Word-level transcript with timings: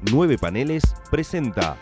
Nueve 0.00 0.38
Paneles 0.38 0.84
presenta. 1.10 1.76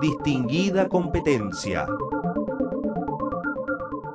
Distinguida 0.00 0.88
competencia. 0.88 1.86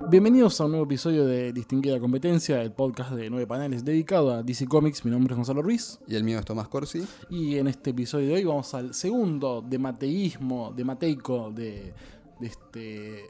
Bienvenidos 0.10 0.60
a 0.60 0.66
un 0.66 0.72
nuevo 0.72 0.86
episodio 0.86 1.26
de 1.26 1.54
Distinguida 1.54 2.02
Competencia, 2.02 2.62
el 2.62 2.74
podcast 2.74 3.12
de 3.12 3.30
nueve 3.30 3.48
paneles 3.48 3.86
dedicado 3.86 4.34
a 4.34 4.44
DC 4.44 4.68
Comics. 4.68 5.06
Mi 5.06 5.12
nombre 5.12 5.34
es 5.34 5.38
Gonzalo 5.38 5.62
Ruiz. 5.62 6.00
Y 6.06 6.16
el 6.16 6.26
mío 6.26 6.38
es 6.38 6.44
Tomás 6.44 6.68
Corsi. 6.68 7.08
Y 7.30 7.60
en 7.60 7.68
este 7.68 7.92
episodio 7.92 8.28
de 8.28 8.34
hoy 8.34 8.44
vamos 8.44 8.74
al 8.74 8.94
segundo 8.94 9.62
de 9.62 9.80
mateísmo, 9.80 10.74
de 10.76 10.84
mateico, 10.84 11.50
de, 11.50 11.94
de 12.42 12.48
este 12.48 13.30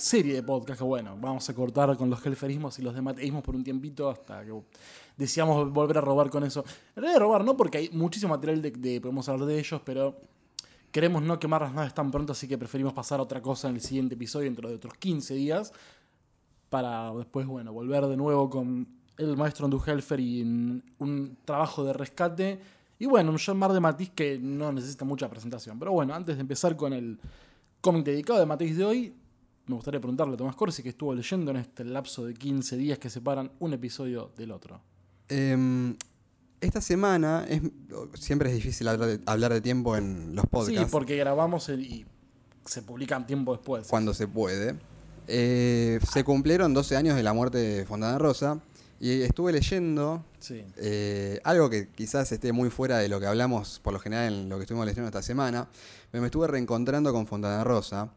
serie 0.00 0.34
de 0.34 0.42
podcast 0.42 0.78
que 0.78 0.84
bueno, 0.84 1.16
vamos 1.20 1.48
a 1.48 1.54
cortar 1.54 1.96
con 1.96 2.08
los 2.08 2.24
helferismos 2.24 2.78
y 2.78 2.82
los 2.82 2.94
de 2.94 3.02
mateísmos 3.02 3.42
por 3.42 3.54
un 3.54 3.62
tiempito 3.62 4.08
hasta 4.08 4.44
que 4.44 4.52
decíamos 5.16 5.70
volver 5.72 5.98
a 5.98 6.00
robar 6.00 6.30
con 6.30 6.44
eso. 6.44 6.64
En 6.96 7.02
realidad 7.02 7.20
robar 7.20 7.44
no, 7.44 7.56
porque 7.56 7.78
hay 7.78 7.90
muchísimo 7.90 8.34
material 8.34 8.62
de, 8.62 8.70
de 8.70 9.00
podemos 9.00 9.28
hablar 9.28 9.46
de 9.46 9.58
ellos, 9.58 9.80
pero 9.84 10.16
queremos 10.90 11.22
no 11.22 11.38
quemar 11.38 11.62
las 11.62 11.74
naves 11.74 11.94
tan 11.94 12.10
pronto, 12.10 12.32
así 12.32 12.48
que 12.48 12.56
preferimos 12.56 12.92
pasar 12.92 13.20
a 13.20 13.22
otra 13.22 13.42
cosa 13.42 13.68
en 13.68 13.74
el 13.74 13.80
siguiente 13.80 14.14
episodio 14.14 14.46
dentro 14.46 14.68
de 14.68 14.76
otros 14.76 14.94
15 14.94 15.34
días 15.34 15.72
para 16.70 17.12
después, 17.14 17.46
bueno, 17.46 17.72
volver 17.72 18.06
de 18.06 18.16
nuevo 18.16 18.48
con 18.48 18.86
el 19.18 19.36
maestro 19.36 19.66
Andrew 19.66 19.82
Helfer 19.84 20.20
y 20.20 20.42
un, 20.42 20.82
un 20.98 21.36
trabajo 21.44 21.84
de 21.84 21.92
rescate. 21.92 22.60
Y 22.98 23.06
bueno, 23.06 23.30
un 23.30 23.38
John 23.44 23.58
Mar 23.58 23.72
de 23.72 23.80
Matiz 23.80 24.10
que 24.10 24.38
no 24.38 24.72
necesita 24.72 25.04
mucha 25.04 25.28
presentación. 25.28 25.78
Pero 25.78 25.92
bueno, 25.92 26.14
antes 26.14 26.36
de 26.36 26.40
empezar 26.40 26.76
con 26.76 26.92
el 26.92 27.18
cómic 27.80 28.04
dedicado 28.04 28.38
de 28.38 28.46
Matiz 28.46 28.76
de 28.76 28.84
hoy, 28.84 29.14
me 29.70 29.76
gustaría 29.76 30.00
preguntarle 30.00 30.34
a 30.34 30.36
Tomás 30.36 30.56
Corsi 30.56 30.82
que 30.82 30.90
estuvo 30.90 31.14
leyendo 31.14 31.50
en 31.52 31.58
este 31.58 31.84
lapso 31.84 32.24
de 32.26 32.34
15 32.34 32.76
días 32.76 32.98
que 32.98 33.08
separan 33.08 33.50
un 33.60 33.72
episodio 33.72 34.30
del 34.36 34.50
otro. 34.52 34.80
Eh, 35.28 35.94
esta 36.60 36.80
semana 36.80 37.46
es, 37.48 37.62
siempre 38.18 38.50
es 38.50 38.56
difícil 38.56 38.86
hablar 38.88 39.08
de, 39.08 39.20
hablar 39.26 39.52
de 39.52 39.60
tiempo 39.60 39.96
en 39.96 40.34
los 40.34 40.44
podcasts. 40.46 40.78
Sí, 40.80 40.86
porque 40.90 41.16
grabamos 41.16 41.68
el- 41.70 41.84
y 41.86 42.04
se 42.66 42.82
publican 42.82 43.26
tiempo 43.26 43.52
después. 43.56 43.86
Cuando 43.88 44.12
se 44.12 44.28
puede. 44.28 44.76
Eh, 45.26 46.00
se 46.12 46.24
cumplieron 46.24 46.74
12 46.74 46.96
años 46.96 47.16
de 47.16 47.22
la 47.22 47.32
muerte 47.32 47.58
de 47.58 47.86
Fontana 47.86 48.18
Rosa. 48.18 48.60
Y 49.02 49.22
estuve 49.22 49.52
leyendo 49.52 50.22
Sí. 50.40 50.62
eh, 50.76 51.40
algo 51.44 51.70
que 51.70 51.88
quizás 51.88 52.30
esté 52.32 52.52
muy 52.52 52.68
fuera 52.68 52.98
de 52.98 53.08
lo 53.08 53.18
que 53.18 53.24
hablamos 53.26 53.80
por 53.82 53.94
lo 53.94 53.98
general 53.98 54.30
en 54.30 54.48
lo 54.50 54.56
que 54.58 54.64
estuvimos 54.64 54.86
leyendo 54.86 55.06
esta 55.06 55.22
semana. 55.22 55.68
Pero 56.10 56.20
me 56.20 56.26
estuve 56.26 56.46
reencontrando 56.48 57.10
con 57.12 57.26
Fontana 57.26 57.64
Rosa. 57.64 58.10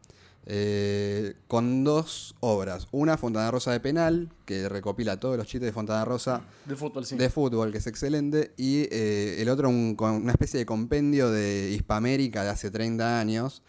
Eh, 0.46 1.34
con 1.48 1.84
dos 1.84 2.34
obras. 2.40 2.86
Una, 2.92 3.16
Fontana 3.16 3.50
Rosa 3.50 3.72
de 3.72 3.80
Penal, 3.80 4.30
que 4.44 4.68
recopila 4.68 5.18
todos 5.18 5.36
los 5.36 5.46
chistes 5.46 5.66
de 5.66 5.72
Fontana 5.72 6.04
Rosa. 6.04 6.42
De 6.66 6.76
fútbol, 6.76 7.06
sí. 7.06 7.16
de 7.16 7.30
fútbol, 7.30 7.72
que 7.72 7.78
es 7.78 7.86
excelente, 7.86 8.52
y 8.56 8.86
eh, 8.90 9.36
el 9.40 9.48
otro 9.48 9.68
un- 9.68 9.96
una 9.98 10.32
especie 10.32 10.58
de 10.58 10.66
compendio 10.66 11.30
de 11.30 11.70
Hispamérica 11.74 12.42
de 12.44 12.50
hace 12.50 12.70
30 12.70 13.18
años, 13.20 13.62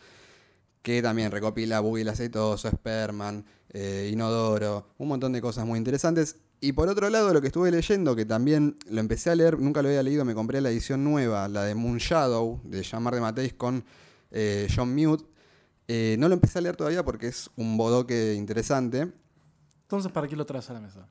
que 0.81 1.01
también 1.01 1.31
recopila 1.31 1.79
Buggy 1.79 2.01
el 2.01 2.09
Aceitoso, 2.09 2.69
Sperman, 2.69 3.45
eh, 3.71 4.09
Inodoro, 4.13 4.89
un 4.97 5.07
montón 5.07 5.31
de 5.33 5.41
cosas 5.41 5.65
muy 5.65 5.77
interesantes. 5.77 6.35
Y 6.61 6.71
por 6.73 6.87
otro 6.87 7.09
lado, 7.09 7.33
lo 7.33 7.41
que 7.41 7.47
estuve 7.47 7.71
leyendo, 7.71 8.15
que 8.15 8.25
también 8.25 8.75
lo 8.89 8.99
empecé 8.99 9.29
a 9.29 9.35
leer, 9.35 9.59
nunca 9.59 9.81
lo 9.81 9.89
había 9.89 10.03
leído, 10.03 10.23
me 10.25 10.33
compré 10.35 10.61
la 10.61 10.69
edición 10.69 11.03
nueva, 11.03 11.47
la 11.47 11.63
de 11.63 11.75
Moon 11.75 11.97
Shadow, 11.97 12.61
de 12.63 12.81
Jean-Marc 12.83 13.15
de 13.15 13.21
Mateis 13.21 13.53
con 13.53 13.83
eh, 14.31 14.67
John 14.73 14.93
Mute. 14.95 15.25
Eh, 15.88 16.16
no 16.19 16.28
lo 16.28 16.33
empecé 16.33 16.58
a 16.59 16.61
leer 16.61 16.75
todavía 16.75 17.03
porque 17.03 17.28
es 17.28 17.50
un 17.55 17.78
bodoque 17.78 18.33
interesante 18.33 19.11
Entonces, 19.83 20.11
¿para 20.11 20.28
qué 20.28 20.36
lo 20.36 20.45
traes 20.45 20.69
a 20.69 20.73
la 20.73 20.80
mesa? 20.81 21.08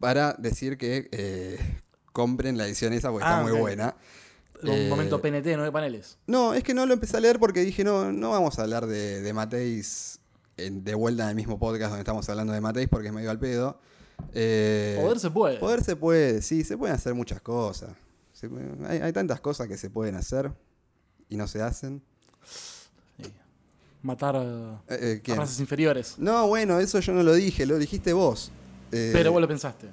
para 0.00 0.32
decir 0.38 0.78
que 0.78 1.08
eh, 1.12 1.58
compren 2.12 2.56
la 2.56 2.66
edición 2.66 2.92
esa 2.94 3.10
porque 3.10 3.26
Ah, 3.26 3.32
está 3.32 3.42
muy 3.42 3.52
ok. 3.52 3.58
buena. 3.58 3.94
Un 4.62 4.68
Eh, 4.70 4.88
momento 4.88 5.20
PNT 5.22 5.44
de 5.50 5.56
nueve 5.56 5.70
paneles. 5.72 6.16
No, 6.26 6.54
es 6.54 6.62
que 6.64 6.72
no 6.74 6.86
lo 6.86 6.94
empecé 6.94 7.16
a 7.18 7.20
leer 7.20 7.38
porque 7.38 7.60
dije, 7.60 7.84
no, 7.84 8.10
no 8.12 8.30
vamos 8.30 8.58
a 8.58 8.62
hablar 8.62 8.86
de, 8.86 9.20
de 9.20 9.32
Mateis 9.34 10.18
en- 10.56 10.82
de 10.84 10.94
vuelta 10.94 11.24
en 11.24 11.28
el 11.30 11.34
mismo 11.36 11.58
podcast 11.58 11.90
donde 11.90 12.00
estamos 12.00 12.28
hablando 12.30 12.52
de 12.54 12.60
Mateis 12.62 12.88
porque 12.88 13.08
es 13.08 13.12
medio 13.14 13.30
al 13.30 13.38
pedo. 13.38 13.78
Poder 14.18 15.18
se 15.18 15.30
puede. 15.30 15.58
poder 15.58 15.82
se 15.84 15.96
puede, 15.96 16.42
sí, 16.42 16.64
se 16.64 16.76
pueden 16.76 16.94
hacer 16.96 17.14
muchas 17.14 17.40
cosas. 17.42 17.90
Se 18.32 18.48
puede- 18.48 18.86
hay, 18.86 19.00
hay 19.00 19.12
tantas 19.12 19.40
cosas 19.40 19.68
que 19.68 19.76
se 19.76 19.90
pueden 19.90 20.14
hacer 20.16 20.52
y 21.28 21.36
no 21.36 21.46
se 21.46 21.62
hacen. 21.62 22.02
Matar 24.02 24.36
eh, 24.88 25.20
Eh, 25.26 25.32
a 25.32 25.34
razas 25.36 25.60
inferiores. 25.60 26.14
No, 26.18 26.46
bueno, 26.48 26.78
eso 26.80 27.00
yo 27.00 27.12
no 27.12 27.22
lo 27.22 27.34
dije, 27.34 27.66
lo 27.66 27.78
dijiste 27.78 28.12
vos. 28.12 28.50
Eh, 28.92 29.10
Pero 29.12 29.30
vos 29.32 29.40
lo 29.40 29.48
pensaste. 29.48 29.88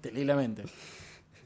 Te 0.00 0.10
leí 0.12 0.24
la 0.24 0.36
mente. 0.36 0.64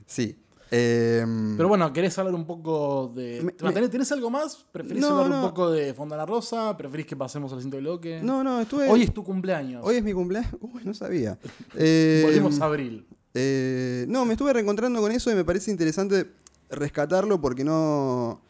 Sí. 0.07 0.37
Em, 0.71 1.57
Pero 1.57 1.69
bueno, 1.69 1.93
¿querés 1.93 2.19
hablar 2.19 2.35
un 2.35 2.45
poco 2.45 3.13
de. 3.15 3.41
Me- 3.43 3.53
¿Tenés, 3.53 3.75
me- 3.83 3.89
tenés 3.89 4.11
algo 4.13 4.31
más? 4.31 4.67
¿Preferís 4.73 5.01
No, 5.01 5.21
hablar 5.23 5.41
un 5.43 5.49
poco 5.49 5.71
de 5.71 5.95
Fontana 5.95 6.27
Rosa? 6.27 6.77
¿Preferís 6.77 7.07
que 7.07 7.15
pasemos 7.17 7.53
al 7.53 7.59
siguiente 7.61 7.79
bloque? 7.79 8.21
no, 8.23 8.43
no, 8.43 8.61
estuve... 8.61 8.89
Hoy 8.89 9.03
es 9.03 9.15
tu 9.15 9.23
cumpleaños. 9.23 9.83
Hoy 9.85 9.97
es 9.97 10.03
mi 10.03 10.13
cumpleaños. 10.13 10.53
Uy, 10.61 10.83
no 10.85 10.93
sabía. 10.95 11.39
Eh, 11.77 12.23
Volvimos 12.25 12.61
a 12.61 12.65
abril. 12.65 13.07
eh, 13.35 14.07
no, 14.09 14.25
me 14.25 14.33
estuve 14.33 14.53
reencontrando 14.53 15.01
con 15.01 15.13
eso 15.13 15.31
y 15.31 15.35
me 15.35 15.45
parece 15.45 15.71
interesante 15.71 16.33
rescatarlo 16.69 17.41
porque 17.41 17.63
no, 17.63 18.41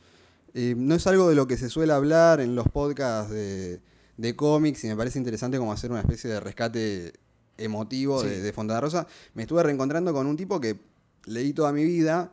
eh, 0.59 0.75
no 0.77 0.95
es 0.95 1.07
algo 1.07 1.29
de 1.29 1.35
lo 1.35 1.47
que 1.47 1.57
se 1.59 1.69
suele 1.69 1.93
hablar 1.93 2.41
en 2.41 2.55
los 2.55 2.67
podcasts 2.69 3.31
de, 3.31 3.81
de 4.17 4.35
cómics 4.37 4.83
y 4.85 4.89
me 4.89 4.97
parece 4.97 5.19
interesante 5.19 5.59
como 5.59 5.71
hacer 5.73 5.91
una 5.91 6.01
especie 6.01 6.31
de 6.31 6.41
rescate 6.41 7.13
emotivo 7.59 8.23
Sí. 8.23 8.29
de, 8.29 8.41
de 8.41 8.53
Fontana 8.53 8.81
Rosa. 8.81 9.07
Me 9.35 9.43
estuve 9.43 9.63
reencontrando 9.63 10.13
con 10.13 10.27
un 10.27 10.37
tipo 10.37 10.61
que 10.61 10.79
leí 11.27 11.53
toda 11.53 11.73
mi 11.73 11.85
vida 11.85 12.33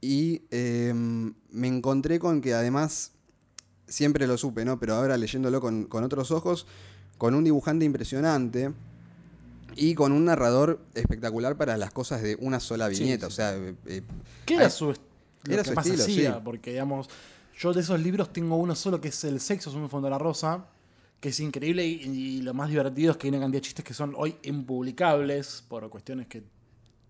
y 0.00 0.42
eh, 0.50 0.92
me 0.94 1.68
encontré 1.68 2.18
con 2.18 2.40
que 2.40 2.52
además, 2.54 3.12
siempre 3.86 4.26
lo 4.26 4.36
supe, 4.38 4.64
¿no? 4.64 4.80
Pero 4.80 4.94
ahora 4.94 5.16
leyéndolo 5.16 5.60
con, 5.60 5.84
con 5.84 6.02
otros 6.02 6.30
ojos, 6.32 6.66
con 7.18 7.34
un 7.36 7.44
dibujante 7.44 7.84
impresionante 7.84 8.72
y 9.76 9.94
con 9.94 10.12
un 10.12 10.24
narrador 10.24 10.80
espectacular 10.94 11.56
para 11.56 11.76
las 11.76 11.92
cosas 11.92 12.22
de 12.22 12.36
una 12.40 12.58
sola 12.60 12.88
viñeta. 12.88 13.26
sí. 13.26 13.32
O 13.32 13.34
sea, 13.36 13.54
eh, 13.56 13.74
eh, 13.86 14.02
¿Qué 14.44 14.54
era 14.54 14.64
hay- 14.64 14.70
su, 14.70 14.90
est- 14.90 15.00
era 15.48 15.62
que 15.62 15.72
su 15.72 15.78
estilo, 15.80 16.02
hacía? 16.04 16.34
sí. 16.34 16.40
Porque, 16.44 16.70
digamos, 16.72 17.08
yo 17.56 17.72
de 17.72 17.80
esos 17.80 18.00
libros 18.00 18.32
tengo 18.32 18.56
uno 18.56 18.74
solo 18.74 19.00
que 19.00 19.08
es 19.08 19.24
El 19.24 19.40
sexo 19.40 19.70
es 19.70 19.76
un 19.76 19.88
Fontana 19.88 20.18
Rosa, 20.18 20.66
que 21.20 21.28
es 21.28 21.40
increíble 21.40 21.86
y, 21.86 22.02
y 22.02 22.42
lo 22.42 22.54
más 22.54 22.68
divertido 22.68 23.12
es 23.12 23.16
que 23.16 23.26
hay 23.26 23.30
una 23.30 23.40
cantidad 23.40 23.60
de 23.60 23.66
chistes 23.66 23.84
que 23.84 23.94
son 23.94 24.14
hoy 24.16 24.36
impublicables 24.42 25.64
por 25.68 25.88
cuestiones 25.88 26.26
que 26.26 26.42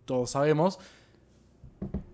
todos 0.04 0.30
sabemos. 0.30 0.78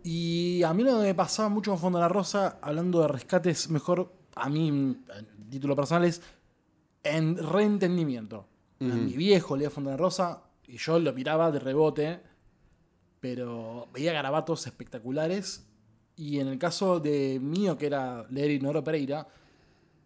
Y 0.02 0.62
a 0.62 0.72
mí 0.72 0.82
lo 0.82 0.98
que 0.98 1.06
me 1.06 1.14
pasaba 1.14 1.48
mucho 1.48 1.72
con 1.72 1.80
Fontana 1.80 2.08
Rosa, 2.08 2.58
hablando 2.62 3.00
de 3.00 3.08
rescates, 3.08 3.68
mejor 3.68 4.12
a 4.34 4.48
mí, 4.48 4.68
en 4.68 5.06
título 5.50 5.74
personal, 5.76 6.04
es 6.04 6.22
en 7.02 7.36
reentendimiento. 7.36 8.46
Mi 8.80 9.14
viejo 9.14 9.56
leía 9.56 9.70
Fontana 9.70 9.96
Rosa 9.96 10.44
y 10.68 10.76
yo 10.76 11.00
lo 11.00 11.12
miraba 11.12 11.50
de 11.50 11.58
rebote, 11.58 12.20
pero 13.18 13.88
veía 13.92 14.12
garabatos 14.12 14.66
espectaculares. 14.66 15.67
Y 16.18 16.40
en 16.40 16.48
el 16.48 16.58
caso 16.58 17.00
de 17.00 17.38
mío, 17.40 17.78
que 17.78 17.86
era 17.86 18.26
leer 18.30 18.50
Ignoro 18.50 18.82
Pereira, 18.84 19.26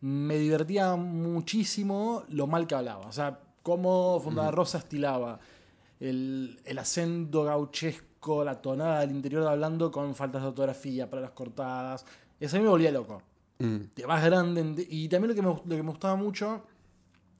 me 0.02 0.36
divertía 0.36 0.94
muchísimo 0.96 2.24
lo 2.28 2.46
mal 2.46 2.66
que 2.66 2.74
hablaba. 2.74 3.06
O 3.06 3.12
sea, 3.12 3.40
cómo 3.62 4.20
Fontana 4.20 4.50
Rosa 4.50 4.78
estilaba 4.78 5.40
el, 6.00 6.60
el 6.64 6.78
acento 6.78 7.44
gauchesco, 7.44 8.44
la 8.44 8.60
tonada 8.60 9.00
del 9.00 9.12
interior 9.12 9.46
hablando 9.46 9.90
con 9.90 10.14
faltas 10.14 10.42
de 10.42 10.48
ortografía, 10.48 11.08
palabras 11.08 11.32
cortadas. 11.32 12.04
Eso 12.38 12.56
a 12.56 12.58
mí 12.58 12.64
me 12.64 12.70
volvía 12.70 12.90
loco. 12.92 13.22
mm, 13.58 13.76
De 13.96 14.06
más 14.06 14.24
grande. 14.24 14.86
Y 14.90 15.08
también 15.08 15.30
lo 15.30 15.34
que, 15.34 15.42
me, 15.42 15.48
lo 15.48 15.76
que 15.76 15.82
me 15.82 15.90
gustaba 15.90 16.16
mucho, 16.16 16.64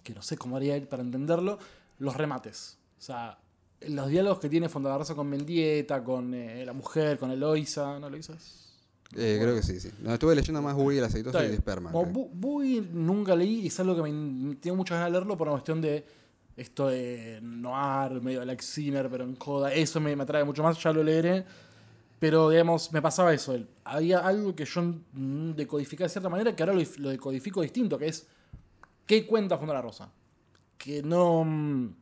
que 0.02 0.14
no 0.14 0.22
sé 0.22 0.36
cómo 0.38 0.56
haría 0.56 0.76
él 0.76 0.86
para 0.88 1.02
entenderlo, 1.02 1.58
los 1.98 2.16
remates. 2.16 2.78
O 2.98 3.02
sea, 3.02 3.38
los 3.88 4.08
diálogos 4.08 4.38
que 4.38 4.48
tiene 4.48 4.68
Fontana 4.68 4.96
Rosa 4.98 5.14
con 5.14 5.28
Mendieta, 5.28 6.02
con 6.04 6.32
eh, 6.34 6.64
la 6.64 6.72
mujer, 6.72 7.18
con 7.18 7.30
Eloisa. 7.32 7.98
¿No, 7.98 8.06
Eloisa? 8.06 8.34
Eh, 9.16 9.38
creo 9.40 9.54
que 9.54 9.62
sí, 9.62 9.78
sí. 9.80 9.90
No, 10.00 10.12
estuve 10.14 10.34
leyendo 10.34 10.60
más 10.62 10.74
Buggy 10.74 10.98
el 10.98 11.04
aceitoso 11.04 11.38
y 11.38 11.42
de 11.42 11.48
bien. 11.50 11.60
Sperman. 11.60 11.92
Como 11.92 12.04
creo. 12.12 12.24
Bu- 12.24 12.30
Bui 12.32 12.88
nunca 12.92 13.34
leí 13.36 13.60
y 13.60 13.66
es 13.68 13.80
algo 13.80 13.94
que 13.96 14.10
me 14.10 14.54
tengo 14.56 14.76
muchas 14.76 14.96
ganas 14.96 15.06
de 15.08 15.12
leerlo 15.12 15.36
por 15.36 15.48
una 15.48 15.54
cuestión 15.56 15.80
de 15.80 16.04
esto 16.56 16.88
de 16.88 17.38
noir, 17.42 18.20
medio 18.20 18.42
Alex 18.42 18.64
Sinner, 18.64 19.08
pero 19.10 19.24
en 19.24 19.36
joda. 19.36 19.72
Eso 19.72 20.00
me, 20.00 20.14
me 20.16 20.22
atrae 20.22 20.44
mucho 20.44 20.62
más, 20.62 20.82
ya 20.82 20.92
lo 20.92 21.02
leeré. 21.02 21.44
Pero, 22.18 22.50
digamos, 22.50 22.92
me 22.92 23.02
pasaba 23.02 23.32
eso. 23.34 23.54
el- 23.54 23.66
Había 23.84 24.20
algo 24.20 24.54
que 24.54 24.64
yo 24.64 24.82
mm, 24.82 25.52
decodificaba 25.52 26.06
de 26.06 26.12
cierta 26.12 26.28
manera 26.28 26.54
que 26.54 26.62
ahora 26.62 26.74
lo 26.98 27.10
decodifico 27.10 27.62
distinto, 27.62 27.98
que 27.98 28.06
es 28.08 28.26
¿qué 29.06 29.26
cuenta 29.26 29.58
Fondo 29.58 29.74
la 29.74 29.82
Rosa? 29.82 30.08
Que 30.78 31.02
no, 31.02 31.42
mm, 31.44 31.94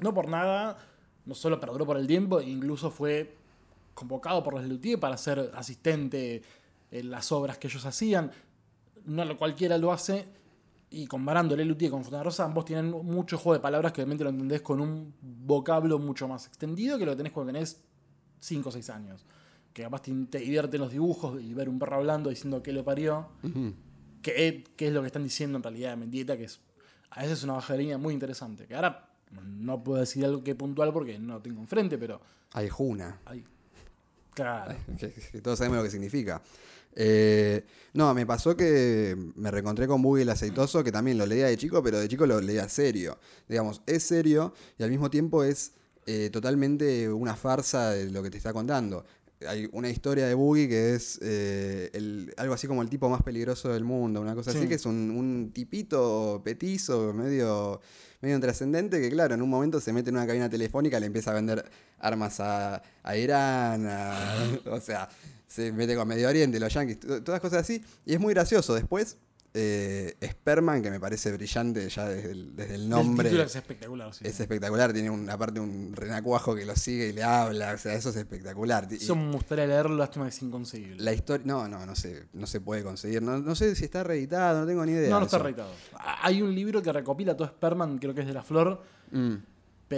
no 0.00 0.12
por 0.14 0.28
nada, 0.28 0.76
no 1.24 1.34
solo 1.34 1.58
perduró 1.60 1.86
por 1.86 1.96
el 1.96 2.06
tiempo, 2.06 2.40
incluso 2.40 2.90
fue 2.90 3.34
convocado 3.94 4.42
por 4.42 4.54
los 4.54 4.64
Luthier 4.64 4.98
para 5.00 5.16
ser 5.16 5.50
asistente 5.54 6.42
en 6.90 7.10
las 7.10 7.32
obras 7.32 7.58
que 7.58 7.68
ellos 7.68 7.84
hacían. 7.86 8.30
No 9.06 9.24
lo- 9.24 9.36
cualquiera 9.36 9.78
lo 9.78 9.92
hace. 9.92 10.26
y 10.90 11.06
comparando 11.08 11.54
el 11.56 11.66
Luthier 11.66 11.90
con 11.90 12.04
Fontana 12.04 12.22
Rosa, 12.22 12.44
ambos 12.44 12.64
tienen 12.66 12.90
mucho 12.90 13.36
juego 13.36 13.54
de 13.54 13.60
palabras 13.60 13.92
que 13.92 14.00
obviamente 14.00 14.22
lo 14.22 14.30
entendés 14.30 14.62
con 14.62 14.80
un 14.80 15.12
vocablo 15.20 15.98
mucho 15.98 16.28
más 16.28 16.46
extendido 16.46 16.98
que 16.98 17.04
lo 17.04 17.12
que 17.12 17.16
tenés 17.16 17.32
cuando 17.32 17.52
tenés 17.52 17.82
5 18.38 18.68
o 18.68 18.72
6 18.72 18.90
años. 18.90 19.24
Que 19.72 19.82
capaz 19.82 20.02
te, 20.02 20.12
te 20.26 20.38
divierten 20.38 20.80
los 20.80 20.92
dibujos 20.92 21.42
y 21.42 21.52
ver 21.52 21.68
un 21.68 21.80
perro 21.80 21.96
hablando 21.96 22.30
diciendo 22.30 22.62
que 22.62 22.72
lo 22.72 22.84
parió. 22.84 23.26
que, 24.22 24.64
que 24.76 24.86
es 24.86 24.92
lo 24.92 25.00
que 25.00 25.06
están 25.08 25.24
diciendo 25.24 25.56
en 25.56 25.62
realidad 25.64 25.90
de 25.90 25.96
Mendieta, 25.96 26.36
que 26.36 26.44
es 26.44 26.60
a 27.10 27.22
veces 27.22 27.42
una 27.44 27.54
baja 27.54 27.72
de 27.72 27.80
línea 27.80 27.98
muy 27.98 28.14
interesante. 28.14 28.66
Que 28.66 28.74
ahora 28.76 29.08
no 29.44 29.82
puedo 29.82 29.98
decir 30.00 30.24
algo 30.24 30.44
que 30.44 30.54
puntual 30.54 30.92
porque 30.92 31.18
no 31.18 31.40
tengo 31.42 31.60
enfrente, 31.60 31.98
pero 31.98 32.20
Hay 32.52 32.68
Juna. 32.68 33.20
hay. 33.24 33.44
Claro. 34.34 34.74
que, 34.98 35.12
que 35.12 35.40
todos 35.40 35.58
sabemos 35.58 35.78
lo 35.78 35.84
que 35.84 35.90
significa. 35.90 36.42
Eh, 36.96 37.64
no, 37.94 38.14
me 38.14 38.24
pasó 38.26 38.56
que 38.56 39.16
me 39.36 39.50
reencontré 39.50 39.86
con 39.86 40.00
Boogie 40.02 40.22
el 40.22 40.28
aceitoso, 40.30 40.84
que 40.84 40.92
también 40.92 41.18
lo 41.18 41.26
leía 41.26 41.46
de 41.46 41.56
chico, 41.56 41.82
pero 41.82 41.98
de 41.98 42.08
chico 42.08 42.26
lo 42.26 42.40
leía 42.40 42.68
serio. 42.68 43.18
Digamos, 43.48 43.82
es 43.86 44.02
serio 44.04 44.52
y 44.78 44.82
al 44.82 44.90
mismo 44.90 45.10
tiempo 45.10 45.42
es 45.44 45.72
eh, 46.06 46.30
totalmente 46.32 47.08
una 47.10 47.34
farsa 47.34 47.90
de 47.90 48.10
lo 48.10 48.22
que 48.22 48.30
te 48.30 48.36
está 48.38 48.52
contando. 48.52 49.04
Hay 49.48 49.68
una 49.72 49.90
historia 49.90 50.26
de 50.26 50.34
Boogie 50.34 50.68
que 50.68 50.94
es 50.94 51.18
eh, 51.22 51.90
el- 51.92 52.32
algo 52.36 52.54
así 52.54 52.66
como 52.66 52.82
el 52.82 52.88
tipo 52.88 53.08
más 53.08 53.22
peligroso 53.22 53.68
del 53.72 53.84
mundo, 53.84 54.20
una 54.20 54.34
cosa 54.34 54.52
Sí. 54.52 54.58
así, 54.58 54.68
que 54.68 54.74
es 54.74 54.86
un, 54.86 55.10
un 55.10 55.50
tipito 55.52 56.40
petizo, 56.44 57.12
medio, 57.12 57.80
medio 58.24 58.36
intrascendente, 58.36 59.00
que 59.00 59.10
claro, 59.10 59.34
en 59.34 59.42
un 59.42 59.48
momento 59.50 59.80
se 59.80 59.92
mete 59.92 60.10
en 60.10 60.16
una 60.16 60.26
cabina 60.26 60.48
telefónica, 60.50 60.98
le 60.98 61.06
empieza 61.06 61.30
a 61.30 61.34
vender 61.34 61.64
armas 62.00 62.40
a, 62.40 62.82
a 63.02 63.16
Irán, 63.16 63.86
a- 63.86 64.42
o 64.70 64.80
sea, 64.80 65.08
se 65.46 65.70
mete 65.72 65.94
con 65.94 66.08
Medio 66.08 66.28
Oriente, 66.28 66.58
los 66.58 66.72
to- 66.96 67.22
todas 67.22 67.40
cosas 67.40 67.60
así, 67.60 67.82
y 68.04 68.14
es 68.14 68.20
muy 68.20 68.34
gracioso. 68.34 68.74
Después, 68.74 69.16
eh, 69.54 70.16
Sperman, 70.22 70.82
que 70.82 70.90
me 70.90 70.98
parece 70.98 71.32
brillante 71.32 71.88
ya 71.88 72.08
desde 72.08 72.32
el, 72.32 72.56
desde 72.56 72.74
el 72.74 72.88
nombre. 72.88 73.28
El 73.30 73.40
es 73.40 73.54
espectacular, 73.54 74.12
sí. 74.12 74.26
Es 74.26 74.40
espectacular, 74.40 74.92
tiene 74.92 75.10
un, 75.10 75.30
aparte 75.30 75.60
un 75.60 75.92
renacuajo 75.94 76.54
que 76.56 76.64
lo 76.66 76.74
sigue 76.74 77.08
y 77.08 77.12
le 77.12 77.22
habla, 77.22 77.72
o 77.74 77.78
sea, 77.78 77.94
eso 77.94 78.10
es 78.10 78.16
espectacular. 78.16 78.88
Eso 78.90 79.14
me 79.14 79.30
gustaría 79.32 79.66
leerlo, 79.66 79.96
lástima 79.96 80.24
que 80.24 80.30
es 80.30 80.42
inconseguible. 80.42 81.02
la 81.02 81.12
historia, 81.12 81.46
no, 81.46 81.68
no, 81.68 81.86
no 81.86 81.94
se, 81.94 82.24
no 82.32 82.46
se 82.46 82.60
puede 82.60 82.82
conseguir. 82.82 83.22
No, 83.22 83.38
no 83.38 83.54
sé 83.54 83.74
si 83.76 83.84
está 83.84 84.02
reeditado, 84.02 84.60
no 84.60 84.66
tengo 84.66 84.84
ni 84.84 84.92
idea. 84.92 85.10
no, 85.10 85.20
no 85.20 85.26
está 85.26 85.38
reeditado. 85.38 85.70
Hay 86.22 86.42
un 86.42 86.54
libro 86.54 86.82
que 86.82 86.92
recopila 86.92 87.36
todo 87.36 87.46
Sperman, 87.48 87.98
creo 87.98 88.12
que 88.14 88.22
es 88.22 88.26
de 88.26 88.34
la 88.34 88.42
flor, 88.42 88.82
Mm, 89.10 89.34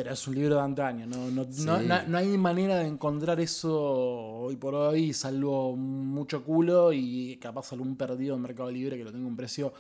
pero 0.03 0.13
es 0.13 0.29
un 0.29 0.35
libro 0.35 0.57
de 0.57 0.61
antaño. 0.61 1.07
No, 1.07 1.31
no, 1.31 1.45
Sí. 1.51 1.65
no, 1.65 1.81
no- 1.81 2.19
hay 2.19 2.37
manera 2.37 2.77
de 2.77 2.87
encontrar 2.87 3.41
eso 3.41 3.73
hoy 3.81 4.57
por 4.57 4.75
hoy, 4.75 5.15
salvo 5.15 5.75
mucho 5.75 6.45
culo 6.45 6.93
y 6.93 7.39
capaz 7.39 7.73
algún 7.73 7.97
perdido 7.97 8.37
en 8.37 8.43
Mercado 8.43 8.71
Libre 8.71 8.99
que 8.99 9.05
lo 9.05 9.11
tenga 9.11 9.25
a 9.25 9.29
un 9.29 9.37
precio 9.37 9.73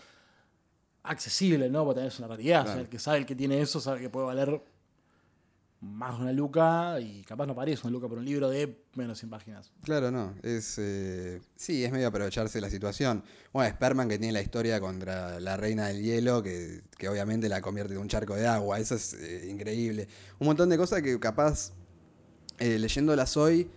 accesible, 1.02 1.68
¿no? 1.68 1.84
Porque 1.84 2.00
tenés 2.00 2.18
una 2.18 2.28
realidad. 2.28 2.60
O 2.60 2.64
sea, 2.64 2.72
Claro. 2.72 2.80
el 2.84 2.88
que 2.88 2.98
sabe 2.98 3.18
el 3.18 3.26
que 3.26 3.34
tiene 3.36 3.60
eso 3.60 3.78
sabe 3.78 4.00
que 4.00 4.08
puede 4.08 4.26
valer 4.26 4.62
más 5.80 6.18
una 6.18 6.32
luca 6.32 6.98
y 7.00 7.22
capaz 7.22 7.46
no 7.46 7.54
parece 7.54 7.86
una 7.86 7.92
luca 7.92 8.08
por 8.08 8.18
un 8.18 8.24
libro 8.24 8.48
de 8.48 8.84
menos 8.94 9.16
de 9.16 9.20
100 9.20 9.30
páginas. 9.30 9.72
Claro, 9.82 10.10
no. 10.10 10.34
Es, 10.42 10.76
eh, 10.78 11.40
sí, 11.54 11.84
es 11.84 11.92
medio 11.92 12.08
aprovecharse 12.08 12.60
la 12.60 12.70
situación. 12.70 13.22
Bueno, 13.52 13.72
Sperman 13.74 14.08
que 14.08 14.18
tiene 14.18 14.32
la 14.32 14.40
historia 14.40 14.80
contra 14.80 15.38
la 15.40 15.56
reina 15.56 15.88
del 15.88 16.02
hielo, 16.02 16.42
que, 16.42 16.82
que 16.98 17.08
obviamente 17.08 17.48
la 17.48 17.60
convierte 17.60 17.94
en 17.94 18.00
un 18.00 18.08
charco 18.08 18.34
de 18.34 18.46
agua. 18.46 18.78
Eso 18.78 18.94
es 18.94 19.14
eh, 19.14 19.48
increíble. 19.50 20.08
Un 20.38 20.46
montón 20.46 20.68
de 20.68 20.78
cosas 20.78 21.02
que 21.02 21.18
capaz, 21.20 21.72
eh, 22.58 22.78
leyéndolas 22.78 23.36
hoy, 23.36 23.70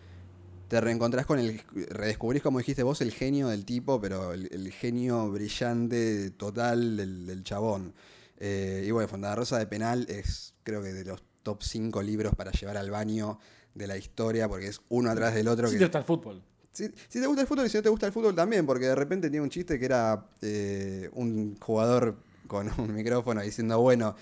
te 0.69 0.79
reencontrás 0.79 1.25
con 1.25 1.39
el. 1.39 1.61
redescubrís, 1.89 2.41
como 2.41 2.59
dijiste 2.59 2.83
vos, 2.83 3.01
el 3.01 3.11
genio 3.11 3.49
del 3.49 3.65
tipo, 3.65 3.99
pero 3.99 4.33
el, 4.33 4.71
genio 4.71 5.29
brillante 5.29 6.29
total 6.31 6.95
del, 6.95 7.43
chabón. 7.43 7.93
Eh, 8.37 8.85
y 8.87 8.91
bueno, 8.91 9.09
Fontana 9.09 9.35
Rosa 9.35 9.57
de 9.57 9.65
Penal 9.67 10.05
es, 10.07 10.53
creo 10.63 10.81
que, 10.81 10.93
de 10.93 11.03
los 11.03 11.21
top 11.43 11.61
5 11.63 12.01
libros 12.01 12.33
para 12.35 12.51
llevar 12.51 12.77
al 12.77 12.91
baño 12.91 13.39
de 13.73 13.87
la 13.87 13.97
historia, 13.97 14.47
porque 14.47 14.67
es 14.67 14.81
uno 14.89 15.09
atrás 15.09 15.33
del 15.33 15.47
otro. 15.47 15.67
Sí, 15.67 15.77
que, 15.77 15.85
está 15.85 15.99
el 15.99 16.03
fútbol. 16.03 16.43
si, 16.71 16.85
si 17.07 17.19
te 17.19 17.27
gusta 17.27 17.41
el 17.41 17.47
fútbol 17.47 17.65
y 17.65 17.69
si 17.69 17.77
no 17.77 17.83
te 17.83 17.89
gusta 17.89 18.07
el 18.07 18.13
fútbol 18.13 18.35
también, 18.35 18.65
porque 18.65 18.85
de 18.85 18.95
repente 18.95 19.29
tiene 19.29 19.43
un 19.43 19.49
chiste 19.49 19.79
que 19.79 19.85
era 19.85 20.27
eh, 20.41 21.09
un 21.13 21.57
jugador 21.59 22.17
con 22.47 22.69
un 22.79 22.93
micrófono 22.93 23.41
diciendo, 23.41 23.79
bueno, 23.79 24.15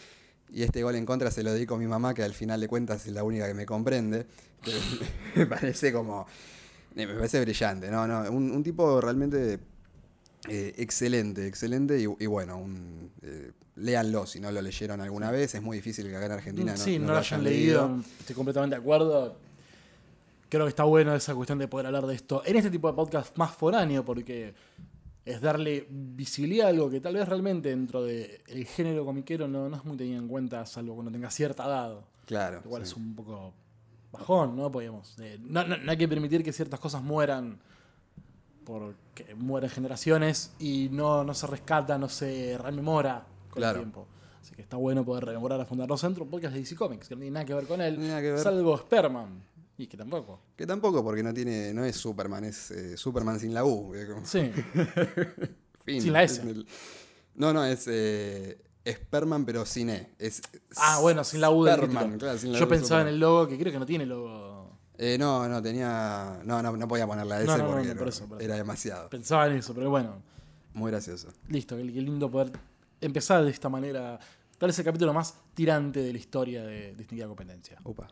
y 0.49 0.63
este 0.63 0.83
gol 0.83 0.95
en 0.95 1.05
contra 1.05 1.31
se 1.31 1.43
lo 1.43 1.51
dedico 1.51 1.75
a 1.75 1.77
mi 1.77 1.87
mamá, 1.87 2.13
que 2.13 2.23
al 2.23 2.33
final 2.33 2.61
de 2.61 2.67
cuentas 2.67 3.05
es 3.05 3.13
la 3.13 3.23
única 3.23 3.47
que 3.47 3.53
me 3.53 3.65
comprende. 3.65 4.27
Me 5.35 5.45
parece 5.45 5.93
como. 5.93 6.25
Me 6.95 7.05
parece 7.05 7.39
brillante, 7.41 7.91
¿no? 7.91 8.07
no 8.07 8.29
un, 8.31 8.49
un 8.49 8.63
tipo 8.63 8.99
realmente 8.99 9.59
eh, 10.47 10.73
excelente, 10.77 11.47
excelente 11.47 11.99
y, 11.99 12.03
y 12.23 12.25
bueno, 12.27 12.57
un, 12.57 13.11
eh, 13.21 13.51
léanlo 13.75 14.25
si 14.25 14.39
no 14.39 14.51
lo 14.51 14.61
leyeron 14.61 15.01
alguna 15.01 15.31
vez. 15.31 15.55
Es 15.55 15.61
muy 15.61 15.77
difícil 15.77 16.07
que 16.07 16.15
acá 16.15 16.25
en 16.27 16.31
Argentina 16.33 16.71
no, 16.73 16.77
sí, 16.77 16.99
no, 16.99 17.07
lo 17.07 17.13
lo 17.13 17.19
hayan 17.19 17.43
leído. 17.43 17.99
Estoy 18.19 18.35
completamente 18.35 18.75
de 18.75 18.81
acuerdo. 18.81 19.37
Creo 20.49 20.63
que 20.65 20.69
está 20.69 20.83
bueno 20.83 21.13
esa 21.13 21.35
cuestión 21.35 21.59
de 21.59 21.67
poder 21.67 21.87
hablar 21.87 22.05
de 22.07 22.15
esto 22.15 22.41
en 22.45 22.55
este 22.55 22.71
tipo 22.71 22.87
de 22.87 22.93
podcast 22.93 23.37
más 23.37 23.51
foráneo, 23.51 24.05
porque 24.05 24.53
es 25.25 25.41
darle 25.41 25.85
visibilidad 25.89 26.67
a 26.67 26.69
algo 26.69 26.89
que 26.89 27.01
tal 27.01 27.15
vez 27.15 27.27
realmente 27.27 27.67
dentro 27.69 28.01
del 28.03 28.65
género 28.65 29.03
comiquero 29.03 29.45
no, 29.49 29.67
no 29.67 29.75
es 29.75 29.83
muy 29.83 29.97
tenido 29.97 30.19
en 30.21 30.29
cuenta, 30.29 30.65
salvo 30.65 30.93
cuando 30.93 31.11
tenga 31.11 31.29
cierta 31.29 31.65
edad. 31.65 31.99
Claro. 32.25 32.61
Igual 32.63 32.85
sí. 32.85 32.91
es 32.91 32.95
un 32.97 33.13
poco 33.13 33.53
bajón, 34.13 34.55
¿no? 34.55 34.71
Podríamos. 34.71 35.17
eh, 35.19 35.37
no, 35.41 35.65
no- 35.67 35.75
no 35.75 35.91
hay 35.91 35.97
que 35.97 36.07
permitir 36.07 36.43
que 36.45 36.53
ciertas 36.53 36.79
cosas 36.79 37.03
mueran 37.03 37.59
porque 38.67 39.33
mueren 39.35 39.69
generaciones 39.69 40.51
y 40.59 40.89
no, 40.91 41.23
no 41.23 41.33
se 41.33 41.47
rescata, 41.47 41.97
no 41.97 42.09
se 42.09 42.57
rememora 42.57 43.25
con 43.49 43.61
Claro. 43.61 43.77
el 43.79 43.83
tiempo. 43.85 44.05
Así 44.41 44.53
que 44.55 44.61
está 44.61 44.75
bueno 44.75 45.05
poder 45.05 45.23
rememorar 45.23 45.59
a 45.61 45.65
Fundador 45.65 45.97
Centro, 45.97 46.25
un 46.25 46.29
podcast 46.29 46.53
de 46.53 46.59
DC 46.59 46.75
Comics, 46.75 47.07
que 47.07 47.15
no 47.15 47.21
tiene 47.21 47.33
nada 47.33 47.45
que 47.45 47.53
ver 47.53 47.65
con 47.65 47.79
él, 47.81 47.97
ver. 47.97 48.37
salvo 48.39 48.77
Sperman. 48.77 49.41
Y 49.77 49.87
que 49.87 49.95
tampoco. 49.95 50.41
Que 50.57 50.65
tampoco, 50.67 51.01
porque 51.03 51.23
no 51.23 51.33
tiene, 51.33 51.73
no 51.73 51.85
es 51.85 51.95
Superman, 51.95 52.43
es 52.43 52.71
eh, 52.71 52.97
Superman 52.97 53.39
sin 53.39 53.53
la 53.53 53.63
U. 53.63 53.93
Sí. 54.23 54.51
fin. 55.85 56.01
Sin 56.01 56.11
la 56.13 56.23
S. 56.23 56.41
Es 56.41 56.47
el- 56.47 56.67
No, 57.35 57.53
no, 57.53 57.63
es 57.63 57.85
eh, 57.87 58.57
Sperman, 58.85 59.45
pero 59.45 59.65
sin 59.65 59.89
E. 59.91 60.09
Es 60.19 60.41
Ah, 60.77 60.99
bueno, 61.01 61.23
sin 61.23 61.39
la 61.41 61.51
U 61.51 61.65
Sperman, 61.65 62.03
título. 62.03 62.17
claro, 62.19 62.37
sin 62.37 62.51
la 62.53 62.59
Yo 62.59 62.65
U, 62.65 62.69
pensaba 62.69 63.01
en 63.01 63.07
el 63.09 63.19
logo, 63.19 63.47
que 63.47 63.57
creo 63.57 63.71
que 63.71 63.79
no 63.79 63.85
tiene 63.85 64.05
logo. 64.05 64.76
Eh, 64.97 65.17
no, 65.19 65.47
no, 65.47 65.61
tenía. 65.61 66.39
No, 66.44 66.61
no, 66.61 66.75
no 66.75 66.88
podía 66.88 67.05
poner 67.05 67.25
la 67.27 67.41
S 67.41 67.45
No, 67.57 67.67
porque 67.67 67.94
por 67.95 68.07
eso, 68.07 68.27
por 68.27 68.38
eso. 68.39 68.45
era 68.45 68.55
demasiado. 68.55 69.09
Pensaba 69.09 69.47
en 69.47 69.53
eso, 69.57 69.73
pero 69.73 69.89
bueno. 69.89 70.21
Muy 70.73 70.91
gracioso. 70.91 71.29
Listo, 71.49 71.75
qué, 71.75 71.83
qué 71.83 72.01
lindo 72.01 72.29
poder 72.29 72.51
empezar 73.01 73.44
de 73.44 73.51
esta 73.51 73.69
manera. 73.69 74.19
Tal 74.57 74.67
vez 74.67 74.79
el 74.79 74.85
capítulo 74.85 75.13
más 75.13 75.35
tirante 75.53 75.99
de 76.01 76.11
la 76.11 76.17
historia 76.17 76.63
de 76.63 76.95
Distinguida 76.95 77.27
Competencia. 77.27 77.77
Upa. 77.83 78.07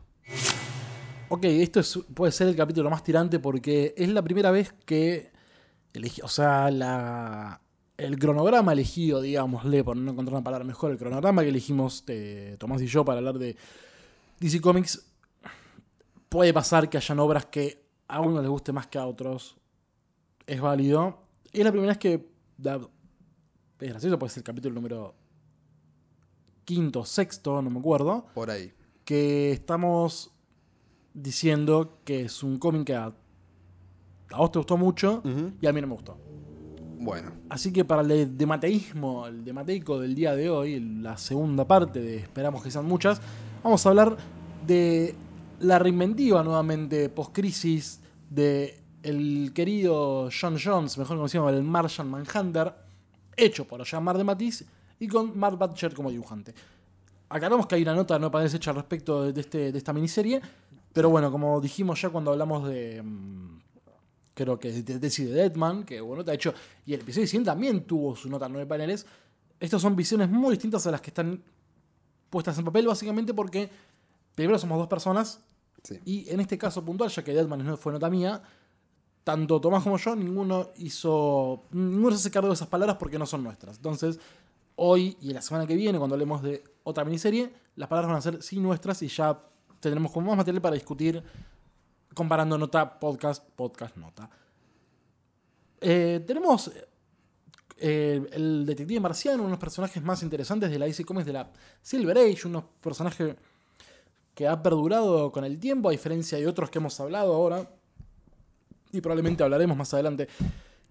Ok, 1.30 1.46
esto 1.46 1.80
es- 1.80 2.00
puede 2.14 2.32
ser 2.32 2.48
el 2.48 2.56
capítulo 2.56 2.90
más 2.90 3.04
tirante 3.04 3.40
porque 3.40 3.94
es 3.98 4.10
la 4.10 4.22
primera 4.22 4.52
vez 4.52 4.74
que 4.86 5.32
elegí, 5.94 6.22
o 6.22 6.28
sea, 6.28 6.70
la, 6.70 7.62
el 7.98 8.20
cronograma 8.20 8.74
elegido, 8.74 9.22
digámosle, 9.22 9.84
por 9.84 9.98
no 9.98 10.12
encontrar 10.12 10.36
una 10.36 10.44
palabra 10.44 10.66
mejor, 10.66 10.92
el 10.92 10.98
cronograma 11.00 11.42
que 11.42 11.50
elegimos 11.50 12.04
eh, 12.08 12.56
Tomás 12.60 12.82
y 12.82 12.88
yo 12.88 13.04
para 13.04 13.18
hablar 13.20 13.40
de 13.40 13.56
DC 14.40 14.62
Comics, 14.62 15.04
puede 16.36 16.54
pasar 16.54 16.90
que 16.90 16.98
hayan 16.98 17.18
obras 17.20 17.46
que 17.46 17.82
a 18.10 18.20
uno 18.20 18.42
les 18.42 18.50
guste 18.50 18.74
más 18.74 18.88
que 18.88 18.98
a 18.98 19.06
otros. 19.08 19.56
Es 20.46 20.60
válido. 20.60 21.18
Y 21.54 21.60
es 21.60 21.64
la 21.64 21.72
primera 21.72 21.92
vez 21.94 21.98
que. 21.98 22.28
da- 22.58 22.82
es 23.80 23.90
gracioso, 23.90 24.20
puede 24.20 24.32
ser 24.32 24.42
el 24.42 24.44
capítulo 24.44 24.76
número 24.76 25.16
quinto, 26.66 27.06
sexto, 27.06 27.62
no 27.62 27.70
me 27.70 27.80
acuerdo 27.80 28.26
Por 28.34 28.50
ahí. 28.50 28.74
que 29.06 29.52
estamos 29.52 30.32
diciendo 31.14 32.00
que 32.04 32.22
es 32.24 32.44
un 32.44 32.58
cómic 32.58 32.86
que 32.88 32.96
a, 32.96 33.06
a 34.32 34.38
vos 34.38 34.52
te 34.52 34.60
gustó 34.60 34.76
mucho 34.78 35.22
y 35.62 35.68
a 35.68 35.72
mí 35.74 35.80
no 35.82 35.88
me 35.88 35.94
gustó. 35.94 36.18
Bueno, 37.00 37.32
Así 37.50 37.72
que 37.72 37.86
para 37.86 38.02
el 38.02 38.36
demateísmo, 38.38 39.28
el 39.28 39.46
demateico 39.46 40.00
del 40.00 40.16
día 40.16 40.36
de 40.36 40.50
hoy, 40.50 40.80
la 40.80 41.18
segunda 41.18 41.66
parte 41.66 42.02
de 42.02 42.18
Esperamos 42.18 42.62
que 42.64 42.72
sean 42.72 42.86
muchas, 42.86 43.22
vamos 43.64 43.86
a 43.86 43.90
hablar 43.90 44.18
de 44.66 45.16
la 45.60 45.80
reinventiva 45.80 46.44
nuevamente 46.44 47.10
post-crisis 47.10 48.02
de 48.30 48.82
el 49.04 49.52
querido 49.54 50.30
John 50.30 50.58
Jones, 50.62 50.98
mejor 50.98 51.18
conocido 51.18 51.44
como 51.44 51.56
el 51.56 51.64
Martian 51.64 52.10
Manhunter, 52.10 52.74
hecho 53.38 53.66
por 53.66 53.84
Jean-Marc 53.84 54.18
de 54.18 54.24
Matisse 54.24 54.66
y 55.00 55.08
con 55.08 55.38
Mark 55.38 55.58
Butcher 55.58 55.94
como 55.94 56.10
dibujante. 56.10 56.54
Aclaramos 57.30 57.68
que 57.68 57.76
hay 57.76 57.84
una 57.84 57.94
nota 57.94 58.18
no 58.20 58.32
parece 58.32 58.58
hecha 58.58 58.72
respecto 58.72 59.32
de, 59.32 59.40
este, 59.40 59.72
de 59.72 59.78
esta 59.78 59.94
miniserie, 59.94 60.42
pero 60.94 61.10
bueno, 61.10 61.32
como 61.32 61.60
dijimos 61.60 62.02
ya 62.02 62.10
cuando 62.10 62.32
hablamos 62.32 62.68
de. 62.68 63.02
mm, 63.04 63.60
creo 64.34 64.60
que 64.60 64.72
de 64.72 65.00
Desi 65.00 65.26
de 65.26 65.34
Deadman, 65.34 65.84
que 65.84 66.02
bueno, 66.02 66.24
te 66.24 66.32
ha 66.32 66.34
hecho. 66.34 66.54
Y 66.86 66.94
el 66.94 67.02
episodio 67.02 67.28
100 67.28 67.44
también 67.44 67.86
tuvo 67.86 68.16
su 68.16 68.30
nota 68.30 68.46
en 68.48 68.54
nueve 68.54 68.68
paneles. 68.68 69.06
Estas 69.60 69.82
son 69.82 69.96
visiones 69.96 70.30
muy 70.30 70.52
distintas 70.52 70.86
a 70.88 70.92
las 70.92 71.02
que 71.02 71.10
están 71.10 71.42
puestas 72.30 72.58
en 72.58 72.66
papel, 72.66 72.88
básicamente 72.88 73.34
porque 73.34 73.70
primero 74.36 74.60
somos 74.60 74.78
dos 74.78 74.88
personas 74.88 75.40
sí. 75.84 76.00
y 76.06 76.30
en 76.30 76.40
este 76.40 76.58
caso 76.58 76.84
puntual, 76.84 77.10
ya 77.10 77.24
que 77.24 77.34
Deadman 77.34 77.66
no 77.66 77.78
fue 77.78 77.92
nota 77.94 78.10
mía, 78.10 78.42
tanto 79.26 79.60
Tomás 79.60 79.84
como 79.84 79.98
yo, 79.98 80.16
ninguno 80.16 80.70
hizo. 80.78 81.64
Ninguno 81.72 82.12
se 82.12 82.18
hace 82.18 82.32
cargo 82.32 82.50
de 82.50 82.54
esas 82.54 82.68
palabras 82.68 82.98
porque 82.98 83.18
no 83.18 83.26
son 83.26 83.44
nuestras. 83.44 83.78
Entonces, 83.78 84.20
hoy 84.76 85.18
y 85.20 85.34
la 85.34 85.42
semana 85.42 85.66
que 85.66 85.76
viene, 85.76 85.98
cuando 85.98 86.14
hablemos 86.14 86.44
de 86.44 86.64
otra 86.84 87.04
miniserie, 87.04 87.52
las 87.76 87.90
palabras 87.90 88.10
van 88.10 88.18
a 88.20 88.22
ser 88.22 88.44
sí 88.44 88.60
nuestras 88.60 89.02
y 89.02 89.08
ya 89.08 89.42
tendremos 89.80 90.12
como 90.12 90.28
más 90.28 90.38
material 90.38 90.62
para 90.62 90.76
discutir 90.76 91.24
comparando 92.14 92.56
nota, 92.58 93.00
podcast, 93.00 93.44
podcast, 93.56 93.98
nota. 93.98 94.30
Eh, 95.82 96.24
tenemos 96.26 96.72
eh, 97.78 98.28
el 98.32 98.66
detective 98.66 99.00
marciano, 99.00 99.40
uno 99.40 99.46
de 99.46 99.52
los 99.52 99.60
personajes 99.60 100.04
más 100.04 100.22
interesantes 100.22 100.70
de 100.70 100.78
la 100.78 100.86
DC 100.86 101.04
Comics 101.04 101.26
de 101.26 101.34
la 101.34 101.52
Silver 101.82 102.18
Age, 102.18 102.48
unos 102.48 102.64
personajes 102.80 103.36
que 104.36 104.48
ha 104.48 104.62
perdurado 104.62 105.32
con 105.32 105.46
el 105.46 105.58
tiempo, 105.60 105.90
a 105.90 105.92
diferencia 105.94 106.38
de 106.38 106.46
otros 106.46 106.70
que 106.70 106.78
hemos 106.78 107.00
hablado 107.00 107.34
ahora, 107.34 107.70
y 108.92 109.02
probablemente 109.02 109.44
hablaremos 109.44 109.76
más 109.76 109.94
adelante, 109.94 110.28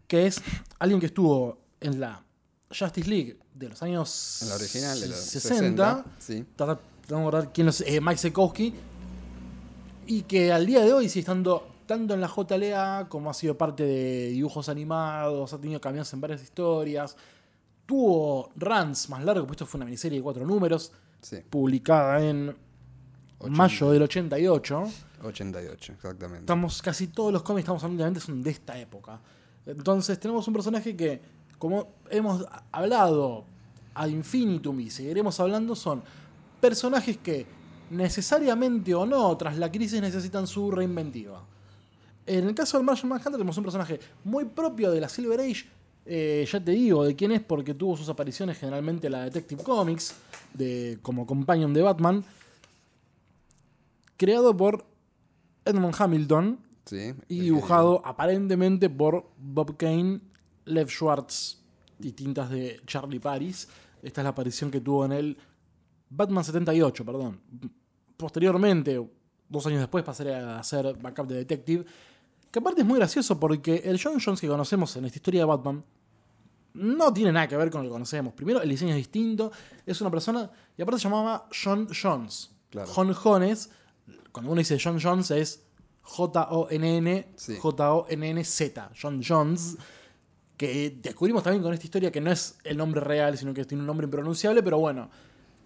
que 0.09 0.27
es 0.27 0.41
alguien 0.79 0.99
que 0.99 1.07
estuvo 1.07 1.59
en 1.81 2.01
la 2.01 2.25
Justice 2.69 3.09
League 3.09 3.39
de 3.55 3.69
los 3.69 3.83
años 3.83 4.41
En 4.43 4.49
la 4.49 4.55
original, 4.57 4.99
de 4.99 5.09
los 5.09 5.19
60, 5.19 6.05
60, 6.05 6.05
sí. 6.19 6.45
De 7.07 7.17
acordar 7.17 7.53
quién 7.53 7.69
es, 7.69 7.83
eh, 7.83 8.01
Mike 8.01 8.19
Sekowski, 8.19 8.75
y 10.07 10.23
que 10.23 10.51
al 10.51 10.65
día 10.65 10.83
de 10.83 10.93
hoy 10.93 11.09
sigue 11.09 11.21
estando 11.21 11.69
tanto 11.87 12.15
en 12.15 12.23
la 12.23 12.29
JLA 12.35 13.09
como 13.11 13.29
ha 13.29 13.35
sido 13.35 13.59
parte 13.59 13.85
de 13.85 14.29
dibujos 14.29 14.71
animados, 14.71 15.53
ha 15.53 15.61
tenido 15.61 15.81
cambios 15.83 16.11
en 16.15 16.21
varias 16.21 16.43
historias, 16.43 17.15
tuvo 17.85 18.51
runs 18.57 19.11
más 19.11 19.23
largos, 19.23 19.47
pues 19.47 19.57
esto 19.57 19.67
fue 19.67 19.79
una 19.79 19.85
miniserie 19.85 20.19
de 20.19 20.23
cuatro 20.23 20.47
números, 20.47 20.93
Sí, 21.21 21.39
publicada 21.49 22.23
en 22.23 22.55
mayo 23.51 23.91
del 23.91 24.03
88. 24.03 24.85
88, 25.23 25.93
exactamente. 25.93 26.41
Estamos 26.41 26.83
casi 26.83 27.09
todos 27.09 27.33
los 27.33 27.43
cómics 27.43 27.65
estamos 27.65 27.83
hablando 27.83 28.03
obviamente, 28.03 28.21
son 28.21 28.43
de 28.43 28.51
esta 28.51 28.79
época. 28.79 29.21
Entonces 29.67 30.19
tenemos 30.21 30.47
un 30.47 30.55
personaje 30.55 30.95
que, 30.95 31.21
como 31.59 31.89
hemos 32.11 32.45
hablado 32.71 33.45
ad 33.95 34.09
infinitum 34.09 34.81
y 34.81 34.91
seguiremos 34.91 35.39
hablando, 35.41 35.75
son 35.75 36.03
personajes 36.61 37.17
que 37.19 37.47
necesariamente 37.91 38.95
o 38.95 39.07
no, 39.07 39.37
tras 39.37 39.57
la 39.57 39.71
crisis 39.71 40.01
necesitan 40.01 40.47
su 40.47 40.71
reinventiva. 40.71 41.43
En 42.27 42.49
el 42.49 42.55
caso 42.55 42.79
del 42.79 42.87
Martian 42.87 43.09
Manhunter 43.09 43.33
tenemos 43.33 43.57
un 43.57 43.65
personaje 43.65 44.01
muy 44.25 44.47
propio 44.47 44.91
de 44.91 45.01
la 45.01 45.09
Silver 45.09 45.41
Age. 45.41 45.67
eh, 46.07 46.47
ya 46.51 46.63
te 46.63 46.73
digo 46.73 47.05
de 47.05 47.17
quién 47.17 47.33
es 47.33 47.41
porque 47.41 47.73
tuvo 47.73 47.97
sus 47.97 48.09
apariciones 48.09 48.59
generalmente 48.59 49.07
en 49.07 49.13
la 49.13 49.25
Detective 49.25 49.63
Comics 49.63 50.15
de, 50.53 50.99
como 51.03 51.27
companion 51.27 51.73
de 51.73 51.83
Batman. 51.83 52.25
Creado 54.17 54.57
por 54.57 54.85
Edmund 55.65 55.95
Hamilton 55.99 56.61
Sí, 56.87 57.15
y 57.29 57.39
que- 57.39 57.43
dibujado 57.45 58.03
aparentemente 58.05 58.91
por 58.91 59.31
Bob 59.39 59.77
Kane, 59.77 60.21
Lev 60.67 60.89
Schwartz 60.89 61.63
y 62.01 62.13
tintas 62.13 62.51
de 62.51 62.81
Charlie 62.87 63.21
Paris. 63.21 63.69
Esta 64.03 64.21
es 64.21 64.25
la 64.25 64.31
aparición 64.31 64.71
que 64.71 64.81
tuvo 64.81 65.05
en 65.07 65.13
el 65.13 65.39
Batman 66.11 66.45
78, 66.45 67.05
perdón. 67.05 67.41
Posteriormente, 68.17 69.03
dos 69.49 69.67
años 69.67 69.81
después, 69.81 70.05
pasaré 70.05 70.35
a 70.35 70.59
hacer 70.59 70.97
backup 71.01 71.27
de 71.27 71.37
Detective. 71.37 71.85
Que 72.51 72.59
aparte 72.61 72.83
es 72.83 72.87
muy 72.87 72.99
gracioso 72.99 73.41
porque 73.41 73.77
el 73.85 74.01
John 74.01 74.19
Jones 74.25 74.41
que 74.41 74.47
conocemos 74.47 74.95
en 74.97 75.07
esta 75.07 75.19
historia 75.19 75.41
de 75.41 75.47
Batman 75.47 75.83
no 76.75 77.13
tiene 77.13 77.33
nada 77.33 77.49
que 77.49 77.57
ver 77.57 77.71
con 77.71 77.83
lo 77.83 77.89
que 77.89 77.93
conocemos. 77.93 78.35
Primero, 78.35 78.61
el 78.63 78.69
diseño 78.69 78.91
es 78.93 78.97
distinto. 78.99 79.51
Es 79.87 80.01
una 80.01 80.11
persona. 80.11 80.51
Y 80.77 80.83
aparte 80.83 81.01
se 81.01 81.05
llamaba 81.09 81.49
John 81.65 81.89
Jones. 82.01 82.51
Claro. 82.71 82.91
John 82.93 83.13
Jones. 83.13 83.71
Cuando 84.33 84.53
uno 84.53 84.59
dice 84.59 84.79
John 84.83 84.99
Jones 85.01 85.31
es 85.31 85.65
J-O-N-N. 86.03 87.29
Sí. 87.37 87.57
J-O-N-N-Z. 87.57 88.91
John 89.01 89.23
Jones. 89.27 89.77
Que 90.57 90.99
descubrimos 91.03 91.43
también 91.43 91.63
con 91.63 91.73
esta 91.73 91.87
historia 91.87 92.13
que 92.13 92.21
no 92.21 92.31
es 92.31 92.59
el 92.65 92.77
nombre 92.77 93.01
real, 93.01 93.37
sino 93.37 93.53
que 93.53 93.65
tiene 93.65 93.83
un 93.83 93.87
nombre 93.87 94.05
impronunciable. 94.05 94.63
Pero 94.63 94.79
bueno, 94.79 95.11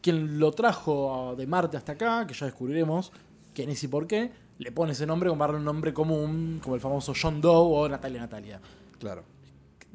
quien 0.00 0.38
lo 0.38 0.52
trajo 0.52 1.34
de 1.36 1.46
Marte 1.46 1.76
hasta 1.76 1.92
acá, 1.92 2.26
que 2.26 2.34
ya 2.34 2.46
descubriremos 2.46 3.12
quién 3.54 3.70
es 3.70 3.82
y 3.82 3.88
por 3.88 4.06
qué, 4.06 4.30
le 4.58 4.72
pone 4.72 4.92
ese 4.92 5.06
nombre 5.06 5.28
como 5.28 5.42
darle 5.42 5.58
un 5.58 5.64
nombre 5.64 5.92
común, 5.92 6.60
como 6.62 6.74
el 6.74 6.80
famoso 6.80 7.12
John 7.20 7.40
Doe 7.40 7.84
o 7.84 7.88
Natalia 7.88 8.20
Natalia. 8.20 8.60
Claro. 8.98 9.24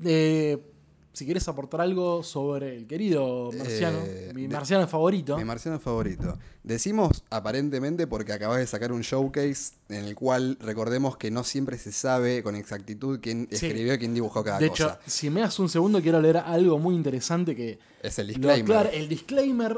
Eh, 0.04 0.73
si 1.14 1.26
quieres 1.26 1.48
aportar 1.48 1.80
algo 1.82 2.24
sobre 2.24 2.76
el 2.76 2.88
querido 2.88 3.52
marciano, 3.58 4.00
Eh, 4.04 4.32
mi 4.34 4.44
de- 4.44 4.48
marciano 4.50 4.88
favorito. 4.88 5.38
Mi 5.38 5.46
marciano 5.46 5.80
favorito. 5.80 6.38
Decimos 6.64 7.24
aparentemente 7.30 8.08
porque 8.08 8.34
acabas 8.34 8.58
de 8.58 8.68
sacar 8.68 8.92
un 8.92 9.02
showcase 9.02 9.74
en 9.90 10.06
el 10.06 10.16
cual 10.16 10.58
recordemos 10.60 11.16
que 11.18 11.30
no 11.32 11.44
siempre 11.44 11.78
se 11.78 11.92
sabe 11.92 12.42
con 12.44 12.56
exactitud 12.56 13.20
quién 13.22 13.48
Sí. 13.52 13.68
escribió 13.68 13.94
y 13.94 13.98
quién 14.00 14.14
dibujó 14.14 14.44
cada 14.44 14.60
de 14.60 14.70
cosa. 14.70 15.00
hecho, 15.04 15.10
si 15.12 15.30
me 15.30 15.42
das 15.42 15.58
un 15.60 15.70
segundo, 15.70 16.02
quiero 16.02 16.20
leer 16.20 16.38
algo 16.38 16.80
muy 16.80 16.96
interesante 16.96 17.56
que. 17.56 17.80
es 18.02 18.18
el 18.20 18.28
disclaimer. 18.28 18.64
aclara- 18.78 18.90
el 18.92 19.08
disclaimer 19.08 19.78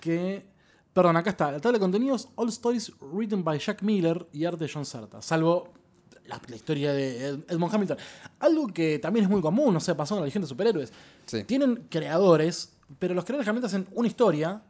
que. 0.00 0.48
Perdón, 0.92 1.16
acá 1.16 1.30
está. 1.30 1.52
La 1.52 1.60
tabla 1.60 1.78
de 1.78 1.80
contenidos: 1.80 2.28
All 2.34 2.48
Stories 2.48 2.92
written 3.12 3.44
by 3.44 3.58
Jack 3.58 3.82
Miller 3.82 4.26
y 4.32 4.44
arte 4.44 4.64
de 4.64 4.70
John 4.72 4.84
Certa. 4.84 5.22
Salvo 5.22 5.72
la, 6.30 6.40
la 6.48 6.56
historia 6.56 6.92
de 6.92 7.26
Ed- 7.28 7.40
Edmond 7.48 7.74
Hamilton. 7.74 7.98
Algo 8.38 8.68
que 8.68 8.98
también 8.98 9.24
es 9.24 9.30
muy 9.30 9.40
común, 9.42 9.74
no 9.74 9.80
sé, 9.80 9.94
pasó 9.94 10.14
en 10.14 10.20
la 10.20 10.26
Legión 10.26 10.42
de 10.42 10.48
Superhéroes. 10.48 10.92
Sí. 11.26 11.44
Tienen 11.44 11.86
creadores, 11.90 12.72
pero 12.98 13.12
los 13.14 13.24
creadores 13.24 13.46
realmente 13.46 13.66
hacen 13.66 13.86
una 13.92 14.08
historia. 14.08 14.62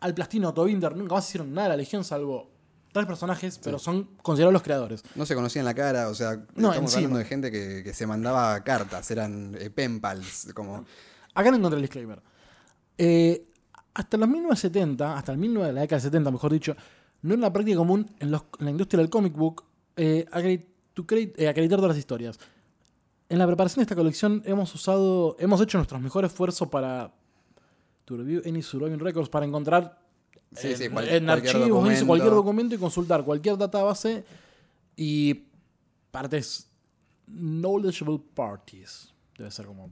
Al 0.00 0.14
Plastino, 0.14 0.48
Otto 0.50 0.64
Binder, 0.64 0.96
nunca 0.96 1.14
más 1.16 1.28
hicieron 1.28 1.52
nada 1.52 1.64
de 1.68 1.70
la 1.70 1.76
Legión, 1.76 2.02
salvo 2.04 2.50
tres 2.92 3.04
personajes, 3.04 3.60
pero 3.62 3.78
son 3.78 4.04
considerados 4.22 4.54
los 4.54 4.62
creadores. 4.62 5.02
No 5.16 5.26
se 5.26 5.34
conocían 5.34 5.66
la 5.66 5.74
cara, 5.74 6.08
o 6.08 6.14
sea, 6.14 6.30
No, 6.54 6.70
estamos 6.70 6.76
encima. 6.94 6.96
hablando 6.98 7.18
de 7.18 7.24
gente 7.26 7.50
que, 7.52 7.82
que 7.84 7.92
se 7.92 8.06
mandaba 8.06 8.58
cartas, 8.64 9.10
eran 9.10 9.54
eh, 9.60 9.68
pen 9.68 10.00
pals, 10.00 10.48
como... 10.54 10.84
Acá 11.34 11.50
no 11.50 11.58
encontré 11.58 11.76
el 11.76 11.82
disclaimer. 11.82 12.22
Eh, 12.96 13.46
hasta 13.92 14.16
los 14.16 14.26
1970, 14.28 15.18
hasta 15.18 15.32
el 15.32 15.40
19, 15.40 15.72
la 15.74 15.80
década 15.82 15.98
de 15.98 16.02
70, 16.04 16.30
mejor 16.30 16.52
dicho, 16.52 16.74
no 17.20 17.34
era 17.34 17.38
una 17.38 17.52
práctica 17.52 17.76
común 17.76 18.10
en, 18.18 18.30
los- 18.30 18.44
en 18.58 18.64
la 18.64 18.70
industria 18.70 18.98
del 19.00 19.10
comic 19.10 19.34
book 19.34 19.64
eh, 19.96 20.26
to 20.94 21.04
eh, 21.10 21.48
acreditar 21.48 21.78
todas 21.78 21.90
las 21.90 21.98
historias. 21.98 22.38
En 23.28 23.38
la 23.38 23.46
preparación 23.46 23.78
de 23.80 23.82
esta 23.82 23.96
colección 23.96 24.42
hemos 24.46 24.72
usado, 24.74 25.36
hemos 25.40 25.60
hecho 25.60 25.78
nuestro 25.78 25.98
mejor 25.98 26.24
esfuerzo 26.24 26.70
para 26.70 27.12
to 28.04 28.16
review 28.16 28.40
any 28.46 28.62
surviving 28.62 29.00
records 29.00 29.28
para 29.28 29.44
encontrar 29.46 30.00
Sí, 30.52 30.68
en, 30.68 30.76
sí, 30.78 30.88
cual- 30.88 31.08
en 31.08 31.24
cualquier 31.24 31.56
archivos, 31.56 31.68
documento. 31.80 32.06
cualquier 32.06 32.32
documento 32.34 32.74
y 32.76 32.78
consultar 32.78 33.24
cualquier 33.24 33.56
database 33.58 34.24
y 34.96 35.42
partes 36.12 36.70
knowledgeable 37.26 38.20
parties. 38.34 39.12
Debe 39.36 39.50
ser 39.50 39.66
como 39.66 39.90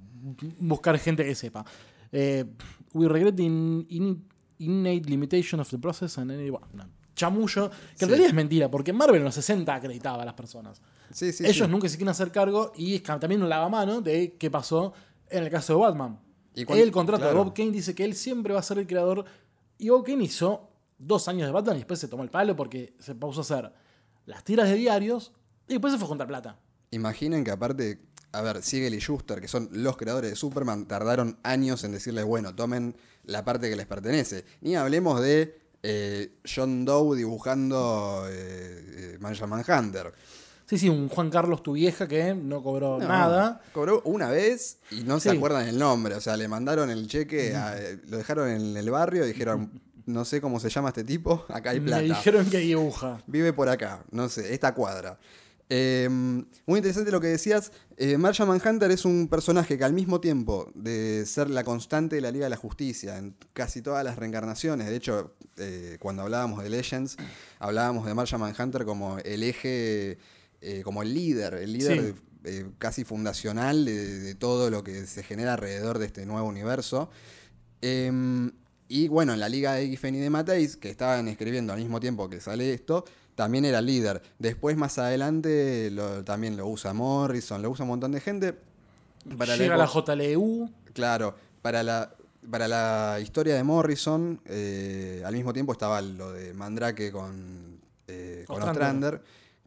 buscar 0.60 0.96
gente 0.98 1.24
que 1.24 1.34
sepa. 1.34 1.64
Eh, 2.12 2.44
we 2.92 3.08
regret 3.08 3.34
the 3.34 3.42
in- 3.42 3.84
in- 3.90 4.24
innate 4.58 5.10
limitation 5.10 5.60
of 5.60 5.68
the 5.68 5.78
process 5.78 6.16
and 6.18 6.30
any... 6.30 6.48
bueno, 6.50 6.66
no, 6.72 6.84
chamullo, 7.14 7.70
que 7.70 7.76
en 7.76 7.98
Sí. 7.98 8.06
realidad 8.06 8.28
es 8.28 8.34
mentira, 8.34 8.70
porque 8.70 8.92
Marvel 8.92 9.16
en 9.18 9.24
los 9.24 9.34
60 9.34 9.74
acreditaba 9.74 10.22
a 10.22 10.26
las 10.26 10.34
personas. 10.34 10.80
Sí, 11.12 11.32
sí, 11.32 11.46
Ellos 11.46 11.68
nunca 11.68 11.88
se 11.88 11.96
quieren 11.96 12.10
hacer 12.10 12.30
cargo 12.32 12.72
y 12.76 12.98
también 13.00 13.42
un 13.42 13.48
lavamano 13.48 14.00
de 14.00 14.36
qué 14.38 14.50
pasó 14.50 14.92
en 15.28 15.44
el 15.44 15.50
caso 15.50 15.74
de 15.74 15.80
Batman. 15.80 16.18
Y 16.54 16.62
el 16.72 16.90
contrato 16.92 17.22
claro. 17.22 17.38
de 17.38 17.44
Bob 17.44 17.54
Kane 17.54 17.70
dice 17.72 17.94
que 17.94 18.04
él 18.04 18.14
siempre 18.14 18.52
va 18.54 18.60
a 18.60 18.62
ser 18.62 18.78
el 18.78 18.86
creador 18.86 19.24
y 19.78 19.88
Bob 19.88 20.04
Kane 20.04 20.22
hizo 20.24 20.70
dos 20.98 21.26
años 21.28 21.46
de 21.46 21.52
Batman 21.52 21.76
y 21.76 21.78
después 21.80 21.98
se 21.98 22.08
tomó 22.08 22.22
el 22.22 22.30
palo 22.30 22.54
porque 22.56 22.94
se 23.00 23.14
puso 23.14 23.40
a 23.40 23.42
hacer 23.42 23.72
las 24.26 24.44
tiras 24.44 24.68
de 24.68 24.76
diarios 24.76 25.32
y 25.68 25.72
después 25.74 25.92
se 25.92 25.98
fue 25.98 26.06
a 26.06 26.08
juntar 26.08 26.26
plata. 26.28 26.58
Imaginen 26.92 27.42
que 27.44 27.50
aparte, 27.50 28.00
a 28.32 28.40
ver, 28.40 28.62
Siegel 28.62 28.94
y 28.94 28.98
Schuster, 29.00 29.40
que 29.40 29.48
son 29.48 29.68
los 29.72 29.96
creadores 29.96 30.30
de 30.30 30.36
Superman, 30.36 30.86
tardaron 30.86 31.38
años 31.42 31.82
en 31.84 31.92
decirles, 31.92 32.24
bueno, 32.24 32.54
tomen 32.54 32.96
la 33.24 33.44
parte 33.44 33.68
que 33.68 33.74
les 33.76 33.86
pertenece. 33.86 34.44
Ni 34.60 34.76
hablemos 34.76 35.20
de 35.20 35.58
eh, 35.86 36.32
John 36.44 36.84
Doe 36.86 37.14
dibujando 37.16 38.24
eh, 38.28 39.12
eh, 39.14 39.16
Martian 39.20 39.50
Manhunter. 39.50 40.12
Sí, 40.66 40.78
sí, 40.78 40.88
un 40.88 41.10
Juan 41.10 41.28
Carlos 41.28 41.62
tu 41.62 41.74
vieja 41.74 42.08
que 42.08 42.34
no 42.34 42.62
cobró 42.62 42.98
No, 42.98 43.06
nada. 43.06 43.60
Cobró 43.74 44.00
una 44.06 44.30
vez 44.30 44.78
y 44.90 45.02
no 45.02 45.20
se 45.20 45.30
acuerdan 45.30 45.68
el 45.68 45.78
nombre. 45.78 46.14
O 46.14 46.20
sea, 46.22 46.38
le 46.38 46.48
mandaron 46.48 46.88
el 46.88 47.06
cheque, 47.06 47.54
a- 47.54 47.76
lo 48.08 48.16
dejaron 48.16 48.48
en 48.48 48.74
el 48.76 48.90
barrio 48.90 49.24
y 49.24 49.28
dijeron, 49.28 49.70
no 50.06 50.24
sé 50.24 50.40
cómo 50.40 50.58
se 50.60 50.70
llama 50.70 50.88
este 50.88 51.04
tipo, 51.04 51.44
acá 51.50 51.70
hay 51.70 51.80
plata. 51.80 52.02
Me 52.02 52.08
dijeron 52.08 52.46
que 52.50 52.58
dibuja. 52.58 53.22
Vive 53.26 53.52
por 53.52 53.68
acá, 53.68 54.04
no 54.10 54.28
sé, 54.30 54.54
esta 54.54 54.74
cuadra. 54.74 55.18
Eh, 55.70 56.08
muy 56.10 56.76
interesante 56.78 57.10
lo 57.10 57.20
que 57.20 57.28
decías. 57.28 57.72
Eh, 57.96 58.18
Manhunter 58.18 58.90
es 58.90 59.04
un 59.04 59.28
personaje 59.28 59.78
que 59.78 59.84
al 59.84 59.92
mismo 59.92 60.20
tiempo 60.20 60.70
de 60.74 61.24
ser 61.26 61.48
la 61.48 61.64
constante 61.64 62.16
de 62.16 62.22
la 62.22 62.30
Liga 62.30 62.44
de 62.46 62.50
la 62.50 62.56
Justicia 62.56 63.16
en 63.18 63.34
casi 63.52 63.80
todas 63.82 64.04
las 64.04 64.16
reencarnaciones, 64.16 64.88
de 64.88 64.96
hecho, 64.96 65.34
eh, 65.56 65.96
cuando 66.00 66.22
hablábamos 66.22 66.62
de 66.62 66.70
Legends, 66.70 67.16
hablábamos 67.58 68.04
de 68.06 68.14
Martian 68.14 68.40
Manhunter 68.40 68.84
como 68.84 69.18
el 69.18 69.42
eje, 69.42 70.18
eh, 70.60 70.82
como 70.84 71.02
el 71.02 71.14
líder, 71.14 71.54
el 71.54 71.72
líder 71.72 72.14
Sí. 72.44 72.64
casi 72.78 73.04
fundacional 73.04 73.86
de, 73.86 74.18
de 74.20 74.34
todo 74.34 74.68
lo 74.68 74.84
que 74.84 75.06
se 75.06 75.22
genera 75.22 75.54
alrededor 75.54 75.98
de 75.98 76.04
este 76.06 76.26
nuevo 76.26 76.46
universo. 76.46 77.08
Em, 77.80 78.52
y 78.88 79.08
bueno, 79.08 79.32
en 79.32 79.40
la 79.40 79.48
liga 79.48 79.74
de 79.74 79.88
Giffen 79.88 80.14
y 80.14 80.18
de 80.18 80.28
Mateis, 80.30 80.76
que 80.76 80.90
estaban 80.90 81.26
escribiendo 81.28 81.72
al 81.72 81.78
mismo 81.80 82.00
tiempo 82.00 82.28
que 82.28 82.40
sale 82.40 82.74
esto, 82.74 83.04
también 83.34 83.64
era 83.64 83.80
líder. 83.80 84.22
Después, 84.38 84.76
más 84.76 84.98
adelante, 84.98 85.90
lo- 85.90 86.24
también 86.24 86.56
lo 86.56 86.66
usa 86.68 86.92
Morrison, 86.92 87.62
lo 87.62 87.70
usa 87.70 87.84
un 87.84 87.88
montón 87.90 88.12
de 88.12 88.20
gente. 88.20 88.54
Para 89.38 89.56
Llega 89.56 89.76
la 89.76 89.84
época- 89.84 90.14
JLU. 90.14 90.70
Claro, 90.92 91.34
para 91.62 91.82
la, 91.82 92.14
para 92.50 92.68
la 92.68 93.18
historia 93.20 93.54
de 93.54 93.64
Morrison, 93.64 94.40
eh, 94.44 95.22
al 95.24 95.34
mismo 95.34 95.52
tiempo 95.52 95.72
estaba 95.72 96.00
lo 96.02 96.30
de 96.32 96.52
Mandrake 96.54 97.10
con, 97.10 97.80
eh, 98.06 98.44
con 98.46 98.56
Ostrander. 98.62 99.14
Ostrander, 99.14 99.22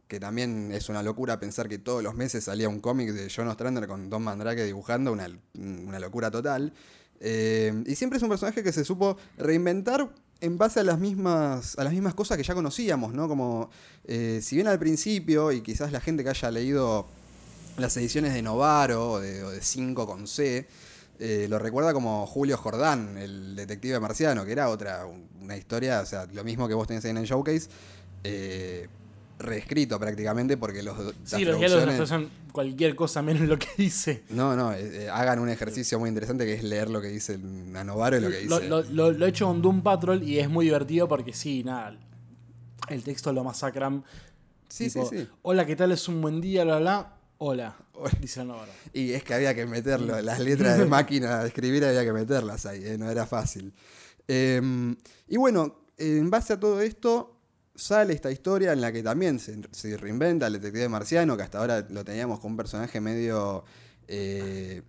que 0.06 0.20
también 0.20 0.70
es 0.72 0.88
una 0.88 1.02
locura 1.02 1.38
pensar 1.38 1.68
que 1.68 1.78
todos 1.78 2.02
los 2.02 2.14
meses 2.14 2.44
salía 2.44 2.68
un 2.68 2.80
cómic 2.80 3.10
de 3.12 3.30
John 3.34 3.48
Ostrander 3.48 3.86
con 3.86 4.08
Don 4.08 4.22
Mandrake 4.22 4.64
dibujando, 4.64 5.12
una, 5.12 5.28
una 5.54 5.98
locura 5.98 6.30
total. 6.30 6.72
Eh, 7.20 7.82
y 7.84 7.96
siempre 7.96 8.16
es 8.18 8.22
un 8.22 8.28
personaje 8.28 8.62
que 8.62 8.72
se 8.72 8.84
supo 8.84 9.18
reinventar 9.36 10.08
en 10.40 10.58
base 10.58 10.80
a 10.80 10.84
las 10.84 10.98
mismas, 10.98 11.78
a 11.78 11.84
las 11.84 11.92
mismas 11.92 12.14
cosas 12.14 12.36
que 12.36 12.42
ya 12.42 12.54
conocíamos, 12.54 13.12
¿no? 13.12 13.28
Como, 13.28 13.70
eh, 14.04 14.40
si 14.42 14.56
bien 14.56 14.68
al 14.68 14.78
principio, 14.78 15.52
y 15.52 15.60
quizás 15.60 15.92
la 15.92 16.00
gente 16.00 16.22
que 16.22 16.30
haya 16.30 16.50
leído 16.50 17.06
las 17.76 17.96
ediciones 17.96 18.34
de 18.34 18.42
Novaro 18.42 19.12
o 19.12 19.20
de, 19.20 19.42
o 19.44 19.50
de 19.50 19.60
5 19.62 20.06
con 20.06 20.26
C, 20.26 20.66
eh, 21.20 21.46
lo 21.48 21.58
recuerda 21.58 21.92
como 21.92 22.26
Julio 22.26 22.56
Jordán, 22.56 23.18
el 23.18 23.56
detective 23.56 23.98
marciano, 23.98 24.44
que 24.44 24.52
era 24.52 24.68
otra, 24.68 25.04
una 25.40 25.56
historia, 25.56 26.00
o 26.00 26.06
sea, 26.06 26.26
lo 26.26 26.44
mismo 26.44 26.68
que 26.68 26.74
vos 26.74 26.86
tenés 26.86 27.04
ahí 27.04 27.10
en 27.10 27.18
el 27.18 27.26
showcase, 27.26 27.68
eh, 28.22 28.88
reescrito 29.38 29.98
prácticamente 30.00 30.56
porque 30.56 30.82
los 30.82 30.98
las 30.98 31.14
Sí, 31.24 31.44
los 31.44 31.58
diálogos 31.58 32.08
son 32.08 32.28
cualquier 32.52 32.96
cosa 32.96 33.22
menos 33.22 33.42
lo 33.48 33.58
que 33.58 33.68
dice. 33.76 34.24
No, 34.30 34.56
no, 34.56 34.72
eh, 34.72 35.04
eh, 35.04 35.08
hagan 35.10 35.38
un 35.38 35.48
ejercicio 35.48 35.98
muy 35.98 36.08
interesante 36.08 36.44
que 36.44 36.54
es 36.54 36.62
leer 36.64 36.90
lo 36.90 37.00
que 37.00 37.08
dice 37.08 37.34
el- 37.34 37.74
a 37.76 37.84
Novaro 37.84 38.16
y 38.16 38.20
lo 38.20 38.30
que 38.30 38.38
dice. 38.38 38.68
lo- 38.68 38.82
lo- 38.82 39.12
lo 39.12 39.26
he 39.26 39.28
hecho 39.28 39.46
con 39.46 39.62
Doom 39.62 39.82
Patrol 39.82 40.22
y 40.22 40.38
es 40.40 40.48
muy 40.48 40.64
divertido 40.66 41.06
porque 41.08 41.32
sí, 41.32 41.62
nada. 41.64 41.96
El 42.88 43.02
texto 43.04 43.32
lo 43.32 43.44
masacran. 43.44 44.04
Sí, 44.68 44.88
tipo, 44.90 45.08
sí, 45.08 45.18
sí. 45.20 45.28
Hola, 45.42 45.64
¿qué 45.66 45.76
tal? 45.76 45.92
Es 45.92 46.08
un 46.08 46.20
buen 46.20 46.40
día, 46.40 46.64
bla, 46.64 46.78
bla. 46.78 47.14
Hola. 47.38 47.76
Dice 48.20 48.44
Navarro. 48.44 48.72
Y 48.92 49.12
es 49.12 49.22
que 49.22 49.34
había 49.34 49.54
que 49.54 49.64
meterlo, 49.66 50.20
las 50.20 50.40
letras 50.40 50.78
de 50.78 50.84
máquina 50.86 51.40
de 51.42 51.48
escribir 51.48 51.84
había 51.84 52.04
que 52.04 52.12
meterlas 52.12 52.66
ahí, 52.66 52.82
eh, 52.84 52.98
no 52.98 53.08
era 53.10 53.26
fácil. 53.26 53.72
Eh, 54.26 54.60
y 55.28 55.36
bueno, 55.36 55.76
en 55.96 56.28
base 56.30 56.52
a 56.54 56.60
todo 56.60 56.80
esto, 56.80 57.37
sale 57.78 58.12
esta 58.12 58.30
historia 58.30 58.72
en 58.72 58.80
la 58.80 58.90
que 58.90 59.02
también 59.02 59.38
se, 59.38 59.56
se 59.70 59.96
reinventa 59.96 60.48
el 60.48 60.54
detective 60.54 60.88
marciano, 60.88 61.36
que 61.36 61.44
hasta 61.44 61.58
ahora 61.58 61.86
lo 61.88 62.04
teníamos 62.04 62.40
como 62.40 62.52
un 62.52 62.56
personaje 62.56 63.00
medio 63.00 63.64
eh, 64.08 64.82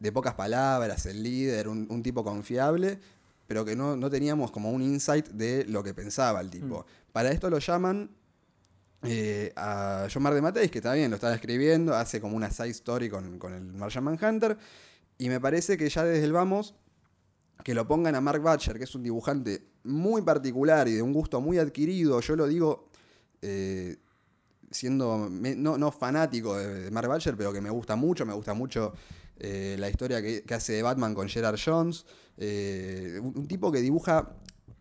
de 0.00 0.12
pocas 0.12 0.34
palabras, 0.34 1.06
el 1.06 1.22
líder, 1.22 1.68
un, 1.68 1.86
un 1.88 2.02
tipo 2.02 2.24
confiable, 2.24 2.98
pero 3.46 3.64
que 3.64 3.76
no, 3.76 3.96
no 3.96 4.10
teníamos 4.10 4.50
como 4.50 4.72
un 4.72 4.82
insight 4.82 5.28
de 5.28 5.64
lo 5.66 5.84
que 5.84 5.94
pensaba 5.94 6.40
el 6.40 6.50
tipo. 6.50 6.84
Para 7.12 7.30
esto 7.30 7.48
lo 7.48 7.60
llaman 7.60 8.10
eh, 9.04 9.52
a 9.54 10.08
John 10.12 10.22
Mar 10.22 10.34
de 10.34 10.42
Mateis, 10.42 10.70
que 10.70 10.80
también 10.80 11.10
lo 11.10 11.16
estaba 11.16 11.34
escribiendo, 11.34 11.94
hace 11.94 12.20
como 12.20 12.36
una 12.36 12.50
side 12.50 12.70
story 12.70 13.08
con, 13.08 13.38
con 13.38 13.52
el 13.54 13.62
Martian 13.62 14.02
Manhunter. 14.02 14.58
Y 15.18 15.28
me 15.28 15.40
parece 15.40 15.76
que 15.76 15.88
ya 15.88 16.04
desde 16.04 16.24
el 16.24 16.32
vamos, 16.32 16.74
que 17.62 17.74
lo 17.74 17.86
pongan 17.86 18.14
a 18.14 18.20
Mark 18.20 18.42
Butcher, 18.42 18.76
que 18.78 18.84
es 18.84 18.94
un 18.94 19.02
dibujante 19.02 19.62
muy 19.84 20.22
particular 20.22 20.88
y 20.88 20.94
de 20.94 21.02
un 21.02 21.12
gusto 21.12 21.40
muy 21.40 21.58
adquirido. 21.58 22.20
Yo 22.20 22.36
lo 22.36 22.46
digo 22.46 22.88
eh, 23.42 23.96
siendo 24.70 25.28
me- 25.30 25.54
no, 25.54 25.78
no 25.78 25.90
fanático 25.92 26.56
de, 26.56 26.90
Mark 26.90 27.08
Butcher, 27.08 27.36
pero 27.36 27.52
que 27.52 27.60
me 27.60 27.70
gusta 27.70 27.96
mucho. 27.96 28.26
Me 28.26 28.32
gusta 28.34 28.54
mucho 28.54 28.92
eh, 29.38 29.76
la 29.78 29.88
historia 29.88 30.20
que, 30.22 30.42
que 30.42 30.54
hace 30.54 30.72
de 30.74 30.82
Batman 30.82 31.14
con 31.14 31.28
Gerard 31.28 31.58
Jones. 31.62 32.04
Eh, 32.36 33.18
un, 33.22 33.32
un 33.38 33.46
tipo 33.46 33.70
que 33.70 33.80
dibuja, 33.80 34.34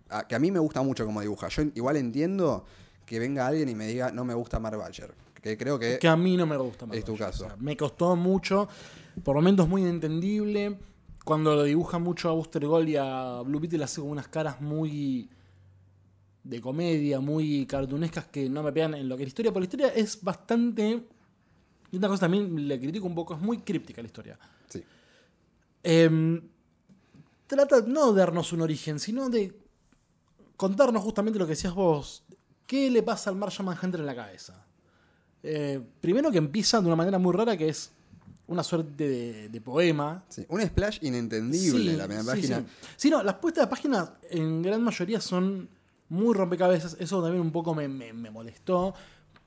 a- 0.10 0.28
que 0.28 0.36
a 0.36 0.40
mí 0.40 0.52
me 0.52 0.60
gusta 0.60 0.82
mucho 0.82 1.06
como 1.06 1.22
dibuja. 1.22 1.48
Yo 1.50 1.64
igual 1.76 1.98
entiendo 1.98 2.66
que 3.06 3.20
venga 3.20 3.46
alguien 3.48 3.70
y 3.70 3.76
me 3.76 3.88
diga 3.88 4.12
no 4.12 4.26
me 4.26 4.34
gusta 4.34 4.60
Mark 4.60 4.78
Butcher. 4.84 5.14
Que 5.42 5.58
creo 5.58 5.78
que 5.78 6.00
Que 6.00 6.08
a 6.08 6.16
mí 6.16 6.38
no 6.38 6.46
me 6.46 6.56
gusta 6.58 6.86
más. 6.86 6.98
Es 6.98 7.04
tu 7.04 7.18
caso. 7.18 7.48
me 7.60 7.76
costó 7.78 8.16
mucho. 8.16 8.68
Por 9.24 9.36
momentos 9.36 9.68
muy 9.68 9.82
inentendible. 9.82 10.80
Cuando 11.24 11.56
lo 11.56 11.64
dibuja 11.64 12.00
mucho 12.00 12.30
a 12.30 12.34
Buster 12.34 12.66
Gold 12.66 12.90
y 12.90 12.96
a 12.98 13.42
Blue 13.46 13.60
Beetle 13.60 13.84
hace 13.84 14.02
como 14.02 14.12
unas 14.12 14.28
caras 14.28 14.60
muy 14.60 15.30
de 16.44 16.60
comedia, 16.60 17.22
muy 17.22 17.66
cartunescas 17.66 18.28
que 18.28 18.50
no 18.50 18.62
me 18.62 18.74
pegan 18.74 18.94
en 18.96 19.08
lo 19.08 19.16
que 19.16 19.24
es 19.24 19.28
la 19.28 19.30
historia. 19.30 19.54
Porque 19.54 19.62
la 19.62 19.66
historia 19.66 20.02
es 20.02 20.22
bastante... 20.22 21.08
Y 21.92 21.98
una 21.98 22.08
cosa 22.08 22.22
también 22.22 22.68
le 22.68 22.80
critico 22.80 23.06
un 23.06 23.16
poco, 23.16 23.36
es 23.36 23.40
muy 23.40 23.60
críptica 23.60 24.02
la 24.02 24.08
historia. 24.08 24.40
sí. 24.68 24.84
Em, 25.84 26.42
trata 27.46 27.82
no 27.82 28.14
de 28.14 28.20
darnos 28.20 28.54
un 28.54 28.62
origen, 28.62 29.00
sino 29.00 29.30
de 29.30 29.54
contarnos 30.56 31.04
justamente 31.04 31.38
lo 31.38 31.46
que 31.46 31.52
decías 31.52 31.74
vos. 31.74 32.24
¿Qué 32.66 32.90
le 32.90 33.04
pasa 33.04 33.30
al 33.30 33.36
Martian 33.36 33.66
Manhunter 33.66 34.00
en 34.00 34.06
la 34.06 34.16
cabeza? 34.16 34.66
Eh, 35.44 35.82
primero 36.00 36.32
que 36.32 36.38
empieza 36.38 36.80
de 36.80 36.88
una 36.88 36.96
manera 36.96 37.20
muy 37.20 37.34
rara 37.34 37.58
que 37.58 37.68
es 37.68 37.92
una 38.48 38.64
suerte 38.64 39.08
de, 39.08 39.50
de 39.50 39.62
poema. 39.62 40.24
Sí, 40.30 40.46
Un 40.50 40.62
splash 40.62 41.00
inentendible 41.02 41.92
Sí, 41.92 41.98
la 41.98 42.06
primera 42.06 42.24
sí, 42.24 42.30
página. 42.30 42.60
Sí. 42.60 42.66
Sí, 42.98 43.10
no, 43.10 43.24
las 43.24 43.36
puestas 43.36 43.66
de 43.66 43.70
página 43.70 44.14
en 44.30 44.62
gran 44.62 44.84
mayoría 44.84 45.22
son 45.22 45.70
muy 46.10 46.34
rompecabezas. 46.36 46.98
Eso 47.00 47.22
también 47.24 47.42
un 47.42 47.52
poco 47.52 47.74
me, 47.74 47.88
me- 47.88 48.14
me 48.14 48.30
molestó. 48.30 48.94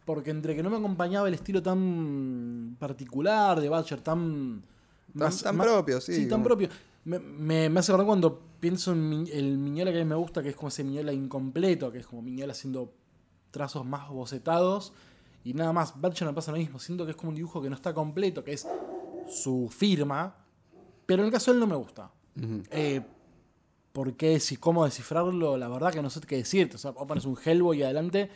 Porque 0.05 0.31
entre 0.31 0.55
que 0.55 0.63
no 0.63 0.71
me 0.71 0.77
acompañaba 0.77 1.27
el 1.29 1.35
estilo 1.35 1.61
tan 1.63 2.77
particular 2.79 3.61
de 3.61 3.69
Butcher, 3.69 4.01
tan. 4.01 4.63
Tan- 5.19 5.37
tan 5.37 5.59
propio, 5.59 6.01
sí, 6.01 6.23
tan 6.23 6.31
como- 6.31 6.45
propio. 6.45 6.69
Me, 7.05 7.19
me- 7.19 7.69
me 7.69 7.81
hace 7.81 7.93
acordar 7.93 8.07
cuando 8.07 8.41
pienso 8.61 8.93
en 8.93 9.09
Mi- 9.09 9.31
el 9.31 9.59
Miñola 9.59 9.93
que 9.93 10.01
a 10.01 10.05
mí 10.05 10.09
me 10.09 10.15
gusta, 10.17 10.43
que 10.43 10.51
es 10.51 10.57
como 10.57 10.69
ese 10.69 10.85
Miñola 10.85 11.13
incompleto, 11.13 11.91
que 11.93 11.99
es 11.99 12.07
como 12.07 12.23
Miñola 12.23 12.53
haciendo 12.53 12.93
trazos 13.51 13.85
más 13.87 14.09
bocetados. 14.11 14.93
Y 15.47 15.55
nada 15.55 15.73
más, 15.73 15.95
Butcher 15.95 16.27
me 16.27 16.35
pasa 16.35 16.51
lo 16.51 16.59
mismo. 16.59 16.81
Siento 16.81 17.05
que 17.05 17.13
es 17.13 17.17
como 17.17 17.29
un 17.29 17.37
dibujo 17.37 17.63
que 17.63 17.71
no 17.71 17.77
está 17.77 17.95
completo, 17.95 18.43
que 18.43 18.55
es 18.55 18.67
su 19.29 19.69
firma. 19.71 20.35
Pero 21.07 21.23
en 21.23 21.27
el 21.27 21.33
caso 21.33 21.53
de 21.53 21.55
él 21.55 21.61
no 21.61 21.69
me 21.69 21.77
gusta. 21.77 22.11
Eh, 22.69 23.01
¿Por 23.93 24.17
qué? 24.17 24.41
Si, 24.41 24.57
¿Cómo 24.57 24.85
descifrarlo? 24.85 25.57
La 25.57 25.69
verdad 25.69 25.93
que 25.93 26.03
no 26.03 26.11
sé 26.11 26.21
qué 26.23 26.39
decirte. 26.39 26.75
O 26.75 26.79
sea, 26.81 26.91
vos 26.91 27.07
pones 27.07 27.25
un 27.27 27.39
Hellboy 27.43 27.81
adelante, 27.85 28.29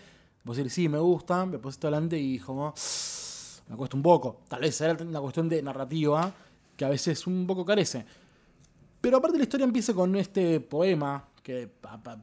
vos 0.45 0.57
decís, 0.57 0.73
sí, 0.73 0.89
me 0.89 0.99
gusta, 0.99 1.47
me 1.47 1.59
pones 1.59 1.75
esto 1.75 1.89
adelante 1.89 2.17
y 2.17 2.39
como, 2.39 2.73
me 3.69 3.77
cuesta 3.77 3.97
un 3.97 4.05
poco. 4.05 4.43
Tal 4.47 4.61
vez 4.61 4.77
sea 4.77 4.97
una 5.01 5.21
cuestión 5.21 5.49
de 5.49 5.65
narrativa 5.65 6.33
que 6.77 6.85
a 6.85 6.89
veces 6.91 7.27
un 7.27 7.45
poco 7.45 7.65
carece. 7.65 8.07
Pero 9.01 9.17
aparte 9.17 9.37
la 9.37 9.43
historia 9.43 9.65
empieza 9.65 9.95
con 9.95 10.15
este 10.15 10.61
poema, 10.61 11.29
que 11.43 11.73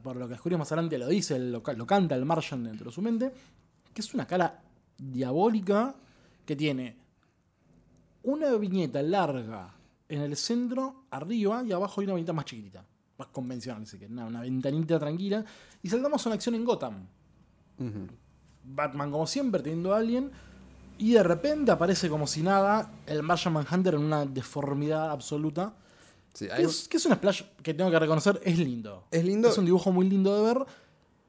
por 0.02 0.16
lo 0.16 0.26
que 0.26 0.32
descubrimos 0.32 0.60
más 0.60 0.72
adelante 0.72 0.96
lo 0.96 1.08
dice, 1.08 1.38
lo 1.38 1.62
canta 1.62 2.14
el 2.14 2.24
Martian 2.24 2.64
dentro 2.64 2.86
de 2.86 2.94
su 2.94 3.02
mente, 3.02 3.30
que 3.92 4.00
es 4.00 4.14
una 4.14 4.26
cara 4.26 4.62
diabólica 4.98 5.94
que 6.44 6.56
tiene 6.56 6.96
una 8.24 8.54
viñeta 8.56 9.00
larga 9.02 9.74
en 10.08 10.22
el 10.22 10.36
centro, 10.36 11.04
arriba, 11.10 11.62
y 11.64 11.72
abajo 11.72 12.00
hay 12.00 12.06
una 12.06 12.14
viñeta 12.14 12.32
más 12.32 12.44
chiquitita, 12.44 12.84
más 13.18 13.28
convencional, 13.28 13.82
así 13.82 13.98
que 13.98 14.06
una, 14.06 14.26
una 14.26 14.40
ventanita 14.40 14.98
tranquila. 14.98 15.44
Y 15.82 15.88
saltamos 15.88 16.24
a 16.24 16.28
una 16.28 16.34
acción 16.34 16.54
en 16.54 16.64
Gotham. 16.64 17.06
Batman, 18.64 19.10
como 19.10 19.26
siempre, 19.26 19.62
teniendo 19.62 19.94
a 19.94 19.98
alguien. 19.98 20.30
Y 20.98 21.12
de 21.12 21.22
repente 21.22 21.70
aparece 21.70 22.08
como 22.08 22.26
si 22.26 22.42
nada 22.42 22.90
el 23.06 23.22
Martian 23.22 23.54
Manhunter 23.54 23.94
en 23.94 24.02
una 24.02 24.26
deformidad 24.26 25.10
absoluta. 25.10 25.74
Sí, 26.34 26.48
que 26.48 26.96
es 26.96 27.06
un 27.06 27.14
splash 27.14 27.42
que 27.62 27.72
tengo 27.74 27.90
que 27.90 27.98
reconocer, 27.98 28.40
es 28.44 28.58
lindo. 28.58 29.04
Es 29.10 29.24
lindo. 29.24 29.48
Es 29.48 29.58
un 29.58 29.64
dibujo 29.64 29.92
muy 29.92 30.08
lindo 30.08 30.36
de 30.36 30.54
ver. 30.54 30.66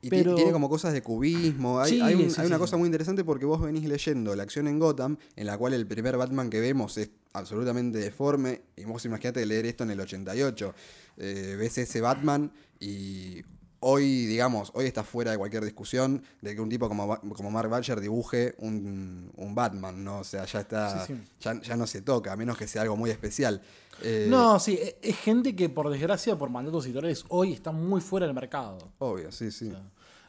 Y 0.01 0.09
pero- 0.09 0.35
tiene 0.35 0.51
como 0.51 0.69
cosas 0.69 0.93
de 0.93 1.01
cubismo. 1.01 1.79
Hay, 1.79 1.91
Sí, 1.91 2.01
hay 2.01 2.15
un- 2.15 2.29
sí, 2.31 2.39
hay 2.39 2.47
una 2.47 2.55
sí. 2.55 2.59
cosa 2.61 2.77
muy 2.77 2.85
interesante 2.87 3.23
porque 3.25 3.45
vos 3.45 3.61
venís 3.61 3.83
leyendo 3.85 4.35
la 4.35 4.43
acción 4.43 4.67
en 4.67 4.79
Gotham, 4.79 5.17
en 5.35 5.45
la 5.47 5.57
cual 5.57 5.73
el 5.73 5.85
primer 5.87 6.15
Batman 6.17 6.49
que 6.49 6.59
vemos 6.61 6.97
es 6.97 7.09
absolutamente 7.33 7.97
deforme. 7.99 8.61
Y 8.77 8.85
vos 8.85 9.03
imaginate 9.05 9.45
leer 9.45 9.65
esto 9.65 9.83
en 9.83 9.91
el 9.91 9.99
88. 9.99 10.73
Eh, 11.17 11.55
ves 11.59 11.77
ese 11.77 11.99
Batman 12.01 12.51
y 12.79 13.41
hoy, 13.81 14.25
digamos, 14.25 14.71
hoy 14.73 14.85
está 14.85 15.03
fuera 15.03 15.31
de 15.31 15.37
cualquier 15.37 15.63
discusión 15.63 16.21
de 16.41 16.55
que 16.55 16.61
un 16.61 16.69
tipo 16.69 16.87
como, 16.87 17.19
como 17.21 17.51
Mark 17.51 17.69
Butcher 17.69 17.99
dibuje 17.99 18.55
un, 18.59 19.31
un 19.35 19.55
Batman, 19.55 20.03
¿no? 20.03 20.19
O 20.19 20.23
sea, 20.23 20.45
ya 20.45 20.61
está. 20.61 21.05
Sí, 21.05 21.13
sí. 21.13 21.21
Ya, 21.41 21.61
ya 21.61 21.75
no 21.75 21.87
se 21.87 22.01
toca, 22.01 22.33
a 22.33 22.35
menos 22.35 22.57
que 22.57 22.67
sea 22.67 22.81
algo 22.83 22.95
muy 22.97 23.09
especial. 23.09 23.61
Eh, 24.01 24.27
No, 24.29 24.59
sí, 24.59 24.73
e- 24.81 24.97
es 25.01 25.17
gente 25.17 25.55
que 25.55 25.69
por 25.69 25.89
desgracia, 25.89 26.37
por 26.37 26.49
mandatos 26.49 26.85
editoriales, 26.85 27.25
hoy 27.29 27.53
está 27.53 27.71
muy 27.71 28.01
fuera 28.01 28.25
del 28.25 28.35
mercado. 28.35 28.77
Obvio, 28.99 29.31
sí, 29.31 29.51
sí. 29.51 29.71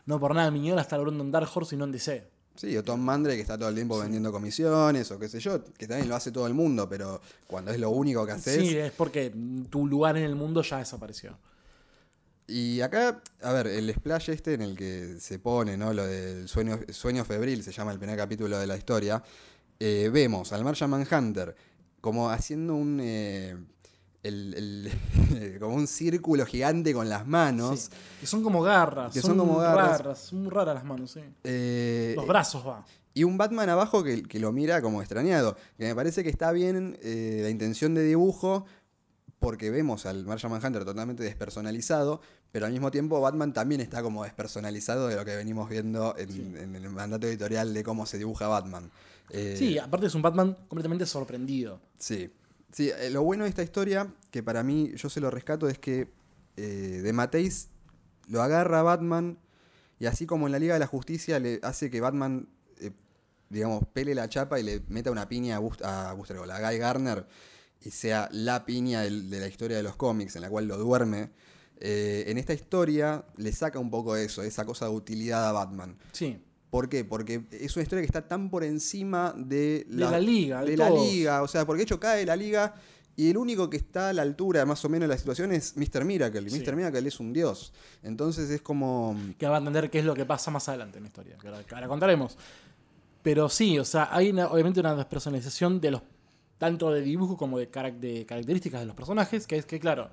No 0.06 0.18
por 0.18 0.34
nada, 0.34 0.50
Miñola 0.50 0.80
está 0.82 0.96
logrando 0.96 1.22
en 1.22 1.30
Dark 1.30 1.48
Horse 1.54 1.74
y 1.74 1.78
no 1.78 1.84
en 1.84 1.92
DC. 1.92 2.26
Sí, 2.56 2.76
o 2.76 2.82
Tom 2.82 3.00
Mandre 3.00 3.36
que 3.36 3.42
está 3.42 3.56
todo 3.56 3.68
el 3.68 3.74
tiempo 3.74 3.98
vendiendo 3.98 4.30
comisiones 4.32 5.10
o 5.12 5.18
qué 5.18 5.28
sé 5.28 5.40
yo, 5.40 5.62
que 5.78 5.86
también 5.86 6.08
lo 6.08 6.16
hace 6.16 6.30
todo 6.32 6.46
el 6.46 6.52
mundo, 6.52 6.88
pero 6.88 7.20
cuando 7.46 7.70
es 7.70 7.78
lo 7.78 7.90
único 7.90 8.26
que 8.26 8.32
haces. 8.32 8.56
Sí, 8.68 8.76
es 8.76 8.90
porque 8.92 9.32
tu 9.70 9.86
lugar 9.86 10.16
en 10.18 10.24
el 10.24 10.34
mundo 10.34 10.60
ya 10.62 10.78
desapareció. 10.78 11.38
Y 12.50 12.80
acá, 12.80 13.22
a 13.42 13.52
ver, 13.52 13.68
el 13.68 13.94
splash 13.94 14.30
este 14.30 14.54
en 14.54 14.62
el 14.62 14.76
que 14.76 15.16
se 15.20 15.38
pone, 15.38 15.76
¿no? 15.76 15.92
Lo 15.92 16.04
del 16.06 16.48
sueño, 16.48 16.80
sueño 16.90 17.24
febril, 17.24 17.62
se 17.62 17.70
llama 17.72 17.92
el 17.92 17.98
primer 17.98 18.16
capítulo 18.16 18.58
de 18.58 18.66
la 18.66 18.76
historia. 18.76 19.22
eh, 19.78 20.10
vemos 20.12 20.52
al 20.52 20.62
Martian 20.64 20.90
Manhunter 20.90 21.54
como 22.00 22.28
haciendo 22.30 22.74
un. 22.74 22.98
eh, 23.02 23.56
el- 24.22 24.54
el- 24.54 25.58
como 25.60 25.74
un 25.76 25.86
círculo 25.86 26.44
gigante 26.44 26.92
con 26.92 27.08
las 27.08 27.26
manos. 27.26 27.80
Sí. 27.80 27.88
Que 28.20 28.26
son 28.26 28.42
como 28.42 28.60
garras. 28.62 29.14
Que 29.14 29.22
son 29.22 29.38
como 29.38 29.56
garras. 29.58 29.98
raras. 30.00 30.18
Son 30.18 30.42
muy 30.42 30.50
raras 30.50 30.74
las 30.74 30.84
manos, 30.84 31.12
sí. 31.12 31.20
Eh, 31.44 32.12
Los 32.16 32.26
brazos 32.26 32.66
va. 32.66 32.84
Y 33.14 33.24
un 33.24 33.38
Batman 33.38 33.68
abajo 33.70 34.04
que, 34.04 34.22
que 34.22 34.38
lo 34.38 34.52
mira 34.52 34.82
como 34.82 35.00
extrañado. 35.00 35.56
Que 35.78 35.84
me 35.86 35.94
parece 35.94 36.22
que 36.22 36.28
está 36.30 36.52
bien 36.52 36.98
eh, 37.02 37.40
la 37.42 37.48
intención 37.48 37.94
de 37.94 38.02
dibujo, 38.04 38.66
porque 39.38 39.70
vemos 39.70 40.04
al 40.04 40.26
Martian 40.26 40.52
Manhunter 40.52 40.84
totalmente 40.84 41.22
despersonalizado, 41.22 42.20
pero 42.52 42.66
al 42.66 42.72
mismo 42.72 42.90
tiempo 42.90 43.20
Batman 43.20 43.52
también 43.52 43.80
está 43.80 44.02
como 44.02 44.24
despersonalizado 44.24 45.08
de 45.08 45.16
lo 45.16 45.24
que 45.24 45.36
venimos 45.36 45.68
viendo 45.68 46.14
en, 46.18 46.56
en 46.56 46.74
el 46.76 46.88
mandato 46.90 47.26
editorial 47.26 47.72
de 47.74 47.82
cómo 47.84 48.06
se 48.06 48.18
dibuja 48.18 48.48
Batman. 48.48 48.90
Eh, 49.30 49.54
Sí, 49.58 49.78
aparte 49.78 50.06
es 50.06 50.14
un 50.14 50.22
Batman 50.22 50.56
completamente 50.68 51.06
sorprendido. 51.06 51.80
Sí. 51.98 52.30
Sí, 52.72 52.90
eh, 52.98 53.10
lo 53.10 53.22
bueno 53.22 53.44
de 53.44 53.50
esta 53.50 53.62
historia, 53.62 54.12
que 54.30 54.42
para 54.42 54.62
mí 54.62 54.92
yo 54.96 55.08
se 55.10 55.20
lo 55.20 55.30
rescato, 55.30 55.68
es 55.68 55.78
que 55.78 56.08
eh, 56.56 57.00
de 57.02 57.12
Mateis 57.12 57.68
lo 58.28 58.42
agarra 58.42 58.80
a 58.80 58.82
Batman 58.82 59.38
y 59.98 60.06
así 60.06 60.24
como 60.26 60.46
en 60.46 60.52
la 60.52 60.58
Liga 60.58 60.74
de 60.74 60.80
la 60.80 60.86
Justicia 60.86 61.38
le 61.40 61.58
hace 61.62 61.90
que 61.90 62.00
Batman, 62.00 62.48
eh, 62.80 62.90
digamos, 63.48 63.84
pele 63.92 64.14
la 64.14 64.28
chapa 64.28 64.58
y 64.58 64.62
le 64.62 64.82
meta 64.88 65.10
una 65.10 65.28
piña 65.28 65.56
a, 65.56 65.60
Bust- 65.60 65.84
a 65.84 66.12
Buster 66.14 66.38
Gold, 66.38 66.50
a 66.52 66.60
Guy 66.70 66.78
Garner, 66.78 67.26
y 67.82 67.90
sea 67.90 68.28
la 68.32 68.64
piña 68.64 69.02
de 69.02 69.10
la 69.40 69.46
historia 69.48 69.76
de 69.76 69.82
los 69.82 69.96
cómics 69.96 70.36
en 70.36 70.42
la 70.42 70.48
cual 70.50 70.66
lo 70.68 70.76
duerme. 70.78 71.30
Eh, 71.80 72.24
en 72.28 72.38
esta 72.38 72.52
historia 72.52 73.24
le 73.36 73.52
saca 73.52 73.78
un 73.78 73.90
poco 73.90 74.14
eso, 74.16 74.42
esa 74.42 74.64
cosa 74.64 74.84
de 74.86 74.92
utilidad 74.92 75.48
a 75.48 75.52
Batman. 75.52 75.96
Sí. 76.12 76.38
¿Por 76.70 76.88
qué? 76.88 77.04
Porque 77.04 77.42
es 77.50 77.74
una 77.74 77.82
historia 77.82 78.02
que 78.02 78.06
está 78.06 78.28
tan 78.28 78.48
por 78.50 78.62
encima 78.62 79.34
de 79.36 79.86
la 79.88 80.20
liga, 80.20 80.60
de 80.62 80.70
De 80.72 80.76
la 80.76 80.88
todos. 80.88 81.06
liga. 81.10 81.42
O 81.42 81.48
sea, 81.48 81.66
porque 81.66 81.78
de 81.78 81.84
hecho 81.84 81.98
cae 81.98 82.24
la 82.24 82.36
liga 82.36 82.74
y 83.16 83.28
el 83.28 83.36
único 83.36 83.68
que 83.68 83.76
está 83.76 84.10
a 84.10 84.12
la 84.12 84.22
altura 84.22 84.64
más 84.66 84.84
o 84.84 84.88
menos 84.88 85.08
de 85.08 85.14
la 85.14 85.18
situación 85.18 85.52
es 85.52 85.76
Mr. 85.76 86.04
Miracle. 86.04 86.48
Sí. 86.48 86.60
Mr. 86.60 86.76
Miracle 86.76 87.08
es 87.08 87.18
un 87.18 87.32
dios. 87.32 87.72
Entonces 88.04 88.48
es 88.50 88.62
como... 88.62 89.16
que 89.36 89.46
va 89.48 89.56
a 89.56 89.58
entender 89.58 89.90
qué 89.90 89.98
es 89.98 90.04
lo 90.04 90.14
que 90.14 90.24
pasa 90.24 90.50
más 90.52 90.68
adelante 90.68 90.98
en 90.98 91.04
la 91.04 91.08
historia, 91.08 91.36
que 91.38 91.48
ahora, 91.48 91.64
que 91.64 91.74
ahora 91.74 91.88
contaremos. 91.88 92.38
Pero 93.22 93.48
sí, 93.48 93.78
o 93.78 93.84
sea, 93.84 94.08
hay 94.12 94.30
una- 94.30 94.46
obviamente 94.48 94.80
una 94.80 94.94
despersonalización 94.94 95.80
de 95.80 95.90
los 95.90 96.02
tanto 96.56 96.90
de 96.92 97.00
dibujo 97.02 97.36
como 97.36 97.58
de, 97.58 97.70
carac- 97.70 97.98
de 97.98 98.24
características 98.26 98.80
de 98.80 98.86
los 98.86 98.94
personajes, 98.94 99.46
que 99.46 99.56
es 99.56 99.66
que, 99.66 99.80
claro, 99.80 100.08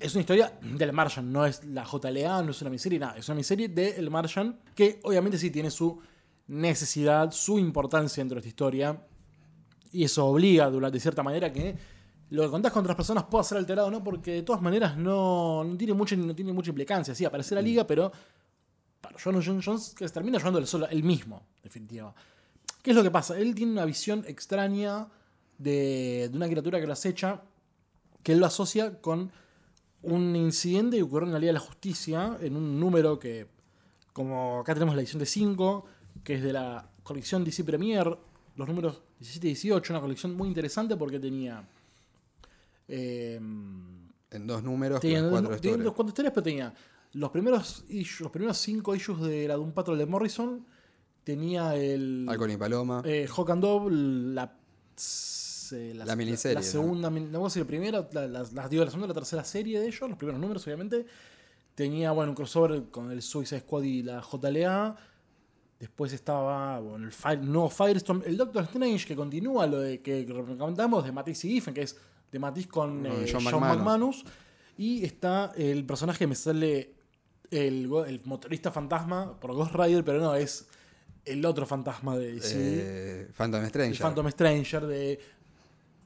es 0.00 0.14
una 0.14 0.20
historia 0.20 0.58
del 0.62 0.92
Martian, 0.92 1.30
no 1.30 1.44
es 1.44 1.62
la 1.64 1.84
JLA, 1.84 2.42
no 2.42 2.50
es 2.50 2.60
una 2.62 2.70
miniserie, 2.70 2.98
nada, 2.98 3.16
es 3.18 3.28
una 3.28 3.34
miniserie 3.34 3.68
del 3.68 4.10
Martian, 4.10 4.58
que 4.74 4.98
obviamente 5.04 5.36
sí 5.36 5.50
tiene 5.50 5.70
su 5.70 6.00
necesidad, 6.48 7.30
su 7.30 7.58
importancia 7.58 8.22
dentro 8.22 8.36
de 8.36 8.40
esta 8.40 8.48
historia, 8.48 9.06
y 9.92 10.04
eso 10.04 10.26
obliga, 10.26 10.70
de 10.70 11.00
cierta 11.00 11.22
manera, 11.22 11.52
que 11.52 11.76
lo 12.30 12.44
que 12.44 12.48
contás 12.48 12.72
con 12.72 12.82
otras 12.82 12.96
personas 12.96 13.24
pueda 13.24 13.44
ser 13.44 13.58
alterado, 13.58 13.90
¿no? 13.90 14.02
Porque 14.02 14.32
de 14.32 14.42
todas 14.42 14.62
maneras 14.62 14.96
no, 14.96 15.64
no 15.64 15.76
tiene, 15.76 15.92
mucha, 15.92 16.16
no 16.16 16.34
tiene 16.34 16.52
mucha 16.52 16.70
implicancia. 16.70 17.14
Sí, 17.14 17.24
aparece 17.24 17.54
la 17.56 17.60
liga, 17.60 17.86
pero 17.86 18.10
para 19.00 19.16
John 19.22 19.42
John 19.44 19.60
Jones 19.60 19.94
que 19.96 20.06
se 20.06 20.14
termina 20.14 20.38
llevando 20.38 20.60
el 20.60 20.66
solo 20.66 20.88
él 20.88 21.02
mismo, 21.02 21.42
definitiva. 21.62 22.14
¿Qué 22.82 22.90
es 22.90 22.96
lo 22.96 23.02
que 23.02 23.10
pasa? 23.10 23.36
Él 23.36 23.54
tiene 23.54 23.72
una 23.72 23.84
visión 23.84 24.24
extraña 24.26 25.08
de, 25.58 26.28
de 26.30 26.36
una 26.36 26.46
criatura 26.46 26.80
que 26.80 26.86
lo 26.86 26.92
acecha, 26.92 27.42
que 28.22 28.32
él 28.32 28.38
lo 28.38 28.46
asocia 28.46 29.00
con 29.00 29.32
un 30.02 30.34
incidente 30.36 30.96
que 30.96 31.02
ocurrió 31.02 31.26
en 31.28 31.32
la 31.34 31.38
Liga 31.38 31.50
de 31.50 31.54
la 31.58 31.60
Justicia, 31.60 32.36
en 32.40 32.56
un 32.56 32.78
número 32.80 33.18
que, 33.18 33.46
como 34.12 34.60
acá 34.60 34.74
tenemos 34.74 34.94
la 34.94 35.02
edición 35.02 35.20
de 35.20 35.26
5, 35.26 35.84
que 36.24 36.34
es 36.36 36.42
de 36.42 36.52
la 36.52 36.88
colección 37.02 37.44
DC 37.44 37.64
Premier, 37.64 38.16
los 38.56 38.68
números 38.68 39.02
17 39.18 39.46
y 39.46 39.50
18, 39.50 39.92
una 39.92 40.00
colección 40.00 40.34
muy 40.34 40.48
interesante 40.48 40.96
porque 40.96 41.18
tenía... 41.18 41.62
eh, 42.88 43.36
En 43.36 44.46
dos 44.46 44.62
números, 44.62 45.00
Tenía 45.00 45.20
con 45.20 45.30
dos- 45.30 45.40
cuatro 45.40 45.54
historias. 45.56 45.84
dos- 45.84 45.94
cuatro 45.94 46.08
historias, 46.10 46.32
pero 46.34 46.44
tenía 46.44 46.74
los 47.14 47.30
primeros, 47.30 47.84
issues- 47.88 48.20
los 48.20 48.30
primeros 48.30 48.56
cinco 48.58 48.94
issues 48.94 49.20
de 49.20 49.48
la 49.48 49.54
Doom 49.56 49.72
Patrol 49.72 49.98
de 49.98 50.06
Morrison. 50.06 50.64
Tenía 51.24 51.74
el 51.76 52.26
Halcón 52.28 52.50
y 52.50 52.56
Paloma. 52.56 53.02
eh, 53.04 53.26
Hawk 53.28 53.50
and 53.50 53.62
Dove, 53.62 53.90
la, 53.92 54.56
se- 55.70 55.94
La 55.94 56.16
miniserie, 56.16 56.54
La 56.54 56.60
¿no? 56.60 56.66
segunda, 56.66 57.10
min- 57.10 57.30
no 57.32 57.38
voy 57.40 57.46
a 57.46 57.48
decir 57.48 57.66
primera, 57.66 58.06
la, 58.12 58.26
la- 58.26 58.44
las 58.52 58.70
digo, 58.70 58.84
la 58.84 58.90
segunda 58.90 59.08
la 59.08 59.14
tercera 59.14 59.42
serie 59.44 59.80
de 59.80 59.86
ellos, 59.86 60.00
los 60.08 60.18
primeros 60.18 60.40
números, 60.40 60.66
obviamente. 60.66 61.06
Tenía, 61.74 62.10
bueno, 62.12 62.32
un 62.32 62.36
crossover 62.36 62.84
con 62.90 63.10
el 63.10 63.22
Suicide 63.22 63.60
Squad 63.60 63.82
y 63.84 64.02
la 64.02 64.20
JLA. 64.20 64.96
Después 65.78 66.12
estaba, 66.12 66.78
bueno, 66.80 67.06
el 67.06 67.12
Fire, 67.12 67.42
no 67.42 67.70
Firestorm, 67.70 68.22
el 68.26 68.36
Doctor 68.36 68.64
Strange, 68.64 69.06
que 69.06 69.16
continúa 69.16 69.66
lo 69.66 69.80
de 69.80 70.02
que 70.02 70.26
comentamos 70.58 71.04
de 71.04 71.12
Matisse 71.12 71.46
y 71.46 71.52
Giffen, 71.52 71.72
que 71.72 71.82
es 71.82 71.96
de 72.30 72.38
Matisse 72.38 72.66
con, 72.68 73.02
Con 73.02 73.06
eh, 73.06 73.26
John 73.32 73.42
John, 73.42 73.44
McManus. 73.44 73.76
McManus. 73.78 74.24
Y 74.76 75.04
está 75.04 75.52
el 75.56 75.86
personaje 75.86 76.18
que 76.18 76.26
me 76.26 76.34
sale 76.34 76.92
el, 77.50 77.90
el 78.06 78.20
motorista 78.24 78.70
fantasma 78.70 79.40
por 79.40 79.54
Ghost 79.54 79.74
Rider, 79.74 80.04
pero 80.04 80.20
no, 80.20 80.34
es 80.34 80.66
el 81.24 81.44
otro 81.46 81.64
fantasma 81.64 82.16
de 82.18 82.32
DC. 82.32 82.54
Eh, 82.56 83.28
Phantom 83.34 83.64
Stranger. 83.66 83.92
el 83.92 83.98
Phantom 83.98 84.28
Stranger 84.30 84.86
de 84.86 85.18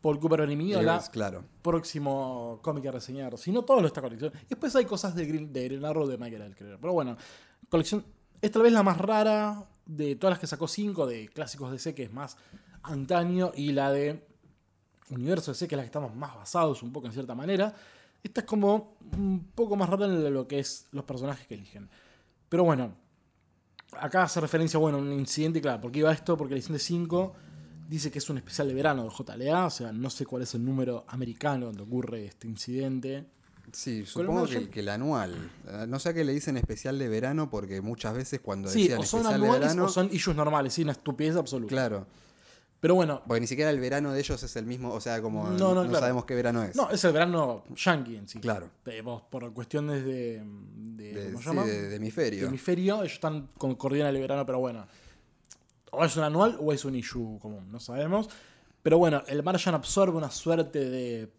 Paul 0.04 0.20
Cooper 0.20 0.40
Benimiola. 0.42 0.98
es- 0.98 1.08
claro. 1.08 1.42
Próximo 1.62 2.58
cómic 2.60 2.84
a 2.84 2.90
reseñar. 2.90 3.38
Si 3.38 3.50
no, 3.50 3.62
todo 3.62 3.80
lo 3.80 3.86
está 3.86 4.02
colección. 4.02 4.30
Y 4.42 4.48
después 4.50 4.76
hay 4.76 4.84
cosas 4.84 5.14
de 5.14 5.24
Green, 5.24 5.50
de 5.50 5.64
Green 5.64 5.82
Arrow 5.82 6.06
de 6.06 6.18
Michael 6.18 6.42
Alcrer. 6.42 6.76
Pero 6.78 6.92
bueno, 6.92 7.16
colección. 7.70 8.04
Es 8.42 8.50
tal 8.50 8.60
vez 8.60 8.74
la 8.74 8.82
más 8.82 8.98
rara 8.98 9.66
de 9.86 10.16
todas 10.16 10.32
las 10.32 10.38
que 10.38 10.46
sacó 10.46 10.68
5 10.68 11.06
de 11.06 11.28
clásicos 11.28 11.72
DC, 11.72 11.94
que 11.94 12.02
es 12.02 12.12
más 12.12 12.36
antaño, 12.82 13.52
y 13.54 13.72
la 13.72 13.90
de 13.90 14.26
Universo 15.08 15.52
DC, 15.52 15.66
que 15.68 15.74
es 15.74 15.76
la 15.78 15.82
que 15.84 15.86
estamos 15.86 16.14
más 16.14 16.34
basados 16.34 16.82
un 16.82 16.92
poco 16.92 17.06
en 17.06 17.14
cierta 17.14 17.34
manera. 17.34 17.74
Esta 18.22 18.42
es 18.42 18.46
como 18.46 18.98
un 19.16 19.52
poco 19.54 19.74
más 19.74 19.88
rara 19.88 20.04
en 20.04 20.34
lo 20.34 20.46
que 20.46 20.58
es 20.58 20.86
los 20.92 21.04
personajes 21.04 21.46
que 21.46 21.54
eligen. 21.54 21.88
Pero 22.50 22.64
bueno, 22.64 22.92
acá 23.98 24.24
hace 24.24 24.38
referencia 24.38 24.78
bueno, 24.78 24.98
a 24.98 25.00
un 25.00 25.12
incidente, 25.14 25.62
claro, 25.62 25.80
porque 25.80 26.00
iba 26.00 26.12
esto, 26.12 26.36
porque 26.36 26.52
la 26.52 26.58
edición 26.58 26.74
de 26.74 26.78
5 26.80 27.32
dice 27.88 28.10
que 28.10 28.18
es 28.18 28.28
un 28.30 28.38
especial 28.38 28.68
de 28.68 28.74
verano 28.74 29.04
de 29.04 29.10
JLA, 29.10 29.66
o 29.66 29.70
sea, 29.70 29.92
no 29.92 30.10
sé 30.10 30.24
cuál 30.26 30.42
es 30.42 30.54
el 30.54 30.64
número 30.64 31.04
americano 31.08 31.66
donde 31.66 31.82
ocurre 31.82 32.26
este 32.26 32.48
incidente. 32.48 33.26
Sí, 33.72 34.04
supongo 34.06 34.46
que, 34.46 34.68
que 34.68 34.80
el 34.80 34.88
anual. 34.90 35.50
Eh, 35.66 35.86
No 35.88 35.98
sé 35.98 36.10
a 36.10 36.14
qué 36.14 36.24
le 36.24 36.32
dicen 36.32 36.56
especial 36.56 36.98
de 36.98 37.08
verano, 37.08 37.48
porque 37.50 37.80
muchas 37.80 38.14
veces 38.14 38.40
cuando 38.40 38.68
Sí, 38.68 38.82
decían 38.82 39.00
o 39.00 39.02
son 39.04 39.20
especial 39.20 39.40
de 39.40 39.46
anuales 39.46 39.68
verano. 39.68 39.84
o 39.86 39.88
son 39.88 40.08
issues 40.12 40.36
normales, 40.36 40.72
sí, 40.74 40.82
una 40.82 40.92
estupidez 40.92 41.36
absoluta. 41.36 41.70
Claro. 41.70 42.06
Pero 42.80 42.94
bueno, 42.96 43.22
Porque 43.26 43.40
ni 43.40 43.46
siquiera 43.46 43.70
el 43.70 43.80
verano 43.80 44.12
de 44.12 44.20
ellos 44.20 44.42
es 44.42 44.56
el 44.56 44.66
mismo, 44.66 44.92
o 44.92 45.00
sea, 45.00 45.22
como 45.22 45.44
No, 45.48 45.56
no, 45.72 45.74
no, 45.76 45.82
claro. 45.84 46.00
sabemos 46.00 46.24
qué 46.26 46.34
verano 46.34 46.62
es. 46.62 46.76
no, 46.76 46.90
es 46.90 47.02
el 47.04 47.12
verano 47.14 47.64
yankee 47.74 48.16
en 48.16 48.28
sí. 48.28 48.38
Claro. 48.40 48.68
Por 49.30 49.52
cuestiones 49.54 50.04
de. 50.04 50.42
de- 50.44 51.12
de, 51.14 51.24
¿Cómo 51.32 51.38
se 51.38 51.42
sí, 51.42 51.48
llama? 51.56 51.64
de- 51.64 51.88
de 51.88 51.96
hemisferio. 51.96 52.42
De 52.42 52.48
hemisferio, 52.48 52.96
ellos 53.00 53.14
están 53.14 53.48
con 53.56 53.74
coordinan 53.76 54.14
el 54.14 54.20
verano, 54.20 54.44
pero 54.44 54.58
bueno. 54.60 54.86
O 55.96 56.04
es 56.04 56.16
un 56.16 56.24
anual 56.24 56.56
o 56.60 56.72
es 56.72 56.84
un 56.84 56.94
issue 56.94 57.38
común, 57.38 57.70
no 57.70 57.80
sabemos. 57.80 58.28
Pero 58.82 58.98
bueno, 58.98 59.22
el 59.26 59.42
Martian 59.42 59.74
absorbe 59.74 60.16
una 60.16 60.30
suerte 60.30 60.78
de 60.90 61.26
de 61.26 61.32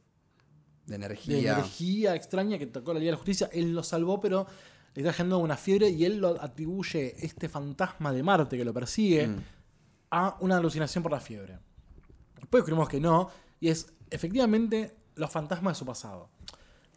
de 0.87 0.95
energía. 0.95 1.53
energía 1.53 2.15
extraña 2.15 2.57
que 2.59 2.67
tocó 2.67 2.93
la 2.93 2.99
Liga 2.99 3.09
de 3.09 3.13
la 3.13 3.17
Justicia. 3.17 3.49
Él 3.51 3.73
lo 3.73 3.81
salvó, 3.83 4.19
pero 4.21 4.45
le 4.93 5.01
está 5.01 5.13
generando 5.13 5.39
una 5.39 5.57
fiebre 5.57 5.89
y 5.89 6.05
él 6.05 6.17
lo 6.17 6.39
atribuye 6.41 7.15
este 7.25 7.49
fantasma 7.49 8.13
de 8.13 8.21
Marte 8.23 8.55
que 8.57 8.63
lo 8.65 8.73
persigue 8.73 9.27
Mm. 9.27 9.37
a 10.11 10.37
una 10.41 10.57
alucinación 10.57 11.01
por 11.03 11.11
la 11.11 11.19
fiebre. 11.19 11.57
Después 12.39 12.61
descubrimos 12.63 12.87
que 12.87 12.99
no, 12.99 13.29
y 13.59 13.69
es 13.69 13.93
efectivamente 14.11 14.95
los 15.15 15.31
fantasmas 15.31 15.73
de 15.75 15.79
su 15.79 15.85
pasado. 15.85 16.29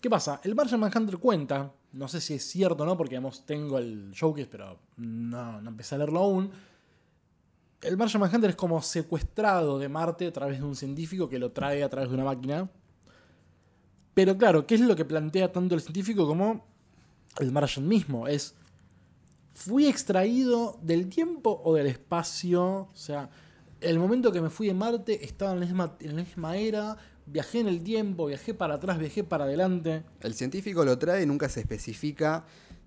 ¿Qué 0.00 0.08
pasa? 0.10 0.40
El 0.44 0.54
Martian 0.54 0.78
Manhunter 0.80 1.16
cuenta, 1.18 1.72
no 1.92 2.08
sé 2.08 2.20
si 2.20 2.34
es 2.34 2.44
cierto 2.48 2.82
o 2.82 2.86
no, 2.86 2.96
porque 2.96 3.12
digamos, 3.16 3.46
tengo 3.46 3.78
el 3.78 4.10
showcase, 4.12 4.48
pero 4.48 4.78
no, 4.98 5.60
no 5.62 5.70
empecé 5.70 5.94
a 5.94 5.98
leerlo 5.98 6.20
aún. 6.20 6.50
El 7.80 7.96
Martian 7.96 8.20
Manhunter 8.20 8.50
es 8.50 8.56
como 8.56 8.82
secuestrado 8.82 9.78
de 9.78 9.88
Marte 9.88 10.26
a 10.26 10.32
través 10.32 10.58
de 10.58 10.64
un 10.64 10.74
científico 10.74 11.28
que 11.28 11.38
lo 11.38 11.52
trae 11.52 11.84
a 11.84 11.88
través 11.88 12.08
de 12.08 12.14
una 12.16 12.24
máquina. 12.24 12.68
Pero 14.14 14.36
claro, 14.36 14.66
¿qué 14.66 14.74
es 14.74 14.80
lo 14.80 14.96
que 14.96 15.04
plantea 15.04 15.52
tanto 15.52 15.76
el 15.76 15.80
científico 15.80 16.26
como 16.26 16.66
el 17.38 17.52
Martian 17.52 17.86
mismo? 17.86 18.26
Es, 18.26 18.54
¿fui 19.52 19.86
extraído 19.86 20.78
del 20.82 21.08
tiempo 21.08 21.60
o 21.64 21.74
del 21.74 21.86
espacio? 21.86 22.88
O 22.92 22.96
sea, 22.96 23.30
el 23.80 23.98
momento 24.00 24.32
que 24.32 24.40
me 24.40 24.50
fui 24.50 24.66
de 24.66 24.74
Marte 24.74 25.24
estaba 25.24 25.52
en 25.52 25.60
la 25.60 25.66
misma, 25.66 25.96
en 26.00 26.16
la 26.16 26.22
misma 26.22 26.56
era, 26.56 26.96
viajé 27.26 27.60
en 27.60 27.68
el 27.68 27.84
tiempo, 27.84 28.26
viajé 28.26 28.54
para 28.54 28.74
atrás, 28.74 28.98
viajé 28.98 29.22
para 29.22 29.44
adelante. 29.44 30.02
El 30.20 30.34
científico 30.34 30.84
lo 30.84 30.98
trae, 30.98 31.24
nunca 31.26 31.48
se 31.48 31.60
especifica 31.60 32.44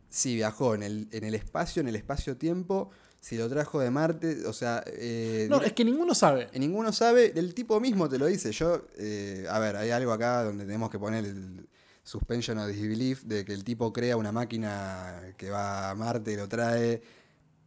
si 0.09 0.35
viajó 0.35 0.75
en 0.75 0.83
el, 0.83 1.07
en 1.11 1.23
el 1.23 1.33
espacio, 1.33 1.79
en 1.79 1.87
el 1.87 1.95
espacio-tiempo, 1.95 2.89
si 3.21 3.37
lo 3.37 3.47
trajo 3.47 3.79
de 3.79 3.89
Marte, 3.91 4.45
o 4.47 4.51
sea... 4.51 4.83
eh, 4.87 5.47
No, 5.49 5.61
es 5.61 5.71
que 5.73 5.85
ninguno 5.85 6.13
sabe. 6.15 6.49
Ninguno 6.53 6.91
sabe, 6.91 7.31
el 7.39 7.53
tipo 7.53 7.79
mismo 7.79 8.09
te 8.09 8.17
lo 8.17 8.25
dice. 8.25 8.51
Yo, 8.51 8.87
eh, 8.97 9.45
a 9.49 9.59
ver, 9.59 9.75
hay 9.77 9.91
algo 9.91 10.11
acá 10.11 10.43
donde 10.43 10.65
tenemos 10.65 10.89
que 10.89 10.97
poner 10.99 11.25
el 11.25 11.69
suspension 12.03 12.57
of 12.57 12.67
disbelief 12.67 13.21
de 13.23 13.45
que 13.45 13.53
el 13.53 13.63
tipo 13.63 13.93
crea 13.93 14.17
una 14.17 14.31
máquina 14.31 15.21
que 15.37 15.51
va 15.51 15.91
a 15.91 15.95
Marte 15.95 16.33
y 16.33 16.35
lo 16.35 16.49
trae 16.49 17.01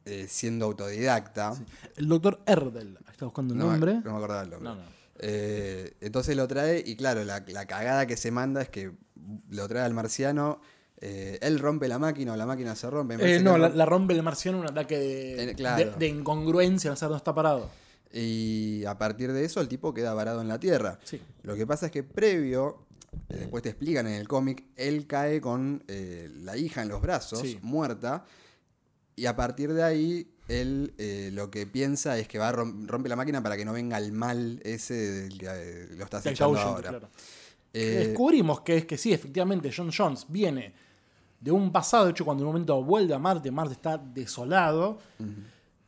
eh, 0.04 0.26
siendo 0.28 0.64
autodidacta. 0.66 1.54
El 1.96 2.08
doctor 2.08 2.42
Erdel, 2.46 2.98
está 3.10 3.24
buscando 3.26 3.54
el 3.54 3.60
no, 3.60 3.66
me- 3.66 3.70
nombre. 3.72 3.94
no 4.04 4.10
me 4.10 4.16
acordaba 4.18 4.42
el 4.42 4.50
nombre. 4.50 4.68
No, 4.70 4.74
no. 4.74 4.82
Entonces 6.00 6.36
lo 6.36 6.48
trae 6.48 6.82
y 6.84 6.96
claro, 6.96 7.24
la, 7.24 7.44
la 7.46 7.66
cagada 7.66 8.06
que 8.06 8.16
se 8.16 8.30
manda 8.30 8.60
es 8.62 8.68
que 8.68 8.90
lo 9.50 9.68
trae 9.68 9.84
al 9.84 9.94
marciano. 9.94 10.60
Eh, 11.00 11.38
él 11.42 11.58
rompe 11.58 11.88
la 11.88 11.98
máquina 11.98 12.32
o 12.32 12.36
la 12.36 12.46
máquina 12.46 12.74
se 12.76 12.88
rompe. 12.90 13.14
Eh, 13.20 13.40
no, 13.40 13.58
la, 13.58 13.68
rom- 13.68 13.74
la 13.74 13.84
rompe 13.86 14.14
el 14.14 14.22
marciano 14.22 14.58
un 14.58 14.66
ataque 14.66 14.98
de, 14.98 15.50
Eh, 15.50 15.54
claro. 15.54 15.90
de, 15.92 15.96
de 15.98 16.06
incongruencia, 16.08 16.90
no 16.90 16.96
sabe 16.96 17.10
dónde 17.10 17.18
está 17.20 17.34
parado. 17.34 17.68
Y 18.12 18.84
a 18.84 18.96
partir 18.96 19.32
de 19.32 19.44
eso 19.44 19.60
el 19.60 19.68
tipo 19.68 19.92
queda 19.92 20.14
varado 20.14 20.40
en 20.40 20.48
la 20.48 20.60
tierra. 20.60 20.98
Sí. 21.04 21.20
Lo 21.42 21.56
que 21.56 21.66
pasa 21.66 21.86
es 21.86 21.92
que 21.92 22.02
previo 22.04 22.86
después 23.28 23.62
te 23.62 23.68
explican 23.70 24.06
en 24.06 24.14
el 24.14 24.26
cómic, 24.28 24.64
él 24.76 25.06
cae 25.06 25.40
con 25.40 25.82
la 25.88 26.56
hija 26.56 26.82
en 26.82 26.88
los 26.88 27.00
brazos, 27.02 27.40
Sí. 27.40 27.58
muerta, 27.62 28.24
y 29.16 29.26
a 29.26 29.36
partir 29.36 29.72
de 29.72 29.82
ahí 29.84 30.30
él 30.48 30.92
eh, 30.98 31.30
lo 31.32 31.50
que 31.50 31.66
piensa 31.66 32.18
es 32.18 32.28
que 32.28 32.38
va 32.38 32.48
a 32.48 32.52
rom- 32.52 32.86
rompe 32.86 33.08
la 33.08 33.16
máquina 33.16 33.42
para 33.42 33.56
que 33.56 33.64
no 33.64 33.72
venga 33.72 33.96
el 33.98 34.12
mal 34.12 34.60
ese 34.64 34.94
del 34.94 35.38
que 35.38 35.46
eh, 35.48 35.88
lo 35.96 36.04
está 36.04 36.20
Tauschen, 36.20 36.44
ahora. 36.58 36.88
claro. 36.90 37.08
Eh, 37.72 38.04
Descubrimos 38.08 38.60
que 38.60 38.76
es 38.78 38.84
que 38.84 38.96
sí, 38.98 39.12
efectivamente, 39.12 39.72
John 39.76 39.90
Jones 39.96 40.26
viene 40.28 40.72
de 41.44 41.52
un 41.52 41.70
pasado, 41.70 42.06
de 42.06 42.12
hecho, 42.12 42.24
cuando 42.24 42.42
en 42.42 42.46
un 42.46 42.52
momento 42.54 42.82
vuelve 42.82 43.12
a 43.12 43.18
Marte, 43.18 43.50
Marte 43.50 43.74
está 43.74 43.98
desolado. 43.98 44.96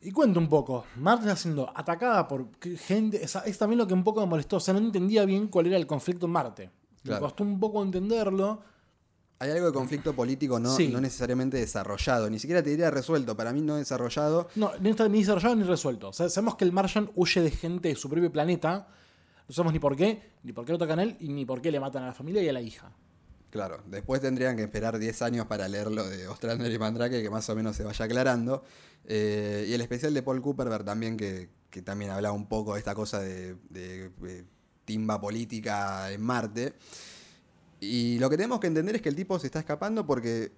Y 0.01 0.11
cuenta 0.11 0.39
un 0.39 0.47
poco, 0.47 0.85
Marte 0.97 1.23
está 1.25 1.35
siendo 1.35 1.67
atacada 1.75 2.27
por 2.27 2.45
gente, 2.77 3.19
es 3.23 3.57
también 3.57 3.79
lo 3.79 3.87
que 3.87 3.95
un 3.95 4.03
poco 4.03 4.19
me 4.21 4.27
molestó, 4.27 4.57
o 4.57 4.59
sea, 4.59 4.75
no 4.75 4.79
entendía 4.79 5.25
bien 5.25 5.47
cuál 5.47 5.65
era 5.65 5.77
el 5.77 5.87
conflicto 5.87 6.27
en 6.27 6.31
Marte. 6.31 6.69
Claro. 7.01 7.19
Me 7.21 7.25
costó 7.27 7.43
un 7.43 7.59
poco 7.59 7.81
entenderlo. 7.81 8.61
Hay 9.39 9.49
algo 9.49 9.65
de 9.67 9.73
conflicto 9.73 10.13
político 10.13 10.59
no, 10.59 10.75
Sí. 10.75 10.89
no 10.89 11.01
necesariamente 11.01 11.57
desarrollado, 11.57 12.29
ni 12.29 12.37
siquiera 12.37 12.61
te 12.61 12.69
diría 12.69 12.91
resuelto, 12.91 13.35
para 13.35 13.51
mí 13.51 13.61
no 13.61 13.77
desarrollado. 13.77 14.49
No, 14.55 14.71
está 14.83 15.09
ni 15.09 15.19
desarrollado 15.21 15.55
ni 15.55 15.63
resuelto. 15.63 16.09
O 16.09 16.13
sea, 16.13 16.29
sabemos 16.29 16.55
que 16.55 16.65
el 16.65 16.71
Martian 16.71 17.09
huye 17.15 17.41
de 17.41 17.49
gente 17.49 17.89
de 17.89 17.95
su 17.95 18.09
propio 18.09 18.31
planeta. 18.31 18.87
No 19.47 19.53
sabemos 19.53 19.73
ni 19.73 19.79
por 19.79 19.95
qué, 19.95 20.33
ni 20.43 20.53
por 20.53 20.65
qué 20.65 20.71
lo 20.73 20.77
tocan 20.77 20.99
a 20.99 21.03
él, 21.03 21.17
y 21.19 21.29
ni 21.29 21.45
por 21.45 21.61
qué 21.61 21.71
le 21.71 21.79
matan 21.79 22.03
a 22.03 22.07
la 22.07 22.13
familia 22.13 22.43
y 22.43 22.49
a 22.49 22.53
la 22.53 22.61
hija. 22.61 22.91
Claro, 23.49 23.81
después 23.87 24.19
tendrían 24.21 24.55
que 24.57 24.63
esperar 24.63 24.99
10 24.99 25.21
años 25.21 25.45
para 25.47 25.67
leer 25.67 25.89
lo 25.89 26.07
de 26.07 26.27
Ostrander 26.27 26.71
y 26.71 26.77
Mandrake, 26.77 27.21
que 27.23 27.29
más 27.29 27.49
o 27.49 27.55
menos 27.55 27.75
se 27.77 27.83
vaya 27.83 28.05
aclarando. 28.05 28.63
Eh, 29.05 29.65
y 29.69 29.73
el 29.73 29.81
especial 29.81 30.13
de 30.13 30.21
Paul 30.21 30.41
Cooperberg 30.41 30.83
también, 30.83 31.15
que, 31.15 31.49
que 31.69 31.81
también 31.81 32.11
hablaba 32.11 32.35
un 32.35 32.47
poco 32.49 32.73
de 32.73 32.79
esta 32.79 32.93
cosa 32.93 33.19
de, 33.21 33.55
de- 33.69 34.09
de 34.09 34.45
timba 34.85 35.19
política 35.21 36.11
en 36.11 36.21
Marte. 36.21 36.73
Y 37.79 38.17
lo 38.17 38.29
que 38.29 38.37
tenemos 38.37 38.59
que 38.59 38.67
entender 38.67 38.95
es 38.95 39.01
que 39.03 39.09
el 39.09 39.15
tipo 39.15 39.37
se 39.37 39.45
está 39.47 39.59
escapando 39.59 40.05
porque 40.05 40.51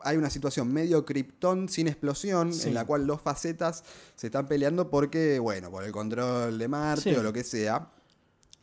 hay 0.00 0.18
una 0.18 0.28
situación 0.28 0.70
medio 0.72 1.06
Krypton 1.06 1.68
sin 1.70 1.88
explosión, 1.88 2.52
Sí. 2.52 2.68
en 2.68 2.74
la 2.74 2.84
cual 2.84 3.06
dos 3.06 3.20
facetas 3.22 3.82
se 4.14 4.26
están 4.26 4.46
peleando 4.46 4.90
porque, 4.90 5.38
bueno, 5.38 5.70
por 5.70 5.84
el 5.84 5.92
control 5.92 6.58
de 6.58 6.68
Marte 6.68 7.10
Sí. 7.14 7.16
o 7.16 7.22
lo 7.22 7.32
que 7.32 7.44
sea. 7.44 7.90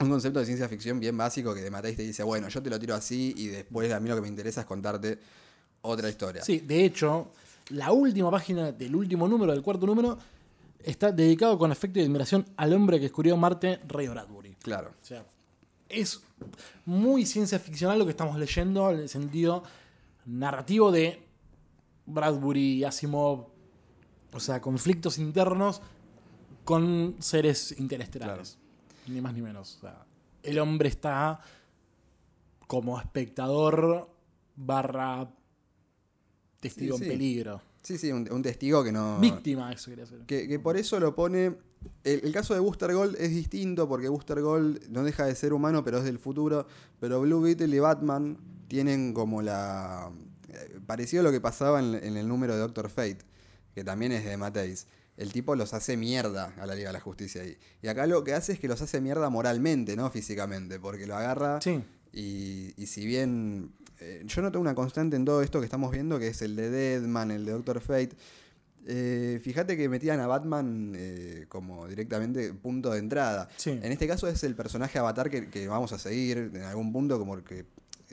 Un 0.03 0.09
concepto 0.09 0.39
de 0.39 0.45
ciencia 0.45 0.67
ficción 0.67 0.99
bien 0.99 1.15
básico 1.15 1.53
que 1.53 1.61
de 1.61 1.71
Matéis 1.71 1.95
te 1.95 2.03
dice, 2.03 2.23
bueno, 2.23 2.49
yo 2.49 2.61
te 2.61 2.69
lo 2.69 2.77
tiro 2.77 2.93
así 2.93 3.33
y 3.37 3.47
después 3.47 3.91
a 3.91 3.99
mí 3.99 4.09
lo 4.09 4.15
que 4.15 4.21
me 4.21 4.27
interesa 4.27 4.61
es 4.61 4.67
contarte 4.67 5.17
otra 5.81 6.09
historia. 6.09 6.43
Sí, 6.43 6.59
de 6.59 6.83
hecho, 6.85 7.31
la 7.69 7.91
última 7.91 8.29
página 8.29 8.71
del 8.71 8.95
último 8.95 9.27
número, 9.27 9.53
del 9.53 9.61
cuarto 9.61 9.85
número, 9.85 10.17
está 10.83 11.11
dedicado 11.11 11.57
con 11.57 11.71
afecto 11.71 11.99
y 11.99 12.03
admiración 12.03 12.45
al 12.57 12.73
hombre 12.73 12.97
que 12.97 13.03
descubrió 13.03 13.37
Marte, 13.37 13.79
Ray 13.87 14.07
Bradbury. 14.09 14.55
Claro. 14.61 14.91
O 15.01 15.05
sea, 15.05 15.25
es 15.87 16.21
muy 16.85 17.25
ciencia 17.25 17.59
ficcional 17.59 17.99
lo 17.99 18.05
que 18.05 18.11
estamos 18.11 18.37
leyendo 18.37 18.91
en 18.91 18.99
el 18.99 19.09
sentido 19.09 19.63
narrativo 20.25 20.91
de 20.91 21.23
Bradbury 22.05 22.79
y 22.79 22.83
Asimov. 22.83 23.47
O 24.33 24.39
sea, 24.39 24.59
conflictos 24.59 25.17
internos 25.17 25.81
con 26.65 27.15
seres 27.19 27.75
interestelares. 27.77 28.57
Ni 29.07 29.21
más 29.21 29.33
ni 29.33 29.41
menos. 29.41 29.77
O 29.77 29.81
sea, 29.81 30.05
el 30.43 30.59
hombre 30.59 30.89
está 30.89 31.39
como 32.67 32.99
espectador 32.99 34.09
barra 34.55 35.29
testigo 36.59 36.97
Sí, 36.97 37.03
en 37.03 37.09
sí. 37.09 37.15
peligro. 37.17 37.61
Sí, 37.81 37.97
sí, 37.97 38.11
un, 38.11 38.31
un 38.31 38.41
testigo 38.41 38.83
que 38.83 38.91
no... 38.93 39.19
Víctima, 39.19 39.71
eso 39.73 39.89
quería 39.91 40.05
decir. 40.05 40.25
Que, 40.25 40.47
que 40.47 40.59
por 40.59 40.77
eso 40.77 40.99
lo 40.99 41.13
pone... 41.15 41.57
El, 42.05 42.21
el 42.23 42.31
caso 42.31 42.53
de 42.53 42.61
Booster 42.61 42.93
Gold 42.93 43.17
es 43.19 43.31
distinto 43.31 43.89
porque 43.89 44.07
Booster 44.07 44.39
Gold 44.41 44.87
no 44.89 45.03
deja 45.03 45.25
de 45.25 45.35
ser 45.35 45.51
humano, 45.51 45.83
pero 45.83 45.97
es 45.97 46.05
del 46.05 46.17
futuro. 46.17 46.65
Pero 47.01 47.19
Blue 47.19 47.41
Beetle 47.41 47.75
y 47.75 47.79
Batman 47.79 48.37
tienen 48.69 49.13
como 49.13 49.41
la... 49.41 50.09
eh, 50.47 50.79
Parecido 50.85 51.19
a 51.19 51.23
lo 51.25 51.31
que 51.31 51.41
pasaba 51.41 51.81
en, 51.81 51.95
en 51.95 52.15
el 52.15 52.25
número 52.29 52.53
de 52.53 52.61
Doctor 52.61 52.89
Fate, 52.89 53.17
que 53.75 53.83
también 53.83 54.13
es 54.13 54.23
de 54.23 54.37
Mateis. 54.37 54.87
El 55.17 55.31
tipo 55.31 55.55
los 55.55 55.73
hace 55.73 55.95
mierda 55.97 56.53
a 56.57 56.65
la 56.65 56.73
Liga 56.75 56.89
de 56.89 56.93
la 56.93 56.99
Justicia 56.99 57.41
ahí. 57.43 57.57
Y 57.81 57.87
acá 57.87 58.07
lo 58.07 58.23
que 58.23 58.33
hace 58.33 58.53
es 58.53 58.59
que 58.59 58.67
los 58.67 58.81
hace 58.81 58.99
mierda 59.01 59.29
moralmente, 59.29 59.95
no 59.95 60.09
físicamente, 60.09 60.79
porque 60.79 61.05
lo 61.05 61.15
agarra 61.15 61.61
Sí. 61.61 61.83
y, 62.11 62.73
y 62.77 62.87
si 62.87 63.05
bien 63.05 63.71
eh, 63.99 64.23
yo 64.25 64.41
noto 64.41 64.59
una 64.59 64.73
constante 64.73 65.15
en 65.15 65.23
todo 65.25 65.41
esto 65.43 65.59
que 65.59 65.65
estamos 65.65 65.91
viendo, 65.91 66.17
que 66.19 66.27
es 66.29 66.41
el 66.41 66.55
de 66.55 66.69
Deadman, 66.71 67.29
el 67.31 67.45
de 67.45 67.51
Doctor 67.51 67.79
Fate, 67.79 68.15
eh, 68.85 69.39
fíjate 69.41 69.77
que 69.77 69.87
metían 69.87 70.19
a 70.19 70.27
Batman 70.27 70.91
eh, 70.95 71.45
como 71.47 71.87
directamente 71.87 72.53
punto 72.53 72.91
de 72.91 72.99
entrada. 72.99 73.47
Sí. 73.55 73.69
En 73.69 73.91
este 73.93 74.07
caso 74.07 74.27
es 74.27 74.43
el 74.43 74.55
personaje 74.55 74.99
avatar 74.99 75.29
que, 75.29 75.49
que 75.49 75.67
vamos 75.69 75.93
a 75.93 75.99
seguir 75.99 76.51
en 76.53 76.63
algún 76.63 76.91
punto, 76.91 77.17
como 77.17 77.41
que 77.43 77.65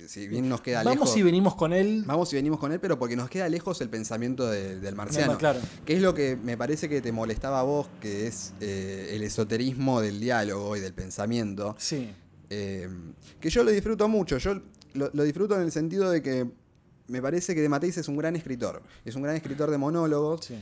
si 0.09 0.29
bien 0.29 0.49
nos 0.49 0.61
queda 0.61 0.83
Vamos 0.83 1.01
lejos... 1.01 1.17
y 1.17 1.23
venimos 1.23 1.55
con 1.55 1.73
él. 1.73 2.05
Vamos 2.07 2.33
y 2.33 2.37
venimos 2.37 2.59
con 2.59 2.73
él, 2.73 2.81
pero 2.81 2.99
porque 2.99 3.17
nos 3.17 3.29
queda 3.31 3.49
lejos 3.49 3.81
el 3.81 3.89
pensamiento 3.89 4.49
de- 4.49 4.81
del 4.81 4.95
marciano. 4.95 5.37
Claro. 5.39 5.61
Que 5.85 5.95
es 5.95 6.03
lo 6.03 6.15
que 6.15 6.37
me 6.37 6.57
parece 6.57 6.89
que 6.89 7.01
te 7.01 7.13
molestaba 7.13 7.61
a 7.61 7.63
vos, 7.63 7.89
que 8.01 8.27
es 8.27 8.53
eh, 8.61 9.11
el 9.13 9.23
esoterismo 9.23 10.01
del 10.01 10.21
diálogo 10.21 10.77
y 10.77 10.81
del 10.81 10.95
pensamiento. 10.95 11.75
Sí. 11.79 12.11
Eh, 12.51 12.89
que 13.41 13.51
yo 13.51 13.63
lo 13.65 13.71
disfruto 13.71 14.09
mucho. 14.09 14.39
Yo 14.39 14.55
lo, 14.95 15.11
lo 15.13 15.23
disfruto 15.25 15.55
en 15.57 15.63
el 15.63 15.73
sentido 15.73 16.11
de 16.11 16.23
que 16.23 16.51
me 17.09 17.21
parece 17.23 17.55
que 17.55 17.61
De 17.61 17.69
Mateis 17.69 17.97
es 17.99 18.09
un 18.09 18.17
gran 18.17 18.37
escritor. 18.37 18.83
Es 19.05 19.15
un 19.17 19.23
gran 19.23 19.37
escritor 19.37 19.71
de 19.71 19.79
monólogos. 19.79 20.45
Sí. 20.47 20.57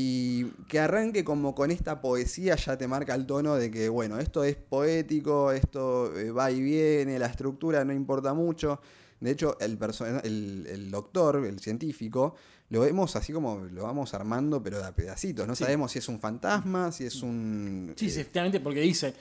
Y 0.00 0.44
que 0.68 0.78
arranque 0.78 1.24
como 1.24 1.56
con 1.56 1.72
esta 1.72 2.00
poesía 2.00 2.54
ya 2.54 2.78
te 2.78 2.86
marca 2.86 3.16
el 3.16 3.26
tono 3.26 3.56
de 3.56 3.68
que, 3.68 3.88
bueno, 3.88 4.20
esto 4.20 4.44
es 4.44 4.54
poético, 4.54 5.50
esto 5.50 6.16
eh, 6.16 6.30
va 6.30 6.52
y 6.52 6.60
viene, 6.60 7.18
la 7.18 7.26
estructura 7.26 7.84
no 7.84 7.92
importa 7.92 8.32
mucho. 8.32 8.80
De 9.18 9.32
hecho, 9.32 9.58
el, 9.58 9.76
el, 10.22 10.66
el 10.70 10.90
doctor, 10.92 11.44
el 11.44 11.58
científico, 11.58 12.36
lo 12.68 12.82
vemos 12.82 13.16
así 13.16 13.32
como 13.32 13.56
lo 13.64 13.82
vamos 13.82 14.14
armando, 14.14 14.62
pero 14.62 14.78
de 14.78 14.84
a 14.86 14.94
pedacitos. 14.94 15.48
No 15.48 15.56
Sí. 15.56 15.64
sabemos 15.64 15.90
si 15.90 15.98
es 15.98 16.08
un 16.08 16.20
fantasma, 16.20 16.92
si 16.92 17.04
es 17.04 17.20
un... 17.22 17.94
Sí, 17.96 18.06
eh, 18.06 18.10
sí, 18.10 18.20
efectivamente, 18.20 18.60
porque 18.60 18.80
dice, 18.80 19.14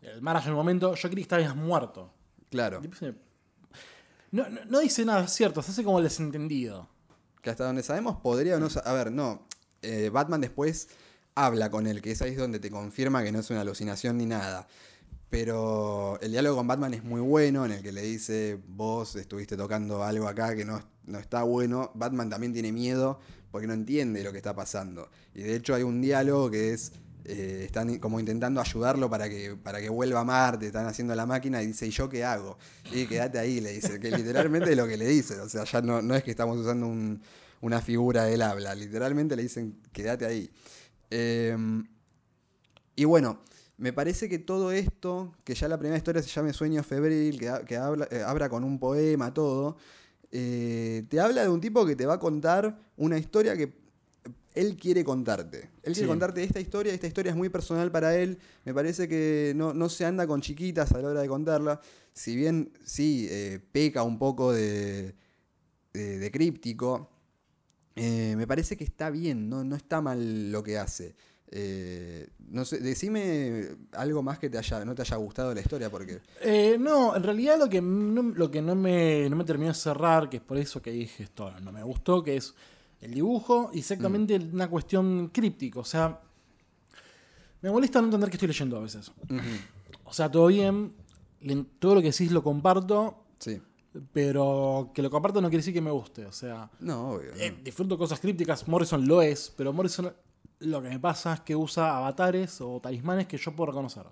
el 0.00 0.22
Mara 0.22 0.40
en 0.42 0.48
un 0.50 0.56
momento, 0.56 0.94
yo 0.94 1.08
creí 1.10 1.16
que 1.26 1.36
estabas 1.36 1.54
muerto. 1.54 2.10
Claro. 2.48 2.80
No, 4.30 4.48
no, 4.48 4.60
no 4.66 4.78
dice 4.80 5.04
nada 5.04 5.26
cierto, 5.28 5.60
se 5.62 5.72
hace 5.72 5.84
como 5.84 5.98
el 5.98 6.04
desentendido. 6.04 6.88
Que 7.42 7.50
hasta 7.50 7.64
donde 7.66 7.82
sabemos 7.82 8.16
podría 8.22 8.56
o 8.56 8.60
no... 8.60 8.68
A 8.84 8.92
ver, 8.94 9.12
no. 9.12 9.46
Eh, 9.82 10.10
Batman 10.12 10.40
después 10.40 10.88
habla 11.34 11.70
con 11.70 11.86
él, 11.86 12.00
que 12.02 12.12
es 12.12 12.22
ahí 12.22 12.34
donde 12.34 12.58
te 12.60 12.70
confirma 12.70 13.22
que 13.22 13.32
no 13.32 13.40
es 13.40 13.50
una 13.50 13.60
alucinación 13.62 14.18
ni 14.18 14.26
nada. 14.26 14.66
Pero 15.30 16.18
el 16.20 16.30
diálogo 16.32 16.56
con 16.58 16.66
Batman 16.66 16.92
es 16.92 17.04
muy 17.04 17.20
bueno, 17.22 17.64
en 17.64 17.72
el 17.72 17.82
que 17.82 17.90
le 17.90 18.02
dice, 18.02 18.58
vos 18.68 19.16
estuviste 19.16 19.56
tocando 19.56 20.04
algo 20.04 20.28
acá 20.28 20.54
que 20.54 20.64
no, 20.66 20.82
no 21.06 21.18
está 21.18 21.42
bueno. 21.42 21.90
Batman 21.94 22.28
también 22.28 22.52
tiene 22.52 22.70
miedo 22.70 23.18
porque 23.50 23.66
no 23.66 23.72
entiende 23.72 24.22
lo 24.22 24.30
que 24.32 24.36
está 24.38 24.54
pasando. 24.54 25.08
Y 25.34 25.40
de 25.42 25.56
hecho 25.56 25.74
hay 25.74 25.84
un 25.84 26.02
diálogo 26.02 26.50
que 26.50 26.74
es, 26.74 26.92
eh, 27.24 27.62
están 27.64 27.98
como 27.98 28.20
intentando 28.20 28.60
ayudarlo 28.60 29.08
para 29.08 29.30
que, 29.30 29.56
para 29.56 29.80
que 29.80 29.88
vuelva 29.88 30.20
a 30.20 30.24
Marte, 30.24 30.66
están 30.66 30.84
haciendo 30.86 31.14
la 31.14 31.24
máquina 31.24 31.62
y 31.62 31.68
dice, 31.68 31.86
¿y 31.86 31.90
yo 31.90 32.10
qué 32.10 32.24
hago? 32.24 32.58
Y 32.92 33.06
quédate 33.06 33.38
ahí, 33.38 33.62
le 33.62 33.72
dice, 33.72 33.98
que 34.00 34.10
literalmente 34.10 34.70
es 34.72 34.76
lo 34.76 34.86
que 34.86 34.98
le 34.98 35.06
dice. 35.06 35.40
O 35.40 35.48
sea, 35.48 35.64
ya 35.64 35.80
no, 35.80 36.02
no 36.02 36.14
es 36.14 36.22
que 36.24 36.30
estamos 36.32 36.58
usando 36.58 36.86
un- 36.86 37.22
una 37.62 37.80
figura 37.80 38.24
del 38.24 38.42
habla, 38.42 38.74
literalmente 38.74 39.34
le 39.36 39.42
dicen, 39.44 39.80
quédate 39.92 40.26
ahí. 40.26 40.50
Em, 41.10 41.84
y 42.94 43.04
bueno, 43.04 43.40
me 43.78 43.92
parece 43.92 44.28
que 44.28 44.38
todo 44.38 44.70
esto, 44.72 45.32
que 45.44 45.54
ya 45.54 45.68
la 45.68 45.78
primera 45.78 45.96
historia 45.96 46.22
se 46.22 46.28
llame 46.28 46.52
Sueño 46.52 46.82
Febril, 46.82 47.38
que, 47.38 47.48
ha- 47.48 47.64
que 47.64 47.76
habla, 47.76 48.06
eh, 48.10 48.22
abra 48.24 48.48
con 48.48 48.64
un 48.64 48.78
poema, 48.78 49.32
todo, 49.32 49.76
eh, 50.30 51.04
te 51.08 51.20
habla 51.20 51.42
de 51.42 51.48
un 51.48 51.60
tipo 51.60 51.86
que 51.86 51.96
te 51.96 52.04
va 52.06 52.14
a 52.14 52.18
contar 52.18 52.78
una 52.96 53.18
historia 53.18 53.56
que 53.56 53.80
él 54.54 54.76
quiere 54.76 55.02
contarte. 55.04 55.70
Él 55.82 55.92
quiere 55.94 56.08
contarte 56.08 56.42
esta 56.44 56.60
historia, 56.60 56.92
esta 56.92 57.06
historia 57.06 57.30
es 57.30 57.36
muy 57.36 57.48
personal 57.48 57.90
para 57.90 58.16
él, 58.16 58.38
me 58.64 58.74
parece 58.74 59.08
que 59.08 59.52
no, 59.56 59.72
no 59.72 59.88
se 59.88 60.04
anda 60.04 60.26
con 60.26 60.40
chiquitas 60.42 60.92
a 60.92 60.98
la 61.00 61.08
hora 61.08 61.22
de 61.22 61.28
contarla, 61.28 61.80
si 62.12 62.36
bien 62.36 62.72
sí 62.84 63.26
eh, 63.30 63.60
peca 63.72 64.02
un 64.02 64.18
poco 64.18 64.52
de, 64.52 65.14
de, 65.94 66.18
de 66.18 66.30
críptico, 66.30 67.10
eh, 67.96 68.34
me 68.36 68.46
parece 68.46 68.76
que 68.76 68.84
está 68.84 69.10
bien, 69.10 69.48
no, 69.48 69.64
no 69.64 69.76
está 69.76 70.00
mal 70.00 70.50
lo 70.50 70.62
que 70.62 70.78
hace. 70.78 71.14
Eh, 71.54 72.30
no 72.48 72.64
sé, 72.64 72.80
decime 72.80 73.68
algo 73.92 74.22
más 74.22 74.38
que 74.38 74.48
te 74.48 74.56
haya, 74.56 74.84
no 74.86 74.94
te 74.94 75.02
haya 75.02 75.16
gustado 75.16 75.52
la 75.54 75.60
historia, 75.60 75.90
porque. 75.90 76.20
Eh, 76.40 76.76
no, 76.80 77.14
en 77.14 77.22
realidad 77.22 77.58
lo 77.58 77.68
que 77.68 77.82
no, 77.82 78.22
lo 78.22 78.50
que 78.50 78.62
no 78.62 78.74
me, 78.74 79.28
no 79.28 79.36
me 79.36 79.44
terminó 79.44 79.68
de 79.68 79.74
cerrar, 79.74 80.30
que 80.30 80.38
es 80.38 80.42
por 80.42 80.56
eso 80.56 80.80
que 80.80 80.90
dije 80.90 81.24
esto 81.24 81.50
no 81.60 81.70
me 81.70 81.82
gustó, 81.82 82.22
que 82.22 82.36
es 82.36 82.54
el 83.02 83.12
dibujo 83.12 83.70
y 83.74 83.80
exactamente 83.80 84.36
una 84.36 84.70
cuestión 84.70 85.28
críptica. 85.28 85.80
O 85.80 85.84
sea, 85.84 86.20
me 87.60 87.70
molesta 87.70 88.00
no 88.00 88.06
entender 88.06 88.30
que 88.30 88.36
estoy 88.36 88.48
leyendo 88.48 88.78
a 88.78 88.80
veces. 88.80 89.10
O 90.04 90.12
sea, 90.14 90.30
todo 90.30 90.46
bien, 90.46 90.94
todo 91.78 91.96
lo 91.96 92.00
que 92.00 92.12
decís 92.12 92.32
lo 92.32 92.42
comparto, 92.42 93.18
Sí. 93.38 93.60
Pero 94.12 94.90
que 94.94 95.02
lo 95.02 95.10
comparto 95.10 95.40
no 95.40 95.48
quiere 95.48 95.58
decir 95.60 95.74
que 95.74 95.80
me 95.80 95.90
guste. 95.90 96.24
O 96.26 96.32
sea, 96.32 96.70
No, 96.80 97.10
obvio. 97.12 97.32
no. 97.32 97.36
eh, 97.38 97.58
disfruto 97.62 97.98
cosas 97.98 98.20
crípticas, 98.20 98.66
Morrison 98.68 99.06
lo 99.06 99.20
es, 99.22 99.52
pero 99.56 99.72
Morrison 99.72 100.12
lo 100.60 100.80
que 100.82 100.88
me 100.88 101.00
pasa 101.00 101.34
es 101.34 101.40
que 101.40 101.56
usa 101.56 101.96
avatares 101.96 102.60
o 102.60 102.80
talismanes 102.80 103.26
que 103.26 103.36
yo 103.36 103.54
puedo 103.54 103.72
reconocer. 103.72 104.04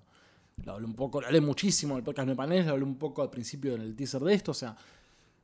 Lo 0.64 0.73
hablé 0.73 0.85
un 0.87 0.95
poco, 0.95 1.21
lo 1.21 1.27
hablé 1.29 1.40
muchísimo 1.40 1.95
en 1.95 1.99
el 1.99 2.05
podcast 2.05 2.29
de 2.29 2.35
lo 2.35 2.71
hablé 2.73 2.85
un 2.85 2.97
poco 2.99 3.23
al 3.23 3.31
principio 3.31 3.75
en 3.75 3.83
el 3.83 3.95
teaser 3.97 4.21
de 4.23 4.35
esto. 4.35 4.51
O 4.51 4.55
sea, 4.55 4.77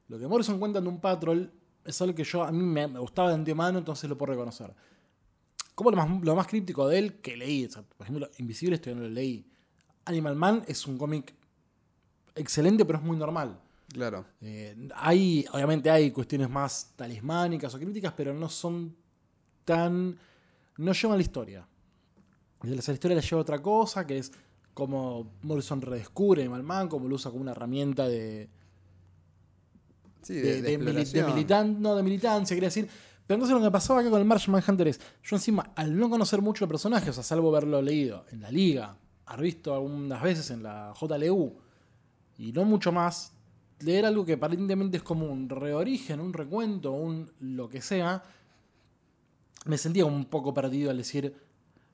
lo 0.09 0.19
que 0.19 0.27
Morrison 0.27 0.59
cuenta 0.59 0.81
en 0.81 0.87
un 0.89 1.01
Patrol 1.01 1.51
es 1.85 2.03
algo 2.03 2.15
que 2.15 2.25
yo 2.25 2.43
a 2.43 2.51
mí 2.53 2.59
me, 2.63 2.89
me 2.89 2.99
gustaba 2.99 3.29
de 3.29 3.37
antemano, 3.37 3.79
entonces 3.79 4.11
lo 4.11 4.19
puedo 4.19 4.33
reconocer. 4.33 4.75
Como 5.75 5.91
lo 5.93 5.97
más, 5.97 6.23
lo 6.25 6.35
más 6.35 6.47
críptico 6.47 6.89
de 6.89 6.99
él 6.99 7.21
que 7.21 7.37
leí, 7.37 7.65
o 7.67 7.71
sea, 7.71 7.83
por 7.83 8.05
ejemplo, 8.07 8.29
Invisible, 8.39 8.75
esto 8.75 8.93
no 8.95 9.03
lo 9.03 9.09
leí. 9.09 9.47
Animal 10.07 10.35
Man 10.35 10.65
es 10.67 10.87
un 10.87 10.99
cómic 10.99 11.35
excelente, 12.35 12.85
pero 12.85 12.99
es 12.99 13.05
muy 13.05 13.17
normal. 13.17 13.61
Claro. 13.97 14.27
Eh, 14.43 14.77
hay, 14.95 15.47
obviamente 15.53 15.89
hay 15.91 16.11
cuestiones 16.11 16.51
más 16.51 16.93
talismánicas 16.97 17.75
o 17.75 17.79
críticas, 17.79 18.13
pero 18.15 18.35
no 18.35 18.49
son 18.51 18.95
tan. 19.65 20.19
no 20.77 20.93
llevan 20.93 21.17
la 21.17 21.23
historia. 21.23 21.67
La 22.63 22.75
historia 22.75 23.15
la 23.17 23.23
lleva 23.23 23.41
otra 23.41 23.63
cosa, 23.63 24.07
que 24.07 24.19
es 24.19 24.31
como 24.75 25.33
Morrison 25.43 25.81
redescubre 25.81 26.43
Animal 26.43 26.63
Man, 26.63 26.89
como 26.89 27.09
lo 27.09 27.15
usa 27.15 27.31
como 27.31 27.41
una 27.43 27.53
herramienta 27.53 28.07
de, 28.07 28.51
Sí, 30.23 30.35
de, 30.35 30.61
de, 30.61 30.77
de 30.79 30.79
militan- 31.35 31.79
no, 31.79 31.95
de 31.97 32.03
militancia, 32.03 32.55
quería 32.55 32.69
decir. 32.69 32.89
Pero 33.27 33.37
entonces 33.37 33.57
lo 33.57 33.63
que 33.65 33.71
pasaba 33.71 34.01
acá 34.01 34.11
con 34.11 34.21
el 34.21 34.27
Martian 34.27 34.53
Manhunter 34.53 34.89
es, 34.89 35.01
yo 35.23 35.37
encima, 35.37 35.73
al 35.75 35.97
no 35.97 36.11
conocer 36.11 36.43
mucho 36.43 36.65
el 36.65 36.69
personaje, 36.69 37.11
o 37.11 37.13
sea, 37.13 37.23
salvo 37.23 37.49
haberlo 37.49 37.81
leído 37.81 38.25
en 38.31 38.41
la 38.43 38.51
liga, 38.51 38.97
haber 39.27 39.43
visto 39.45 39.75
algunas 39.75 40.23
veces 40.23 40.51
en 40.51 40.63
la 40.63 40.93
JLU, 41.01 41.57
y 42.39 42.53
no 42.53 42.65
mucho 42.65 42.93
más, 42.93 43.33
leer 43.81 44.07
algo 44.07 44.25
que 44.25 44.35
aparentemente 44.35 44.97
es 44.99 45.03
como 45.03 45.27
un 45.27 45.49
reorigen, 45.49 46.21
un 46.21 46.33
recuento, 46.33 46.93
un 46.93 47.31
lo 47.41 47.69
que 47.69 47.81
sea, 47.83 48.23
me 49.67 49.77
sentía 49.79 50.05
un 50.07 50.25
poco 50.27 50.55
perdido 50.55 50.91
al 50.91 50.97
decir, 50.97 51.35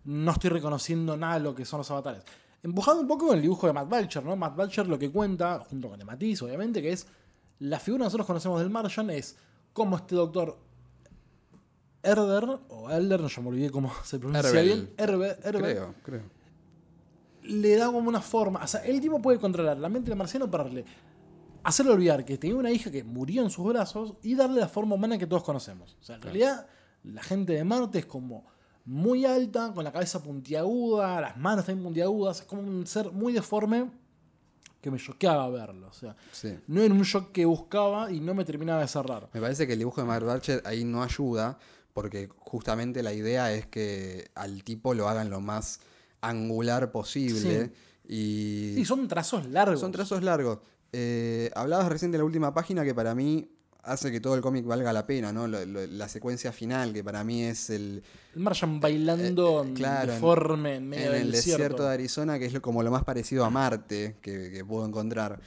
no 0.04 0.32
estoy 0.32 0.50
reconociendo 0.50 1.16
nada 1.16 1.34
de 1.34 1.40
lo 1.40 1.54
que 1.54 1.64
son 1.64 1.78
los 1.78 1.90
avatares. 1.90 2.22
Empujado 2.62 3.00
un 3.00 3.08
poco 3.08 3.26
con 3.28 3.36
el 3.36 3.42
dibujo 3.42 3.66
de 3.66 3.72
Matt 3.72 3.88
Balcher, 3.88 4.24
¿no? 4.24 4.36
Matt 4.36 4.54
Balcher 4.56 4.86
lo 4.86 4.98
que 4.98 5.10
cuenta, 5.10 5.58
junto 5.68 5.88
con 5.88 5.98
el 5.98 6.06
Matiz, 6.06 6.42
obviamente, 6.42 6.80
que 6.80 6.92
es 6.92 7.06
la 7.58 7.80
figura 7.80 8.02
que 8.02 8.06
nosotros 8.06 8.26
conocemos 8.26 8.60
del 8.60 8.70
Martian 8.70 9.10
es 9.10 9.36
cómo 9.72 9.96
este 9.96 10.14
doctor 10.14 10.58
Herder, 12.04 12.58
o 12.68 12.90
Elder, 12.90 13.20
no 13.20 13.28
yo 13.28 13.42
me 13.42 13.48
olvidé 13.48 13.70
cómo 13.70 13.92
se 14.04 14.18
pronuncia 14.18 14.48
Herbel. 14.50 14.64
bien, 14.64 14.96
Herbe- 14.96 15.36
Creo, 15.40 15.94
creo. 16.02 16.22
le 17.44 17.76
da 17.76 17.86
como 17.86 18.08
una 18.08 18.20
forma. 18.20 18.62
O 18.62 18.66
sea, 18.66 18.84
el 18.84 19.00
tipo 19.00 19.20
puede 19.22 19.38
controlar 19.38 19.78
la 19.78 19.88
mente 19.88 20.10
del 20.10 20.18
marciano 20.18 20.50
para 20.50 20.64
darle. 20.64 20.84
Hacerle 21.64 21.92
olvidar 21.92 22.24
que 22.24 22.38
tenía 22.38 22.56
una 22.56 22.70
hija 22.70 22.90
que 22.90 23.04
murió 23.04 23.42
en 23.42 23.50
sus 23.50 23.64
brazos 23.66 24.14
y 24.22 24.34
darle 24.34 24.60
la 24.60 24.68
forma 24.68 24.94
humana 24.94 25.18
que 25.18 25.26
todos 25.26 25.42
conocemos. 25.44 25.96
O 26.00 26.04
sea, 26.04 26.16
en 26.16 26.22
realidad, 26.22 26.66
la 27.04 27.22
gente 27.22 27.52
de 27.52 27.64
Marte 27.64 28.00
es 28.00 28.06
como 28.06 28.44
muy 28.84 29.24
alta, 29.24 29.72
con 29.72 29.84
la 29.84 29.92
cabeza 29.92 30.22
puntiaguda, 30.22 31.20
las 31.20 31.36
manos 31.36 31.64
también 31.66 31.84
puntiagudas. 31.84 32.40
Es 32.40 32.46
como 32.46 32.62
un 32.62 32.86
ser 32.86 33.12
muy 33.12 33.32
deforme 33.32 33.90
que 34.80 34.90
me 34.90 34.98
choqueaba 34.98 35.48
verlo. 35.50 35.86
O 35.88 35.92
sea, 35.92 36.16
Sí. 36.32 36.58
no 36.66 36.82
era 36.82 36.92
un 36.92 37.02
shock 37.02 37.30
que 37.30 37.44
buscaba 37.44 38.10
y 38.10 38.18
no 38.18 38.34
me 38.34 38.44
terminaba 38.44 38.80
de 38.80 38.88
cerrar. 38.88 39.28
Me 39.32 39.40
parece 39.40 39.66
que 39.66 39.74
el 39.74 39.78
dibujo 39.78 40.00
de 40.00 40.06
Mark 40.08 40.24
Barcher 40.26 40.60
ahí 40.64 40.82
no 40.84 41.04
ayuda, 41.04 41.58
porque 41.92 42.28
justamente 42.40 43.02
la 43.04 43.12
idea 43.12 43.52
es 43.52 43.66
que 43.66 44.28
al 44.34 44.64
tipo 44.64 44.94
lo 44.94 45.08
hagan 45.08 45.30
lo 45.30 45.40
más 45.40 45.78
angular 46.20 46.90
posible. 46.90 47.72
Y 48.08 48.72
Sí, 48.74 48.84
son 48.84 49.06
trazos 49.06 49.46
largos. 49.46 49.78
son 49.78 49.92
trazos 49.92 50.22
largos. 50.24 50.58
Eh, 50.92 51.50
hablabas 51.54 51.88
recién 51.88 52.10
de 52.12 52.18
la 52.18 52.24
última 52.24 52.52
página 52.52 52.84
que 52.84 52.94
para 52.94 53.14
mí 53.14 53.48
hace 53.84 54.12
que 54.12 54.20
todo 54.20 54.34
el 54.36 54.42
cómic 54.42 54.64
valga 54.64 54.92
la 54.92 55.06
pena, 55.06 55.32
¿no? 55.32 55.48
Lo- 55.48 55.64
lo- 55.66 55.86
la 55.86 56.08
secuencia 56.08 56.52
final, 56.52 56.92
que 56.92 57.02
para 57.02 57.24
mí 57.24 57.42
es 57.42 57.68
el, 57.70 58.02
El 58.34 58.40
Martian 58.42 58.78
bailando 58.78 59.64
Eh, 59.64 59.68
eh, 59.70 59.72
claro, 59.74 60.12
en- 60.12 60.16
deforme 60.16 60.76
en 60.76 60.88
medio 60.88 61.06
en 61.06 61.12
del 61.12 61.22
el 61.22 61.32
desierto. 61.32 61.58
desierto. 61.62 61.82
de 61.84 61.94
Arizona, 61.94 62.38
que 62.38 62.46
es 62.46 62.60
como 62.60 62.82
lo 62.82 62.90
más 62.92 63.02
parecido 63.04 63.44
a 63.44 63.50
Marte 63.50 64.16
que, 64.22 64.50
que 64.52 64.64
puedo 64.64 64.86
encontrar. 64.86 65.40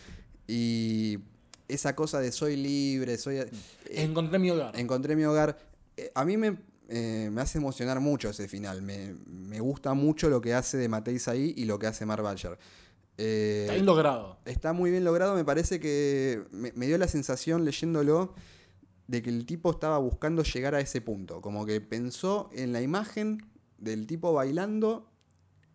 Y 0.48 1.20
esa 1.68 1.96
cosa 1.96 2.20
de 2.20 2.32
soy 2.32 2.56
libre, 2.58 3.18
soy... 3.18 3.38
eh, 3.38 3.50
Encontré 3.92 4.38
mi 4.40 4.52
hogar. 4.52 4.78
encontré 4.78 5.16
mi 5.16 5.24
hogar. 5.24 5.58
Eh, 5.96 6.12
a 6.14 6.26
mí 6.26 6.36
me, 6.38 6.58
eh, 6.90 7.30
me 7.32 7.42
hace 7.42 7.58
emocionar 7.60 8.00
mucho 8.02 8.30
ese 8.30 8.48
final. 8.50 8.82
Me, 8.82 9.16
me 9.28 9.60
gusta 9.62 9.94
mucho 9.94 10.30
lo 10.30 10.42
que 10.42 10.54
hace 10.54 10.78
de 10.78 10.90
Mateis 10.90 11.28
ahí 11.30 11.54
y 11.56 11.66
lo 11.66 11.80
que 11.80 11.88
hace 11.88 12.06
Mark 12.06 12.22
Badger. 12.22 12.58
Eh, 13.18 13.62
Está 13.62 13.74
bien 13.74 13.86
logrado. 13.86 14.38
está 14.46 14.74
muy 14.74 14.92
bien 14.92 15.04
logrado. 15.04 15.36
Me 15.36 15.46
parece 15.46 15.80
que 15.80 16.44
me, 16.52 16.72
me 16.76 16.88
dio 16.88 16.98
la 16.98 17.08
sensación 17.08 17.64
leyéndolo 17.66 18.34
de 19.08 19.22
que 19.22 19.30
el 19.30 19.46
tipo 19.46 19.72
estaba 19.72 19.98
buscando 20.00 20.44
llegar 20.44 20.76
a 20.76 20.80
ese 20.80 21.02
punto. 21.02 21.42
Como 21.42 21.66
que 21.66 21.80
pensó 21.82 22.50
en 22.54 22.74
la 22.74 22.82
imagen 22.82 23.46
del 23.78 24.08
tipo 24.08 24.34
bailando 24.34 25.10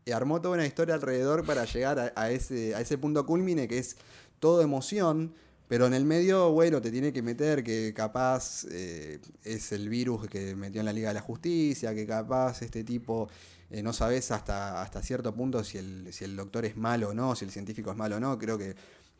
y 0.04 0.12
armó 0.12 0.40
toda 0.40 0.54
una 0.54 0.66
historia 0.66 0.94
alrededor 0.94 1.44
para 1.46 1.64
llegar 1.64 1.98
a, 1.98 2.12
a 2.16 2.30
ese, 2.30 2.74
a 2.74 2.80
ese 2.80 2.98
punto 2.98 3.24
culmine 3.26 3.68
que 3.68 3.78
es 3.78 3.96
todo 4.38 4.62
emoción. 4.62 5.34
Pero 5.68 5.86
en 5.86 5.94
el 5.94 6.04
medio, 6.04 6.50
bueno, 6.50 6.80
te 6.82 6.90
tiene 6.90 7.12
que 7.12 7.22
meter 7.22 7.62
que 7.62 7.94
capaz 7.94 8.64
eh, 8.72 9.20
es 9.44 9.70
el 9.70 9.88
virus 9.88 10.26
que 10.26 10.56
metió 10.56 10.80
en 10.80 10.86
la 10.86 10.92
Liga 10.92 11.08
de 11.08 11.14
la 11.14 11.20
Justicia, 11.20 11.94
que 11.94 12.04
capaz 12.08 12.60
este 12.62 12.82
tipo 12.82 13.28
eh, 13.70 13.82
no 13.82 13.92
sabes 13.92 14.30
hasta, 14.30 14.82
hasta 14.82 15.02
cierto 15.02 15.34
punto 15.34 15.62
si 15.64 15.78
el, 15.78 16.12
si 16.12 16.24
el 16.24 16.36
doctor 16.36 16.64
es 16.64 16.76
malo 16.76 17.10
o 17.10 17.14
no, 17.14 17.34
si 17.36 17.44
el 17.44 17.50
científico 17.50 17.90
es 17.90 17.96
malo 17.96 18.16
o 18.16 18.20
no. 18.20 18.38
Creo 18.38 18.58
que 18.58 18.74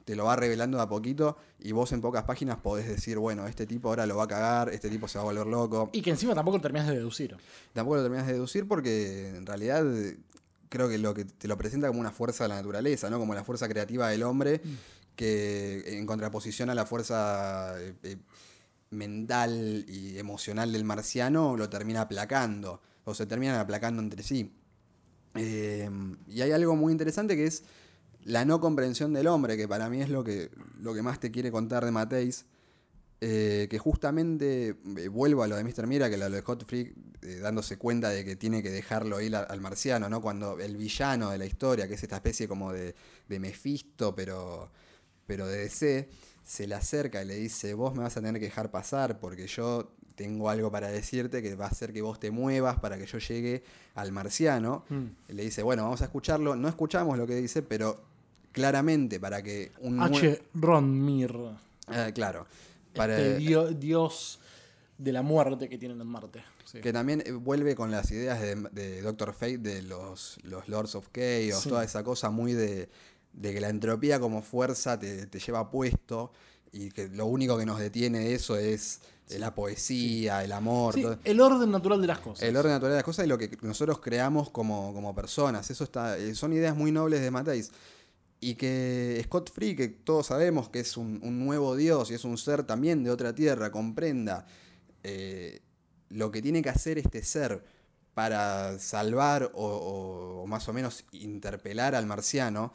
te 0.05 0.17
lo 0.17 0.25
va 0.25 0.37
revelando 0.37 0.77
de 0.77 0.83
a 0.83 0.89
poquito 0.89 1.37
y 1.59 1.73
vos 1.73 1.93
en 1.93 2.01
pocas 2.01 2.25
páginas 2.25 2.59
podés 2.59 2.89
decir, 2.89 3.19
bueno, 3.19 3.47
este 3.47 3.67
tipo 3.67 3.89
ahora 3.89 4.07
lo 4.07 4.17
va 4.17 4.25
a 4.25 4.29
cagar, 4.29 4.71
este 4.71 4.89
tipo 4.91 5.07
se 5.07 5.19
va 5.19 5.23
a 5.23 5.25
volver 5.27 5.47
loco. 5.47 5.91
Y 5.93 6.03
que 6.03 6.11
encima 6.11 6.35
tampoco 6.35 6.61
terminas 6.61 6.89
de 6.89 6.97
deducir. 6.97 7.37
Tampoco 7.73 7.97
lo 7.97 8.03
terminas 8.03 8.27
de 8.27 8.33
deducir 8.33 8.67
porque 8.67 9.29
en 9.29 9.47
realidad 9.47 9.85
creo 10.69 10.89
que 10.89 10.99
lo 10.99 11.15
que 11.15 11.25
te 11.25 11.47
lo 11.49 11.57
presenta 11.57 11.89
como 11.89 12.01
una 12.01 12.13
fuerza 12.13 12.45
de 12.45 12.49
la 12.49 12.57
naturaleza, 12.57 13.11
¿no? 13.11 13.19
Como 13.19 13.35
la 13.35 13.45
fuerza 13.45 13.69
creativa 13.69 14.09
del 14.09 14.23
hombre, 14.23 14.61
que 15.15 15.99
en 15.99 16.07
contraposición 16.07 16.71
a 16.71 16.75
la 16.75 16.87
fuerza 16.87 17.75
eh, 17.79 17.95
eh, 18.05 18.17
mental 18.91 19.85
y 19.87 20.19
emocional 20.19 20.73
del 20.73 20.85
marciano 20.85 21.57
lo 21.57 21.69
termina 21.69 22.03
aplacando, 22.03 22.81
o 23.05 23.15
se 23.15 23.27
terminan 23.27 23.57
aplacando 23.59 24.03
entre 24.03 24.23
sí. 24.23 24.53
Eh, 25.35 25.89
y 26.29 26.41
hay 26.43 26.53
algo 26.53 26.77
muy 26.77 26.93
interesante 26.93 27.37
que 27.37 27.47
es 27.47 27.65
la 28.25 28.45
no 28.45 28.61
comprensión 28.61 29.13
del 29.13 29.29
hombre, 29.29 29.57
que 29.57 29.69
para 29.69 29.89
mí 29.89 30.03
es 30.03 30.11
lo 30.11 30.25
que, 30.25 30.51
lo 30.79 30.95
que 30.95 31.03
más 31.03 31.21
te 31.21 31.31
quiere 31.31 31.51
contar 31.51 31.85
de 31.85 31.91
Mateis. 31.93 32.47
eh, 33.21 33.67
que 33.71 33.79
justamente 33.79 34.77
eh, 34.97 35.09
vuelvo 35.09 35.43
a 35.43 35.49
lo 35.49 35.57
de 35.57 35.65
Mr. 35.65 35.87
Miracle, 35.87 36.25
a 36.25 36.29
lo 36.29 36.37
de 36.37 36.43
Hot 36.43 36.65
Freak, 36.65 36.95
eh, 37.23 37.37
dándose 37.37 37.77
cuenta 37.77 38.09
de 38.09 38.25
que 38.25 38.35
tiene 38.37 38.63
que 38.63 38.71
dejarlo 38.71 39.21
ir 39.21 39.37
al 39.37 39.61
marciano, 39.61 40.09
¿no? 40.09 40.23
Cuando 40.23 40.59
el 40.59 40.77
villano 40.77 41.31
de 41.31 41.39
la 41.39 41.45
historia, 41.47 41.87
que 41.87 41.95
es 41.95 42.03
esta 42.03 42.17
especie 42.17 42.49
como 42.49 42.73
de, 42.73 42.95
de 43.29 43.39
Mephisto, 43.41 44.15
pero, 44.15 44.71
pero 45.27 45.47
de 45.47 45.59
DC, 45.59 46.09
se 46.43 46.67
le 46.67 46.75
acerca 46.75 47.23
y 47.23 47.27
le 47.27 47.35
dice, 47.37 47.75
vos 47.75 47.95
me 47.95 48.03
vas 48.03 48.17
a 48.17 48.21
tener 48.23 48.41
que 48.41 48.47
dejar 48.47 48.71
pasar 48.71 49.21
porque 49.21 49.47
yo 49.47 49.95
tengo 50.21 50.51
algo 50.51 50.71
para 50.71 50.89
decirte 50.89 51.41
que 51.43 51.55
va 51.55 51.65
a 51.65 51.69
hacer 51.69 51.95
que 51.95 52.03
vos 52.03 52.21
te 52.21 52.31
muevas 52.31 52.79
para 52.79 52.99
que 52.99 53.07
yo 53.07 53.17
llegue 53.17 53.63
al 53.95 54.13
marciano. 54.13 54.85
Mm. 54.91 55.05
Le 55.33 55.43
dice, 55.45 55.63
bueno, 55.63 55.85
vamos 55.85 56.03
a 56.03 56.05
escucharlo. 56.05 56.57
No 56.57 56.69
escuchamos 56.69 57.17
lo 57.17 57.27
que 57.27 57.37
dice, 57.37 57.63
pero 57.63 57.99
claramente 58.53 59.19
para 59.19 59.43
que 59.43 59.73
un... 59.81 59.99
H. 59.99 60.43
Ron 60.53 61.05
Mir. 61.07 61.35
Eh, 61.91 62.11
claro. 62.15 62.47
Para, 62.95 63.17
Este 63.19 63.37
dio- 63.39 63.69
dios 63.69 64.41
de 64.99 65.13
la 65.13 65.23
muerte 65.23 65.71
que 65.71 65.79
tienen 65.79 65.99
en 65.99 66.07
Marte. 66.07 66.43
Sí. 66.67 66.81
Que 66.83 66.93
también 66.93 67.23
eh, 67.25 67.33
vuelve 67.33 67.75
con 67.75 67.91
las 67.91 68.11
ideas 68.11 68.43
de, 68.43 68.57
de 68.73 69.01
Doctor 69.01 69.33
Fate, 69.33 69.57
de 69.59 69.81
los, 69.81 70.39
los 70.43 70.69
Lords 70.69 70.95
of 70.97 71.09
Chaos, 71.15 71.63
Sí. 71.63 71.69
toda 71.71 71.83
esa 71.83 72.05
cosa 72.05 72.29
muy 72.29 72.53
de, 72.53 72.91
de 73.33 73.55
que 73.55 73.61
la 73.63 73.71
entropía 73.71 74.21
como 74.21 74.43
fuerza 74.43 74.99
te, 74.99 75.27
te 75.27 75.39
lleva 75.39 75.71
puesto 75.71 76.31
y 76.73 76.91
que 76.91 77.09
lo 77.09 77.25
único 77.25 77.57
que 77.57 77.65
nos 77.65 77.79
detiene 77.79 78.19
de 78.19 78.35
eso 78.35 78.57
es 78.59 79.01
la 79.39 79.55
poesía, 79.55 80.43
el 80.45 80.53
amor, 80.53 80.95
Sí, 80.95 81.03
todo- 81.03 81.19
el 81.25 81.41
orden 81.41 81.71
natural 81.71 82.01
de 82.01 82.07
las 82.07 82.19
cosas. 82.19 82.43
el 82.49 82.57
orden 82.57 82.73
natural 82.73 82.93
de 82.93 82.97
las 82.97 83.05
cosas 83.05 83.25
y 83.25 83.29
lo 83.29 83.39
que 83.39 83.51
nosotros 83.63 84.01
creamos 84.01 84.51
como, 84.51 84.93
como 84.93 85.15
personas. 85.15 85.71
Eso 85.71 85.85
está, 85.85 86.19
eh, 86.19 86.35
son 86.35 86.53
ideas 86.53 86.75
muy 86.77 86.91
nobles 86.93 87.21
de 87.21 87.31
Mateis. 87.31 87.71
Y 88.43 88.55
que 88.55 89.21
Scott 89.27 89.53
Free, 89.53 89.77
que 89.77 89.89
todos 89.89 90.29
sabemos 90.29 90.71
que 90.71 90.81
es 90.81 90.97
un, 90.97 91.21
un 91.23 91.45
nuevo 91.45 91.77
dios 91.77 92.11
y 92.11 92.15
es 92.15 92.25
un 92.25 92.39
ser 92.39 92.63
también 92.65 93.05
de 93.05 93.11
otra 93.11 93.35
tierra, 93.35 93.71
comprenda 93.71 94.47
eh, 95.03 95.61
lo 96.09 96.31
que 96.31 96.41
tiene 96.43 96.63
que 96.63 96.71
hacer 96.71 96.99
este 96.99 97.23
ser 97.23 97.63
para 98.15 98.79
salvar 98.79 99.51
o, 99.55 99.65
o- 99.67 100.43
o 100.43 100.47
más 100.47 100.69
o 100.69 100.73
menos 100.73 101.05
interpelar 101.13 101.95
al 101.95 102.07
marciano, 102.07 102.73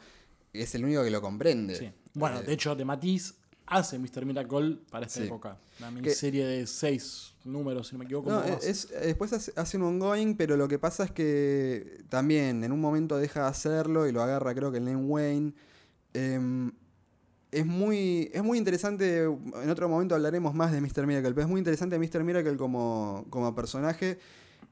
es 0.52 0.74
el 0.74 0.84
único 0.84 1.02
que 1.04 1.10
lo 1.10 1.20
comprende. 1.20 1.76
Sí. 1.76 1.90
Bueno, 2.14 2.40
Eh, 2.40 2.44
de 2.44 2.52
hecho, 2.52 2.74
de 2.74 2.84
Matiz 2.84 3.34
hace 3.66 3.98
Mr. 3.98 4.24
Miracle 4.24 4.78
para 4.90 5.06
esta 5.06 5.20
Sí. 5.20 5.26
época. 5.26 5.58
Una 5.78 5.90
miniserie 5.90 6.46
de 6.46 6.66
seis 6.66 7.34
números, 7.44 7.88
si 7.88 7.94
no 7.94 7.98
me 8.00 8.04
equivoco. 8.04 8.30
No, 8.30 8.42
es, 8.44 8.88
después 8.88 9.32
hace, 9.32 9.52
hace 9.56 9.76
un 9.76 9.82
ongoing, 9.84 10.36
pero 10.36 10.56
lo 10.56 10.68
que 10.68 10.78
pasa 10.78 11.04
es 11.04 11.10
que 11.10 12.04
también 12.08 12.64
en 12.64 12.72
un 12.72 12.80
momento 12.80 13.16
deja 13.18 13.42
de 13.42 13.48
hacerlo 13.48 14.06
y 14.06 14.12
lo 14.12 14.22
agarra 14.22 14.54
creo 14.54 14.72
que 14.72 14.80
Len 14.80 15.08
Wayne. 15.10 15.52
Em, 16.14 16.72
es, 17.52 17.66
muy, 17.66 18.30
es 18.32 18.42
muy 18.42 18.58
interesante, 18.58 19.22
en 19.24 19.70
otro 19.70 19.88
momento 19.88 20.14
hablaremos 20.14 20.54
más 20.54 20.72
de 20.72 20.80
Mr. 20.80 21.06
Miracle, 21.06 21.30
pero 21.34 21.42
es 21.42 21.48
muy 21.48 21.58
interesante 21.58 21.98
Mr. 21.98 22.24
Miracle 22.24 22.56
como, 22.56 23.26
como 23.30 23.54
personaje 23.54 24.18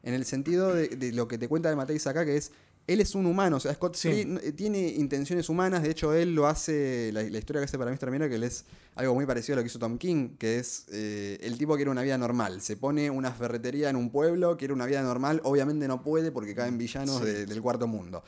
en 0.02 0.14
el 0.14 0.24
sentido 0.24 0.74
de, 0.74 0.88
de 0.88 1.12
lo 1.12 1.28
que 1.28 1.38
te 1.38 1.48
cuenta 1.48 1.68
de 1.70 1.76
Mateis 1.76 2.06
acá, 2.06 2.24
que 2.24 2.36
es 2.36 2.52
él 2.86 3.00
es 3.00 3.14
un 3.14 3.24
humano, 3.26 3.56
o 3.56 3.60
sea, 3.60 3.72
Scott 3.74 3.96
Sí. 3.96 4.08
Free 4.08 4.20
n- 4.22 4.52
tiene 4.52 4.88
intenciones 4.88 5.48
humanas, 5.48 5.82
de 5.82 5.90
hecho 5.90 6.12
él 6.12 6.34
lo 6.34 6.46
hace, 6.46 7.10
la, 7.12 7.22
la 7.22 7.38
historia 7.38 7.60
que 7.60 7.64
hace 7.64 7.78
para 7.78 7.90
Mr. 7.90 8.10
Miracle 8.10 8.44
es 8.46 8.66
algo 8.94 9.14
muy 9.14 9.24
parecido 9.24 9.54
a 9.54 9.56
lo 9.56 9.62
que 9.62 9.68
hizo 9.68 9.78
Tom 9.78 9.96
King, 9.96 10.36
que 10.38 10.58
es 10.58 10.84
eh, 10.92 11.38
el 11.40 11.56
tipo 11.56 11.76
quiere 11.76 11.90
una 11.90 12.02
vida 12.02 12.18
normal, 12.18 12.60
se 12.60 12.76
pone 12.76 13.10
una 13.10 13.32
ferretería 13.32 13.88
en 13.88 13.96
un 13.96 14.10
pueblo, 14.10 14.56
quiere 14.58 14.74
una 14.74 14.84
vida 14.86 15.02
normal, 15.02 15.40
obviamente 15.44 15.88
no 15.88 16.02
puede 16.02 16.30
porque 16.30 16.54
caen 16.54 16.76
villanos 16.76 17.20
Sí. 17.20 17.24
de- 17.24 17.46
del 17.46 17.62
cuarto 17.62 17.86
mundo. 17.86 18.22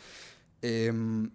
Em, 0.62 1.30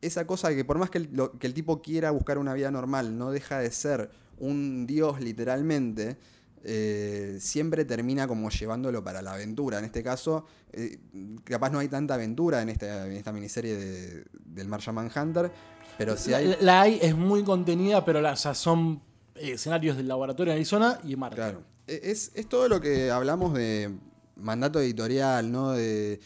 esa 0.00 0.26
cosa 0.26 0.54
que 0.54 0.64
por 0.64 0.78
más 0.78 0.90
que 0.90 0.98
el, 0.98 1.08
lo- 1.12 1.38
que 1.38 1.46
el 1.46 1.54
tipo 1.54 1.80
quiera 1.80 2.10
buscar 2.10 2.38
una 2.38 2.54
vida 2.54 2.70
normal, 2.70 3.16
no 3.16 3.30
deja 3.30 3.58
de 3.60 3.70
ser 3.70 4.10
un 4.38 4.86
dios 4.86 5.20
literalmente, 5.20 6.16
eh, 6.64 7.36
siempre 7.40 7.84
termina 7.84 8.26
como 8.26 8.48
llevándolo 8.50 9.04
para 9.04 9.20
la 9.22 9.34
aventura. 9.34 9.78
En 9.78 9.84
este 9.84 10.02
caso, 10.02 10.46
eh, 10.72 10.98
capaz 11.44 11.70
no 11.70 11.78
hay 11.78 11.88
tanta 11.88 12.14
aventura 12.14 12.62
en 12.62 12.70
esta, 12.70 13.06
en 13.06 13.12
esta 13.12 13.32
miniserie 13.32 13.76
de- 13.76 14.24
del 14.46 14.66
Martian 14.68 14.94
Manhunter, 14.94 15.50
pero 15.98 16.16
sí 16.16 16.30
La, 16.30 16.38
hay... 16.38 16.46
la- 16.48 16.56
la 16.60 16.80
hay 16.82 16.98
es 17.02 17.14
muy 17.14 17.44
contenida, 17.44 18.04
pero 18.04 18.20
la, 18.20 18.32
o 18.32 18.36
sea, 18.36 18.54
son 18.54 19.02
eh, 19.34 19.52
escenarios 19.52 19.96
del 19.96 20.08
laboratorio 20.08 20.52
en 20.52 20.56
Arizona 20.56 20.98
y 21.04 21.14
Marte. 21.16 21.36
Claro. 21.36 21.62
E- 21.86 22.00
Es, 22.04 22.32
es 22.34 22.48
todo 22.48 22.68
lo 22.68 22.80
que 22.80 23.10
hablamos 23.10 23.52
de 23.54 23.90
mandato 24.36 24.80
editorial, 24.80 25.52
¿no? 25.52 25.72
De. 25.72 26.18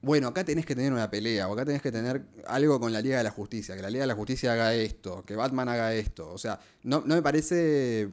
Bueno, 0.00 0.28
acá 0.28 0.44
tenés 0.44 0.64
que 0.64 0.76
tener 0.76 0.92
una 0.92 1.10
pelea, 1.10 1.48
o 1.48 1.52
acá 1.54 1.64
tenés 1.64 1.82
que 1.82 1.90
tener 1.90 2.22
algo 2.46 2.78
con 2.78 2.92
la 2.92 3.00
Liga 3.00 3.18
de 3.18 3.24
la 3.24 3.30
Justicia, 3.30 3.74
que 3.74 3.82
la 3.82 3.90
Liga 3.90 4.02
de 4.02 4.06
la 4.08 4.14
Justicia 4.14 4.52
haga 4.52 4.72
esto, 4.74 5.24
que 5.24 5.34
Batman 5.34 5.68
haga 5.68 5.92
esto. 5.94 6.30
O 6.32 6.38
sea, 6.38 6.58
no, 6.84 7.02
no 7.04 7.14
me 7.16 7.22
parece. 7.22 8.08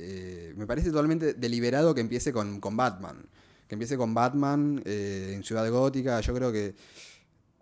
Eh, 0.00 0.54
me 0.56 0.66
parece 0.66 0.90
totalmente 0.90 1.34
deliberado 1.34 1.94
que 1.94 2.00
empiece 2.00 2.32
con, 2.32 2.60
con 2.60 2.76
Batman. 2.76 3.26
Que 3.68 3.74
empiece 3.74 3.96
con 3.96 4.14
Batman 4.14 4.82
eh, 4.84 5.32
en 5.34 5.44
Ciudad 5.44 5.68
Gótica. 5.70 6.20
Yo 6.20 6.34
creo 6.34 6.50
que 6.50 6.74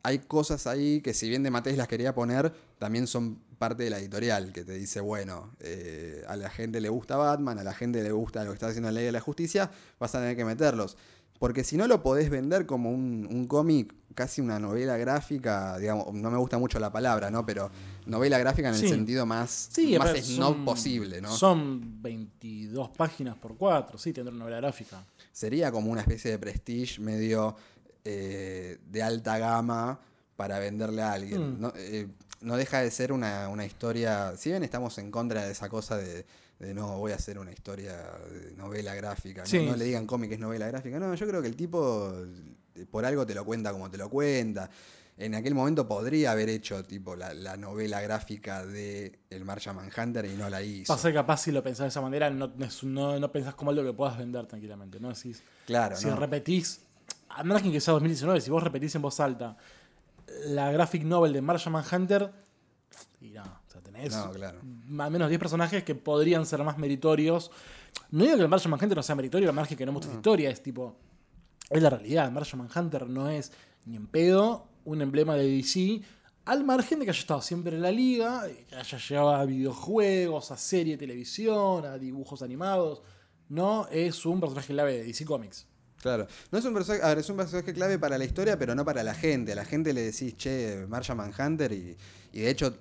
hay 0.03 0.21
cosas 0.21 0.67
ahí 0.67 1.01
que 1.01 1.13
si 1.13 1.29
bien 1.29 1.43
de 1.43 1.51
Mateis 1.51 1.77
las 1.77 1.89
quería 1.89 2.15
poner, 2.15 2.53
también 2.79 3.07
son 3.07 3.41
parte 3.59 3.83
de 3.83 3.91
la 3.91 3.99
editorial, 3.99 4.53
que 4.53 4.65
te 4.65 4.73
dice, 4.73 5.01
bueno, 5.01 5.51
eh, 5.61 6.25
a 6.29 6.37
la 6.37 6.49
gente 6.49 6.81
le 6.81 6.89
gusta 6.89 7.17
Batman, 7.17 7.59
a 7.59 7.65
la 7.65 7.75
gente 7.75 8.03
le 8.03 8.13
gusta 8.13 8.45
lo 8.45 8.51
que 8.51 8.55
está 8.55 8.69
haciendo 8.69 8.89
la 8.89 8.93
Ley 8.93 9.05
de 9.05 9.13
la 9.13 9.21
Justicia, 9.21 9.71
vas 9.99 10.15
a 10.15 10.21
tener 10.21 10.37
que 10.37 10.45
meterlos. 10.45 10.97
Porque 11.39 11.65
si 11.65 11.77
no 11.77 11.87
lo 11.87 12.03
podés 12.03 12.31
vender 12.31 12.67
como 12.67 12.91
un, 12.91 13.29
un 13.31 13.47
cómic, 13.47 13.95
casi 14.19 14.41
una 14.41 14.59
novela 14.59 14.97
gráfica, 14.97 15.79
digamos, 15.79 16.13
no 16.13 16.31
me 16.31 16.37
gusta 16.39 16.59
mucho 16.59 16.81
la 16.81 16.91
palabra, 16.91 17.31
¿no? 17.31 17.47
Pero 17.47 17.71
novela 18.07 18.37
gráfica 18.39 18.69
en 18.69 18.75
el 18.75 18.89
sentido 18.89 19.25
más, 19.27 19.69
Sí, 19.73 19.97
más 19.97 20.11
snob 20.19 20.55
son- 20.57 20.65
posible, 20.65 21.21
¿no? 21.21 21.31
Son 21.37 22.03
22 22.03 22.91
páginas 22.91 23.37
por 23.37 23.57
4, 23.57 23.97
sí, 23.97 24.13
tendrá 24.13 24.33
una 24.35 24.41
novela 24.45 24.57
gráfica. 24.57 25.05
Sería 25.33 25.71
como 25.71 25.91
una 25.93 26.01
especie 26.01 26.33
de 26.33 26.39
prestige 26.39 27.01
medio 27.01 27.55
eh, 28.05 28.79
de 28.91 29.03
alta 29.03 29.39
gama 29.39 30.01
para 30.37 30.59
venderle 30.59 31.03
a 31.03 31.13
alguien. 31.13 31.55
Mm. 31.57 31.61
No, 31.61 31.73
eh, 31.77 32.09
no 32.41 32.57
deja 32.57 32.81
de 32.81 32.91
ser 32.91 33.13
una, 33.13 33.49
una 33.49 33.65
historia, 33.67 34.35
si 34.37 34.51
bien 34.51 34.63
estamos 34.65 34.99
en 34.99 35.11
contra 35.11 35.45
de 35.45 35.53
esa 35.53 35.69
cosa 35.69 35.97
de, 35.97 36.25
de 36.59 36.75
no 36.75 36.99
voy 36.99 37.13
a 37.13 37.17
hacer 37.17 37.39
una 37.39 37.53
historia 37.53 37.97
de 38.33 38.55
novela 38.57 38.95
gráfica, 38.95 39.43
no, 39.43 39.47
Sí. 39.47 39.65
no 39.67 39.77
le 39.77 39.85
digan 39.85 40.07
cómic 40.07 40.33
es 40.33 40.39
novela 40.39 40.67
gráfica, 40.69 40.99
no, 40.99 41.15
yo 41.15 41.27
creo 41.29 41.41
que 41.43 41.49
el 41.49 41.57
tipo 41.57 42.13
por 42.87 43.05
algo 43.05 43.27
te 43.27 43.35
lo 43.35 43.45
cuenta 43.45 43.73
como 43.73 43.91
te 43.91 43.97
lo 43.99 44.09
cuenta. 44.11 44.71
En 45.17 45.35
aquel 45.35 45.53
momento 45.55 45.89
podría 45.89 46.31
haber 46.31 46.49
hecho 46.49 46.85
tipo 46.85 47.17
la, 47.17 47.35
la 47.35 47.57
novela 47.57 48.01
gráfica 48.01 48.65
de 48.65 49.19
El 49.31 49.45
Martian 49.45 49.75
Manhunter 49.75 50.25
y 50.27 50.37
no 50.37 50.49
la 50.49 50.63
hizo. 50.63 50.93
Pasa 50.93 51.09
que 51.09 51.15
capaz 51.15 51.39
si 51.39 51.51
lo 51.51 51.61
pensás 51.63 51.85
de 51.85 51.89
esa 51.89 52.01
manera, 52.01 52.31
no, 52.31 52.53
no, 52.57 52.69
no, 52.85 53.19
no 53.19 53.33
pensás 53.33 53.55
como 53.57 53.71
algo 53.73 53.83
que 53.83 53.93
puedas 53.93 54.17
vender 54.17 54.47
tranquilamente. 54.47 55.01
¿no? 55.01 55.09
Decís, 55.09 55.43
Claro, 55.67 55.97
si 55.97 56.07
¿no? 56.07 56.15
repetís, 56.15 56.83
a 57.31 57.43
menos 57.43 57.63
que 57.63 57.81
sea 57.81 57.95
2019, 57.95 58.41
si 58.41 58.51
vos 58.51 58.63
repetís 58.63 58.95
en 58.95 59.03
voz 59.03 59.19
alta 59.19 59.57
la 60.47 60.71
graphic 60.71 61.03
novel 61.03 61.33
de 61.33 61.41
Martian 61.43 61.73
Manhunter, 61.73 62.31
y 63.21 63.31
no, 63.31 63.43
o 63.43 63.71
sea, 63.73 63.81
tenés 63.81 64.15
No, 64.15 64.31
claro. 64.31 64.61
al 64.61 65.11
menos 65.11 65.29
10 65.29 65.39
personajes 65.41 65.83
que 65.83 65.95
podrían 65.97 66.47
ser 66.47 66.63
más 66.63 66.79
meritorios. 66.79 67.51
No 68.13 68.23
digo 68.25 68.37
que 68.37 68.43
el 68.43 68.49
Martian 68.49 68.71
Manhunter 68.71 68.97
no 68.97 69.03
sea 69.03 69.17
meritorio, 69.17 69.49
al 69.49 69.55
margen 69.55 69.77
que 69.77 69.85
no 69.85 69.91
muestre 69.91 70.15
historia, 70.15 70.51
es 70.51 70.63
tipo. 70.63 70.97
Es 71.71 71.83
la 71.83 71.91
realidad. 71.91 72.31
Martian 72.31 72.59
Manhunter 72.59 73.09
no 73.09 73.29
es 73.29 73.53
ni 73.85 73.97
en 73.97 74.07
pedo 74.07 74.69
un 74.85 75.03
emblema 75.03 75.35
de 75.37 75.49
DC. 75.49 76.01
Al 76.47 76.65
margen 76.65 76.99
de 76.99 77.05
que 77.05 77.11
haya 77.11 77.21
estado 77.21 77.43
siempre 77.43 77.77
en 77.77 77.83
la 77.83 77.93
liga, 77.93 78.47
que 78.69 78.75
haya 78.75 78.99
llegado 78.99 79.35
a 79.35 79.45
videojuegos, 79.45 80.51
a 80.51 80.57
serie 80.57 80.95
de 80.95 80.99
televisión, 80.99 81.85
a 81.85 81.99
dibujos 81.99 82.43
animados. 82.43 83.03
No 83.51 83.87
es 83.89 84.25
un 84.25 84.41
personaje 84.41 84.73
clave 84.73 84.99
de 84.99 85.05
DC 85.05 85.27
Comics. 85.27 85.67
Claro. 86.01 86.27
No 86.51 86.59
es 86.59 86.65
un 86.65 86.73
personaje, 86.73 87.05
a 87.05 87.09
ver, 87.09 87.19
es 87.19 87.29
un 87.29 87.37
personaje 87.37 87.73
clave 87.75 87.99
para 87.99 88.17
la 88.17 88.25
historia, 88.25 88.59
pero 88.59 88.75
no 88.75 88.85
para 88.85 89.03
la 89.03 89.15
gente. 89.15 89.53
A 89.53 89.57
la 89.57 89.65
gente 89.65 89.93
le 89.93 90.03
decís, 90.03 90.37
che, 90.37 90.87
Martian 90.89 91.19
Manhunter, 91.19 91.73
y, 91.73 91.97
y 92.33 92.41
de 92.41 92.51
hecho, 92.51 92.79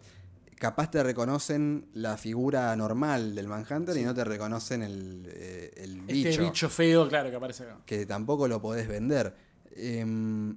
capaz 0.60 0.91
te 0.91 1.03
reconocen 1.03 1.88
la 1.93 2.18
figura 2.18 2.76
normal 2.76 3.36
del 3.36 3.47
Manhunter 3.47 3.95
y 3.97 4.03
no 4.03 4.14
te 4.14 4.24
reconocen 4.24 4.82
el, 4.84 5.30
eh, 5.32 5.72
el 5.78 6.01
bicho, 6.01 6.30
Este 6.30 6.41
bicho 6.43 6.70
feo, 6.70 7.08
claro, 7.08 7.30
que 7.30 7.36
aparece 7.36 7.64
acá. 7.64 7.82
que 7.86 8.05
tampoco 8.05 8.47
lo 8.47 8.62
podés 8.62 8.88
vender. 8.88 9.34
Em, 9.72 10.55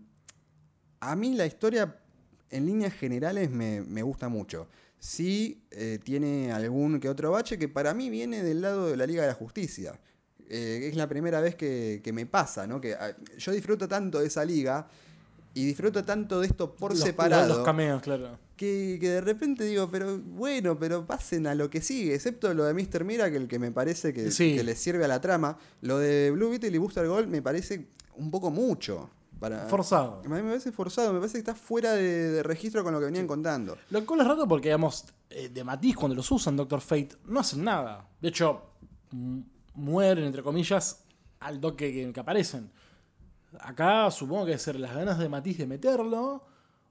a 1.00 1.16
mí 1.16 1.34
la 1.34 1.46
historia, 1.46 1.98
en 2.50 2.66
líneas 2.66 2.94
generales, 2.94 3.50
me, 3.50 3.82
me 3.82 4.02
gusta 4.02 4.28
mucho. 4.28 4.68
Sí 4.98 5.62
eh, 5.70 5.98
tiene 6.02 6.52
algún 6.52 7.00
que 7.00 7.08
otro 7.08 7.30
bache 7.30 7.58
que 7.58 7.68
para 7.68 7.94
mí 7.94 8.10
viene 8.10 8.42
del 8.42 8.60
lado 8.60 8.88
de 8.88 8.96
la 8.96 9.06
Liga 9.06 9.22
de 9.22 9.28
la 9.28 9.34
Justicia. 9.34 9.98
Eh, 10.48 10.88
es 10.90 10.96
la 10.96 11.08
primera 11.08 11.40
vez 11.40 11.54
que, 11.54 12.00
que 12.02 12.12
me 12.12 12.26
pasa, 12.26 12.66
¿no? 12.66 12.80
Que 12.80 12.94
ah, 12.94 13.14
yo 13.38 13.52
disfruto 13.52 13.86
tanto 13.88 14.18
de 14.18 14.26
esa 14.26 14.44
liga 14.44 14.88
y 15.54 15.64
disfruto 15.66 16.04
tanto 16.04 16.40
de 16.40 16.46
esto 16.46 16.74
por 16.76 16.92
Los- 16.92 17.00
separado 17.00 17.48
Los, 17.48 17.64
cameos, 17.64 18.02
claro. 18.02 18.38
que, 18.56 18.98
que 19.00 19.08
de 19.10 19.20
repente 19.20 19.64
digo, 19.64 19.90
pero 19.90 20.18
bueno, 20.18 20.78
pero 20.78 21.06
pasen 21.06 21.46
a 21.46 21.54
lo 21.54 21.68
que 21.70 21.80
sigue, 21.80 22.14
excepto 22.14 22.52
lo 22.54 22.64
de 22.64 22.74
Mr. 22.74 23.04
Miracle, 23.04 23.48
que 23.48 23.58
me 23.58 23.70
parece 23.72 24.12
que, 24.12 24.30
Sí. 24.30 24.54
que 24.54 24.62
le 24.64 24.76
sirve 24.76 25.04
a 25.04 25.08
la 25.08 25.20
trama. 25.20 25.58
Lo 25.80 25.98
de 25.98 26.30
Blue 26.30 26.50
Beetle 26.50 26.68
y 26.70 26.78
Booster 26.78 27.06
Gold 27.06 27.28
me 27.28 27.42
parece 27.42 27.88
un 28.16 28.30
poco 28.30 28.50
mucho. 28.50 29.10
Para, 29.40 29.66
Forzado. 29.68 30.20
A 30.22 30.28
mí 30.28 30.34
me 30.42 30.50
parece 30.50 30.70
forzado, 30.70 31.14
me 31.14 31.18
parece 31.18 31.32
que 31.34 31.38
está 31.38 31.54
fuera 31.54 31.92
de, 31.94 32.30
de 32.30 32.42
registro 32.42 32.84
con 32.84 32.92
lo 32.92 32.98
que 33.00 33.06
venían 33.06 33.26
contando. 33.26 33.78
Lo 33.88 34.04
cual 34.04 34.20
es 34.20 34.26
raro 34.26 34.46
porque, 34.46 34.68
digamos, 34.68 35.06
eh, 35.30 35.48
de 35.48 35.64
Matiz, 35.64 35.96
cuando 35.96 36.14
los 36.14 36.30
usan 36.30 36.56
Doctor 36.56 36.82
Fate, 36.82 37.16
no 37.24 37.40
hacen 37.40 37.64
nada. 37.64 38.06
De 38.20 38.28
hecho, 38.28 38.60
mueren, 39.74 40.24
entre 40.24 40.42
comillas, 40.42 41.04
al 41.40 41.58
toque 41.60 41.92
que, 41.92 42.12
que 42.12 42.20
aparecen. 42.20 42.70
Acá 43.58 44.10
supongo 44.10 44.46
que 44.46 44.58
ser 44.58 44.78
las 44.78 44.94
ganas 44.94 45.18
de 45.18 45.28
Matiz 45.28 45.58
de 45.58 45.66
meterlo, 45.66 46.44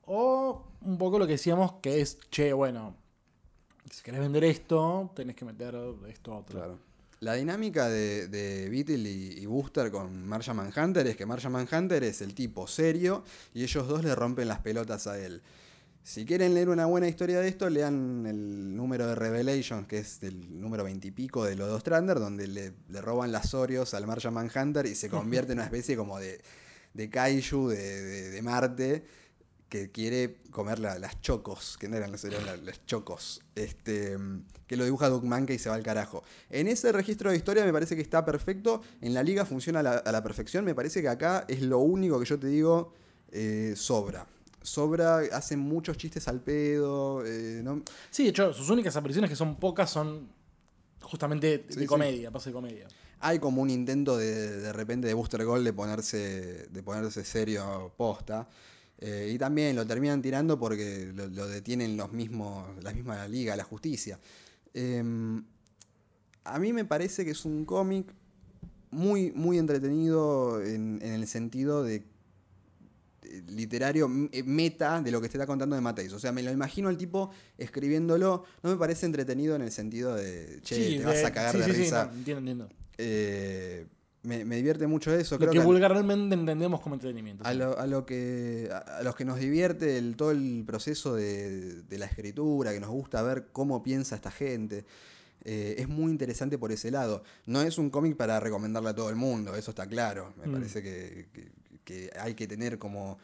o 0.05 0.67
un 0.81 0.97
poco 0.97 1.19
lo 1.19 1.25
que 1.25 1.33
decíamos, 1.33 1.73
que 1.81 2.01
es, 2.01 2.17
che, 2.29 2.51
bueno, 2.51 2.95
si 3.89 4.03
querés 4.03 4.19
vender 4.19 4.43
esto, 4.43 5.11
tenés 5.15 5.35
que 5.35 5.45
meter 5.45 5.75
esto 6.07 6.35
otro. 6.35 6.79
La 7.21 7.33
dinámica 7.33 7.89
de, 7.89 8.27
de 8.27 8.69
Beetle 8.69 9.09
y, 9.09 9.39
y 9.39 9.45
Booster 9.45 9.91
con 9.91 10.25
Martian 10.27 10.55
Manhunter 10.55 11.05
es 11.07 11.17
que 11.17 11.25
Martian 11.25 11.51
Manhunter 11.51 12.03
es 12.03 12.21
el 12.21 12.33
tipo 12.33 12.65
serio 12.65 13.23
y 13.53 13.63
ellos 13.63 13.87
dos 13.87 14.03
le 14.03 14.15
rompen 14.15 14.47
las 14.47 14.59
pelotas 14.59 15.05
a 15.07 15.19
él. 15.19 15.41
Si 16.09 16.25
quieren 16.25 16.55
leer 16.55 16.69
una 16.69 16.87
buena 16.87 17.07
historia 17.07 17.39
de 17.39 17.47
esto, 17.47 17.69
lean 17.69 18.25
el 18.25 18.75
número 18.75 19.05
de 19.05 19.13
Revelations, 19.13 19.85
que 19.87 19.99
es 19.99 20.23
el 20.23 20.59
número 20.59 20.83
veintipico 20.83 21.45
de 21.45 21.55
los 21.55 21.69
dos 21.69 21.83
Trander, 21.83 22.17
donde 22.17 22.47
le, 22.47 22.73
le 22.89 22.99
roban 22.99 23.31
las 23.31 23.53
Orios 23.53 23.93
al 23.93 24.07
Martian 24.07 24.33
Manhunter 24.33 24.87
y 24.87 24.95
se 24.95 25.07
convierte 25.11 25.51
en 25.51 25.59
una 25.59 25.65
especie 25.65 25.95
como 25.95 26.17
de, 26.17 26.41
de 26.95 27.09
kaiju 27.11 27.67
de, 27.69 27.77
de- 28.01 28.29
de 28.31 28.41
Marte 28.41 29.03
que 29.69 29.91
quiere 29.91 30.37
comer 30.49 30.79
la- 30.79 30.97
las 30.97 31.21
chocos, 31.21 31.77
que 31.79 31.87
no 31.87 31.95
eran 31.97 32.11
las 32.11 32.23
Orios, 32.25 32.43
las, 32.43 32.59
las 32.63 32.83
chocos, 32.87 33.41
este, 33.53 34.17
que 34.65 34.77
lo 34.77 34.85
dibuja 34.85 35.09
Doug 35.09 35.25
Mankey 35.25 35.57
y 35.57 35.59
se 35.59 35.69
va 35.69 35.75
al 35.75 35.83
carajo. 35.83 36.23
En 36.49 36.67
ese 36.67 36.91
registro 36.91 37.29
de 37.29 37.37
historia 37.37 37.63
me 37.63 37.71
parece 37.71 37.95
que 37.95 38.01
está 38.01 38.25
perfecto, 38.25 38.81
en 39.01 39.13
la 39.13 39.21
liga 39.21 39.45
funciona 39.45 39.81
a 39.81 39.83
la, 39.83 39.91
a 39.97 40.11
la 40.11 40.23
perfección, 40.23 40.65
me 40.65 40.73
parece 40.73 41.03
que 41.03 41.07
acá 41.07 41.45
es 41.47 41.61
lo 41.61 41.77
único 41.77 42.19
que 42.19 42.25
yo 42.25 42.39
te 42.39 42.47
digo 42.47 42.95
eh, 43.31 43.73
sobra. 43.75 44.25
Sobra, 44.61 45.19
hacen 45.31 45.59
muchos 45.59 45.97
chistes 45.97 46.27
al 46.27 46.41
pedo, 46.41 47.25
eh, 47.25 47.61
¿no? 47.63 47.81
Sí, 48.09 48.23
de 48.23 48.29
hecho, 48.29 48.53
sus 48.53 48.69
únicas 48.69 48.95
apariciones, 48.95 49.29
que 49.29 49.35
son 49.35 49.55
pocas, 49.55 49.89
son 49.89 50.27
justamente 51.01 51.65
de 51.69 51.73
sí. 51.73 51.85
comedia, 51.85 52.31
pase 52.31 52.49
de 52.49 52.53
comedia. 52.53 52.87
Hay 53.21 53.39
como 53.39 53.61
un 53.61 53.69
intento 53.69 54.17
de, 54.17 54.59
de 54.59 54.73
repente 54.73 55.07
de 55.07 55.13
Booster 55.13 55.43
Gold 55.43 55.65
de 55.65 55.73
ponerse, 55.73 56.67
de 56.69 56.83
ponerse 56.83 57.23
serio 57.23 57.93
posta. 57.97 58.47
Eh, 59.01 59.31
y 59.33 59.37
también 59.37 59.77
lo 59.77 59.87
terminan 59.87 60.21
tirando 60.21 60.59
porque 60.59 61.11
lo, 61.15 61.27
lo 61.27 61.47
detienen 61.47 61.95
los 61.95 62.11
mismos, 62.11 62.65
la 62.83 62.91
misma 62.93 63.27
liga, 63.27 63.55
la 63.55 63.63
justicia. 63.63 64.19
Eh, 64.73 65.01
a 66.43 66.59
mí 66.59 66.73
me 66.73 66.85
parece 66.85 67.23
que 67.23 67.31
es 67.31 67.45
un 67.45 67.65
cómic 67.65 68.13
muy, 68.91 69.31
muy 69.31 69.57
entretenido 69.57 70.61
en, 70.61 70.99
en 71.01 71.13
el 71.13 71.27
sentido 71.27 71.83
de 71.83 72.03
literario 73.49 74.09
eh, 74.31 74.43
meta 74.43 75.01
de 75.01 75.11
lo 75.11 75.21
que 75.21 75.29
te 75.29 75.37
está 75.37 75.45
contando 75.47 75.75
de 75.75 75.81
Mateis. 75.81 76.11
O 76.13 76.19
sea, 76.19 76.31
me 76.31 76.43
lo 76.43 76.51
imagino 76.51 76.89
al 76.89 76.97
tipo 76.97 77.31
escribiéndolo. 77.57 78.43
No 78.63 78.69
me 78.71 78.75
parece 78.77 79.05
entretenido 79.05 79.55
en 79.55 79.61
el 79.61 79.71
sentido 79.71 80.15
de, 80.15 80.59
che, 80.63 80.75
Sí, 80.75 80.97
te 80.99 81.05
vas 81.05 81.23
a 81.23 81.31
cagar 81.31 81.51
sí, 81.53 81.59
de 81.59 81.63
sí, 81.65 81.71
sí, 81.73 81.77
risa. 81.81 82.05
no, 82.05 82.13
entiendo, 82.17 82.39
entiendo. 82.39 82.69
Eh, 82.97 83.85
me, 84.23 84.43
me 84.43 84.57
divierte 84.57 84.85
mucho 84.87 85.13
eso. 85.13 85.35
Lo 85.35 85.39
Creo 85.39 85.51
que 85.51 85.59
vulgarmente 85.59 86.35
entendemos 86.35 86.81
como 86.81 86.95
entretenimiento. 86.95 87.45
a, 87.45 87.53
lo, 87.53 87.77
a 87.79 87.87
lo 87.87 88.05
que 88.05 88.69
a, 88.71 88.77
a 88.97 89.03
los 89.03 89.15
que 89.15 89.23
nos 89.25 89.39
divierte 89.39 89.97
el, 89.97 90.15
todo 90.17 90.31
el 90.31 90.63
proceso 90.65 91.15
de, 91.15 91.83
de 91.83 91.97
la 91.97 92.05
escritura, 92.05 92.73
que 92.73 92.79
nos 92.81 92.89
gusta 92.89 93.21
ver 93.21 93.47
cómo 93.53 93.81
piensa 93.81 94.15
esta 94.15 94.31
gente. 94.31 94.83
eh, 95.45 95.75
es 95.77 95.87
muy 95.87 96.11
interesante 96.11 96.57
por 96.57 96.73
ese 96.73 96.91
lado. 96.91 97.23
No 97.45 97.61
es 97.61 97.77
un 97.77 97.89
cómic 97.89 98.17
para 98.17 98.41
recomendarle 98.41 98.89
a 98.89 98.95
todo 98.95 99.09
el 99.09 99.15
mundo, 99.15 99.55
eso 99.55 99.71
está 99.71 99.87
claro. 99.87 100.33
Me 100.37 100.47
Mm. 100.47 100.51
parece 100.53 100.83
que, 100.83 101.27
que- 101.31 101.49
que 101.89 102.09
hay 102.19 102.33
que 102.35 102.47
tener 102.47 102.77
como. 102.77 103.17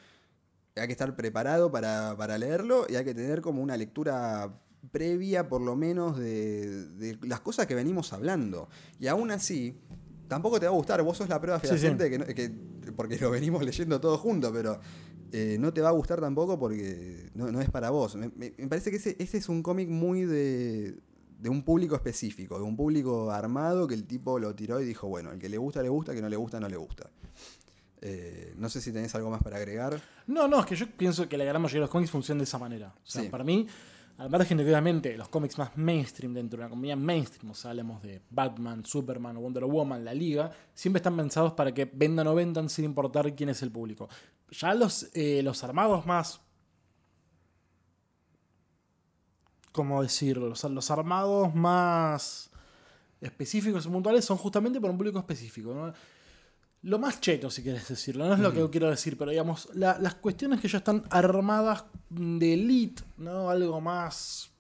Hay 0.76 0.88
que 0.88 0.92
estar 0.94 1.16
preparado 1.16 1.72
para, 1.72 2.16
para 2.18 2.38
leerlo 2.38 2.86
y 2.90 2.96
hay 2.96 3.06
que 3.06 3.14
tener 3.14 3.42
como 3.42 3.62
una 3.64 3.78
lectura 3.78 4.60
previa, 4.92 5.48
por 5.48 5.62
lo 5.62 5.76
menos, 5.76 6.18
de, 6.18 6.86
de 6.98 7.18
las 7.28 7.40
cosas 7.40 7.66
que 7.66 7.76
venimos 7.76 8.12
hablando. 8.12 8.68
Y 9.00 9.08
aún 9.08 9.32
así, 9.32 9.78
tampoco 10.28 10.60
te 10.60 10.66
va 10.66 10.74
a 10.74 10.76
gustar. 10.76 11.02
Vos 11.02 11.18
sos 11.18 11.30
la 11.30 11.40
prueba 11.40 11.60
Sí, 11.60 11.68
sí. 11.68 11.74
fehaciente 11.78 12.10
que 12.36 12.92
porque 12.92 13.18
lo 13.18 13.32
venimos 13.32 13.64
leyendo 13.64 14.00
todos 14.02 14.20
juntos, 14.20 14.52
pero 14.54 14.80
eh, 15.32 15.58
no 15.60 15.74
te 15.74 15.80
va 15.82 15.90
a 15.90 15.94
gustar 15.94 16.20
tampoco 16.20 16.60
porque 16.60 17.30
no, 17.36 17.52
no 17.52 17.62
es 17.62 17.70
para 17.70 17.90
vos. 17.90 18.16
Me, 18.18 18.30
me- 18.36 18.54
me 18.58 18.68
parece 18.68 18.90
que 18.92 18.98
ese, 18.98 19.16
ese 19.20 19.38
es 19.38 19.48
un 19.50 19.64
cómic 19.64 19.88
muy 19.90 20.24
de, 20.26 20.98
de 21.40 21.50
un 21.50 21.64
público 21.64 21.96
específico, 21.96 22.58
de 22.58 22.64
un 22.66 22.76
público 22.76 23.32
armado 23.32 23.88
que 23.88 23.96
el 23.96 24.04
tipo 24.06 24.40
lo 24.40 24.54
tiró 24.56 24.82
y 24.82 24.86
dijo, 24.86 25.08
bueno, 25.08 25.32
el 25.32 25.40
que 25.40 25.48
le 25.50 25.58
gusta, 25.58 25.82
le 25.82 25.90
gusta, 25.90 26.14
que 26.14 26.22
no 26.22 26.28
le 26.30 26.36
gusta, 26.36 26.60
no 26.60 26.68
le 26.68 26.76
gusta. 26.78 27.10
Eh, 28.08 28.54
no 28.58 28.70
sé 28.70 28.82
si 28.82 28.92
tenés 28.94 29.16
algo 29.16 29.32
más 29.32 29.42
para 29.42 29.58
agregar. 29.58 30.00
No, 30.28 30.48
no, 30.48 30.60
es 30.60 30.66
que 30.68 30.76
yo 30.76 30.86
pienso 30.96 31.28
que 31.28 31.38
la 31.40 31.44
gran 31.46 31.60
mayoría 31.60 31.80
de 31.80 31.86
los 31.86 31.90
cómics 31.90 32.12
funcionan 32.12 32.38
de 32.40 32.44
esa 32.44 32.60
manera. 32.60 32.94
O 32.96 33.00
sea, 33.04 33.24
Sí. 33.24 33.30
para 33.30 33.44
mí, 33.44 33.66
al 34.20 34.30
margen 34.30 34.58
de 34.60 34.64
que 34.64 34.70
obviamente 34.70 35.18
los 35.18 35.28
cómics 35.28 35.58
más 35.58 35.76
mainstream 35.76 36.34
dentro 36.36 36.58
de 36.58 36.64
una 36.66 36.70
comunidad 36.70 36.98
mainstream, 36.98 37.50
o 37.52 37.56
sea, 37.56 37.72
hablemos 37.72 38.04
de 38.04 38.22
Batman, 38.30 38.86
Superman 38.86 39.38
Wonder 39.38 39.66
Woman, 39.66 40.06
la 40.06 40.14
Liga, 40.14 40.52
siempre 40.76 41.00
están 41.00 41.18
pensados 41.18 41.54
para 41.54 41.74
que 41.74 41.86
vendan 41.92 42.28
o 42.28 42.36
vendan 42.36 42.70
sin 42.70 42.86
importar 42.86 43.34
quién 43.36 43.50
es 43.50 43.64
el 43.64 43.72
público. 43.72 44.08
Ya 44.52 44.76
los, 44.76 45.10
eh, 45.16 45.42
los 45.42 45.64
armados 45.64 46.06
más. 46.06 46.42
¿Cómo 49.72 50.02
decirlo? 50.02 50.48
Los, 50.48 50.64
los 50.64 50.92
armados 50.92 51.54
más 51.54 52.50
específicos 53.20 53.86
y 53.86 53.90
puntuales 53.90 54.24
son 54.24 54.38
justamente 54.38 54.80
para 54.80 54.92
un 54.92 54.98
público 54.98 55.20
específico. 55.20 55.74
¿no? 55.74 55.94
Lo 56.86 57.00
más 57.00 57.20
cheto, 57.20 57.50
si 57.50 57.64
quieres 57.64 57.88
decirlo, 57.88 58.28
no 58.28 58.34
es 58.36 58.40
lo 58.40 58.54
que 58.54 58.70
quiero 58.70 58.90
decir, 58.90 59.18
pero 59.18 59.32
digamos, 59.32 59.68
la- 59.74 59.98
las 60.00 60.16
cuestiones 60.16 60.62
que 60.62 60.68
ya 60.68 60.78
están 60.78 61.04
armadas 61.10 61.86
de 62.10 62.54
elite, 62.54 63.02
¿no? 63.18 63.50
Algo 63.50 63.82
más 63.82 64.52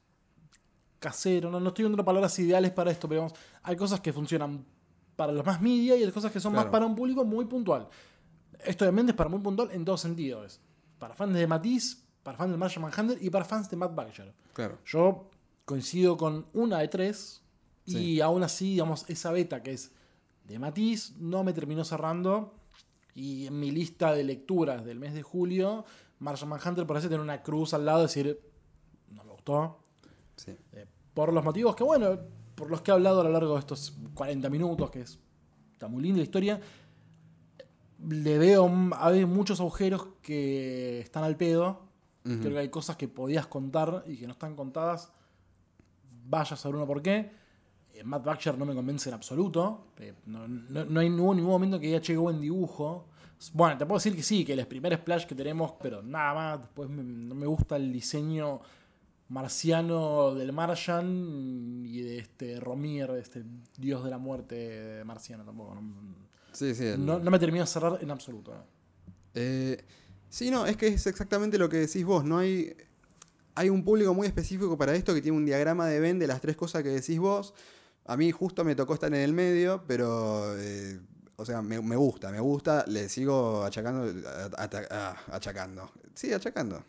casero, 0.99 1.51
no, 1.51 1.59
no 1.59 1.67
estoy 1.69 1.83
dando 1.83 2.03
palabras 2.03 2.37
ideales 2.39 2.71
para 2.71 2.89
esto, 2.91 3.07
pero 3.07 3.21
digamos, 3.21 3.39
hay 3.61 3.75
cosas 3.75 3.99
que 4.01 4.11
funcionan 4.11 4.65
para 5.15 5.31
los 5.31 5.45
más 5.45 5.61
media 5.61 5.95
y 5.95 6.03
hay 6.03 6.11
cosas 6.11 6.31
que 6.31 6.39
son 6.39 6.53
más 6.53 6.65
para 6.65 6.85
un 6.85 6.95
público 6.95 7.23
muy 7.23 7.45
puntual. 7.45 7.87
Esto 8.63 8.85
obviamente 8.85 9.11
es 9.11 9.15
para 9.15 9.29
muy 9.29 9.39
puntual 9.39 9.69
en 9.71 9.85
dos 9.85 10.01
sentidos. 10.01 10.59
Para 10.97 11.13
fans 11.13 11.33
de 11.35 11.45
Matisse, 11.45 12.03
para 12.23 12.37
fans 12.37 12.51
de 12.51 12.57
Marshall 12.57 12.81
Manhunter 12.81 13.17
y 13.21 13.29
para 13.29 13.45
fans 13.45 13.69
de 13.69 13.77
Matt 13.77 13.93
Bagger. 13.93 14.33
Claro. 14.53 14.79
Yo 14.85 15.29
coincido 15.63 16.17
con 16.17 16.47
una 16.53 16.79
de 16.79 16.87
tres 16.87 17.41
y 17.85 17.91
Sí. 17.91 18.21
aún 18.21 18.41
así, 18.43 18.71
digamos, 18.71 19.05
esa 19.09 19.31
beta 19.31 19.61
que 19.61 19.73
es 19.73 19.91
de 20.47 20.59
Matisse 20.59 21.13
no 21.19 21.43
me 21.43 21.53
terminó 21.53 21.83
cerrando 21.83 22.53
y 23.13 23.47
en 23.47 23.59
mi 23.59 23.71
lista 23.71 24.13
de 24.13 24.23
lecturas 24.23 24.85
del 24.85 24.99
mes 24.99 25.13
de 25.13 25.23
julio, 25.23 25.85
Marshall 26.19 26.49
Manhunter 26.49 26.85
parece 26.85 27.07
tener 27.07 27.21
una 27.21 27.41
cruz 27.41 27.73
al 27.73 27.85
lado, 27.85 28.01
decir, 28.03 28.39
no 29.09 29.23
me 29.23 29.31
gustó. 29.31 29.79
Sí. 30.35 30.55
Eh, 30.73 30.85
por 31.13 31.31
los 31.31 31.43
motivos 31.43 31.75
que, 31.75 31.83
bueno, 31.83 32.19
por 32.55 32.69
los 32.69 32.81
que 32.81 32.91
he 32.91 32.93
hablado 32.93 33.21
a 33.21 33.23
lo 33.23 33.29
largo 33.31 33.53
de 33.53 33.59
estos 33.59 33.97
40 34.13 34.49
minutos, 34.49 34.91
que 34.91 35.01
es, 35.01 35.19
está 35.71 35.87
muy 35.87 36.03
linda 36.03 36.17
la 36.17 36.23
historia, 36.23 36.59
le 38.07 38.37
veo, 38.37 38.69
hay 38.97 39.25
muchos 39.25 39.59
agujeros 39.59 40.07
que 40.21 40.99
están 40.99 41.23
al 41.23 41.37
pedo. 41.37 41.83
Creo 42.23 42.53
que 42.53 42.57
hay 42.57 42.69
cosas 42.69 42.97
que 42.97 43.07
podías 43.07 43.45
contar 43.45 44.03
y 44.07 44.17
que 44.17 44.25
no 44.25 44.33
están 44.33 44.55
contadas. 44.55 45.11
Vaya 46.27 46.55
a 46.55 46.57
saber 46.57 46.77
uno 46.77 46.87
por 46.87 47.03
qué. 47.03 47.31
Eh, 47.95 48.03
Matt 48.03 48.23
Baxter 48.25 48.57
no 48.57 48.65
me 48.65 48.73
convence 48.75 49.09
en 49.09 49.15
absoluto. 49.15 49.87
Eh, 49.99 50.13
no, 50.25 50.47
no- 50.47 50.85
no 50.85 50.99
hay 50.99 51.09
ningún 51.09 51.41
momento 51.41 51.79
que 51.79 51.89
ya 51.91 52.01
llegó 52.01 52.23
buen 52.23 52.39
dibujo. 52.41 53.07
Bueno, 53.53 53.77
te 53.77 53.85
puedo 53.85 53.97
decir 53.97 54.15
que 54.15 54.23
sí, 54.23 54.43
que 54.45 54.53
el 54.53 54.67
primer 54.67 54.95
splash 54.97 55.25
que 55.25 55.35
tenemos, 55.35 55.73
pero 55.81 56.01
nada 56.01 56.33
más. 56.33 56.59
Después 56.61 56.89
me- 56.89 57.03
no 57.03 57.35
me 57.35 57.45
gusta 57.47 57.75
el 57.77 57.91
diseño 57.93 58.59
marciano 59.29 60.33
del 60.35 60.53
Martian 60.53 61.83
y 61.85 62.01
de 62.01 62.19
este 62.19 62.59
Romir, 62.59 63.09
este 63.11 63.43
dios 63.77 64.03
de 64.03 64.09
la 64.09 64.17
muerte 64.17 65.01
marciano 65.05 65.43
tampoco. 65.43 65.75
No, 65.75 65.81
Sí, 66.51 66.75
sí. 66.75 66.85
el- 66.85 67.05
no- 67.05 67.19
no 67.19 67.31
me 67.31 67.39
termina 67.39 67.63
de 67.63 67.67
cerrar 67.67 67.97
en 68.01 68.11
absoluto. 68.11 68.53
Eh, 69.33 69.83
sí, 70.29 70.51
no, 70.51 70.65
es 70.65 70.77
que 70.77 70.87
es 70.87 71.07
exactamente 71.07 71.57
lo 71.57 71.67
que 71.69 71.77
decís 71.77 72.05
vos. 72.05 72.23
No 72.23 72.37
hay. 72.37 72.73
Hay 73.57 73.69
un 73.69 73.83
público 73.85 74.13
muy 74.13 74.27
específico 74.27 74.77
para 74.77 74.93
esto 74.95 75.13
que 75.13 75.21
tiene 75.21 75.37
un 75.37 75.45
diagrama 75.45 75.87
de 75.87 75.99
Venn 76.01 76.19
de 76.19 76.27
las 76.27 76.41
tres 76.41 76.57
cosas 76.57 76.83
que 76.83 76.89
decís 76.89 77.17
vos. 77.19 77.53
A 78.05 78.15
mí 78.17 78.31
justo 78.31 78.63
me 78.63 78.75
tocó 78.75 78.93
estar 78.93 79.13
en 79.13 79.19
el 79.21 79.33
medio, 79.33 79.83
pero. 79.87 80.55
eh, 80.59 80.99
o 81.37 81.43
sea, 81.45 81.61
me, 81.61 81.81
me 81.81 81.95
gusta, 81.95 82.31
me 82.31 82.39
gusta. 82.39 82.85
Le 82.87 83.09
sigo 83.09 83.63
achacando. 83.63 84.05
ah, 84.57 85.15
achacando. 85.31 85.91
Sí, 86.13 86.31
achacando. 86.31 86.83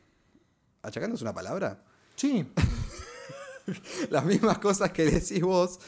¿Achacando 0.82 1.16
es 1.16 1.22
una 1.22 1.34
palabra? 1.34 1.82
Sí, 2.14 2.46
las 4.10 4.24
mismas 4.24 4.58
cosas 4.58 4.92
que 4.92 5.04
decís 5.04 5.40
vos, 5.42 5.80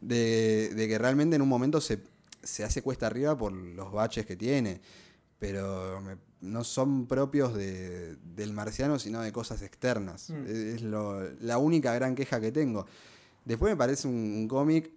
de, 0.00 0.70
de 0.74 0.88
que 0.88 0.96
realmente 0.98 1.36
en 1.36 1.42
un 1.42 1.48
momento 1.48 1.80
se, 1.80 2.00
se 2.42 2.64
hace 2.64 2.82
cuesta 2.82 3.06
arriba 3.08 3.36
por 3.36 3.52
los 3.52 3.92
baches 3.92 4.24
que 4.26 4.36
tiene, 4.36 4.80
pero 5.38 6.00
me- 6.00 6.16
no 6.40 6.62
son 6.62 7.06
propios 7.08 7.52
de- 7.54 8.16
del 8.16 8.52
marciano, 8.52 8.98
sino 9.00 9.20
de 9.22 9.32
cosas 9.32 9.62
externas. 9.62 10.30
Mm. 10.30 10.44
Es, 10.46 10.50
es 10.76 10.82
lo- 10.82 11.28
la 11.40 11.58
única 11.58 11.92
gran 11.94 12.14
queja 12.14 12.40
que 12.40 12.52
tengo. 12.52 12.86
Después 13.48 13.72
me 13.72 13.76
parece 13.78 14.06
un, 14.06 14.14
un 14.14 14.46
cómic, 14.46 14.90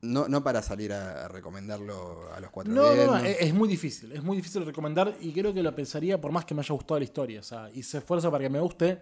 no, 0.00 0.26
no 0.26 0.42
para 0.42 0.62
salir 0.62 0.92
a, 0.92 1.26
a 1.26 1.28
recomendarlo 1.28 2.28
a 2.34 2.40
los 2.40 2.50
cuatro 2.50 2.72
No, 2.74 2.82
no, 2.82 2.88
no, 2.88 3.22
vientos. 3.22 3.40
es, 3.40 3.54
muy 3.54 3.68
difícil, 3.68 4.10
es 4.10 4.20
muy 4.20 4.36
difícil 4.36 4.66
recomendar 4.66 5.16
y 5.20 5.32
creo 5.32 5.54
que 5.54 5.62
lo 5.62 5.72
pensaría 5.72 6.20
por 6.20 6.32
más 6.32 6.44
que 6.44 6.54
me 6.54 6.60
haya 6.60 6.74
gustado 6.74 6.98
la 6.98 7.04
historia. 7.04 7.38
O 7.38 7.44
sea, 7.44 7.70
hice 7.72 8.00
fuerza 8.00 8.32
para 8.32 8.42
que 8.42 8.50
me 8.50 8.58
guste, 8.58 9.00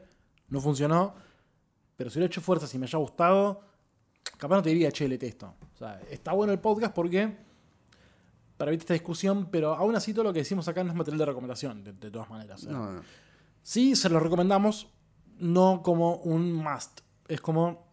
no 0.50 0.60
funcionó, 0.60 1.14
pero 1.96 2.10
si 2.10 2.18
lo 2.18 2.26
he 2.26 2.28
hecho 2.28 2.42
fuerza, 2.42 2.66
si 2.66 2.76
me 2.78 2.84
haya 2.84 2.98
gustado, 2.98 3.62
capaz 4.36 4.56
no 4.56 4.62
te 4.62 4.68
diría, 4.68 4.92
che, 4.92 5.08
lete 5.08 5.26
esto. 5.26 5.54
O 5.74 5.78
sea, 5.78 5.98
está 6.10 6.32
bueno 6.32 6.52
el 6.52 6.58
podcast 6.58 6.94
porque 6.94 7.34
para 8.58 8.70
evitar 8.70 8.82
esta 8.84 8.92
discusión, 8.92 9.48
pero 9.50 9.72
aún 9.74 9.96
así 9.96 10.12
todo 10.12 10.24
lo 10.24 10.34
que 10.34 10.40
decimos 10.40 10.68
acá 10.68 10.84
no 10.84 10.90
es 10.90 10.96
material 10.96 11.18
de 11.20 11.24
recomendación, 11.24 11.82
de, 11.82 11.94
de 11.94 12.10
todas 12.10 12.28
maneras. 12.28 12.64
No, 12.64 12.92
no. 12.92 13.02
Sí, 13.62 13.96
se 13.96 14.10
lo 14.10 14.20
recomendamos, 14.20 14.88
no 15.38 15.80
como 15.82 16.16
un 16.16 16.52
must. 16.52 17.00
Es 17.26 17.40
como 17.40 17.85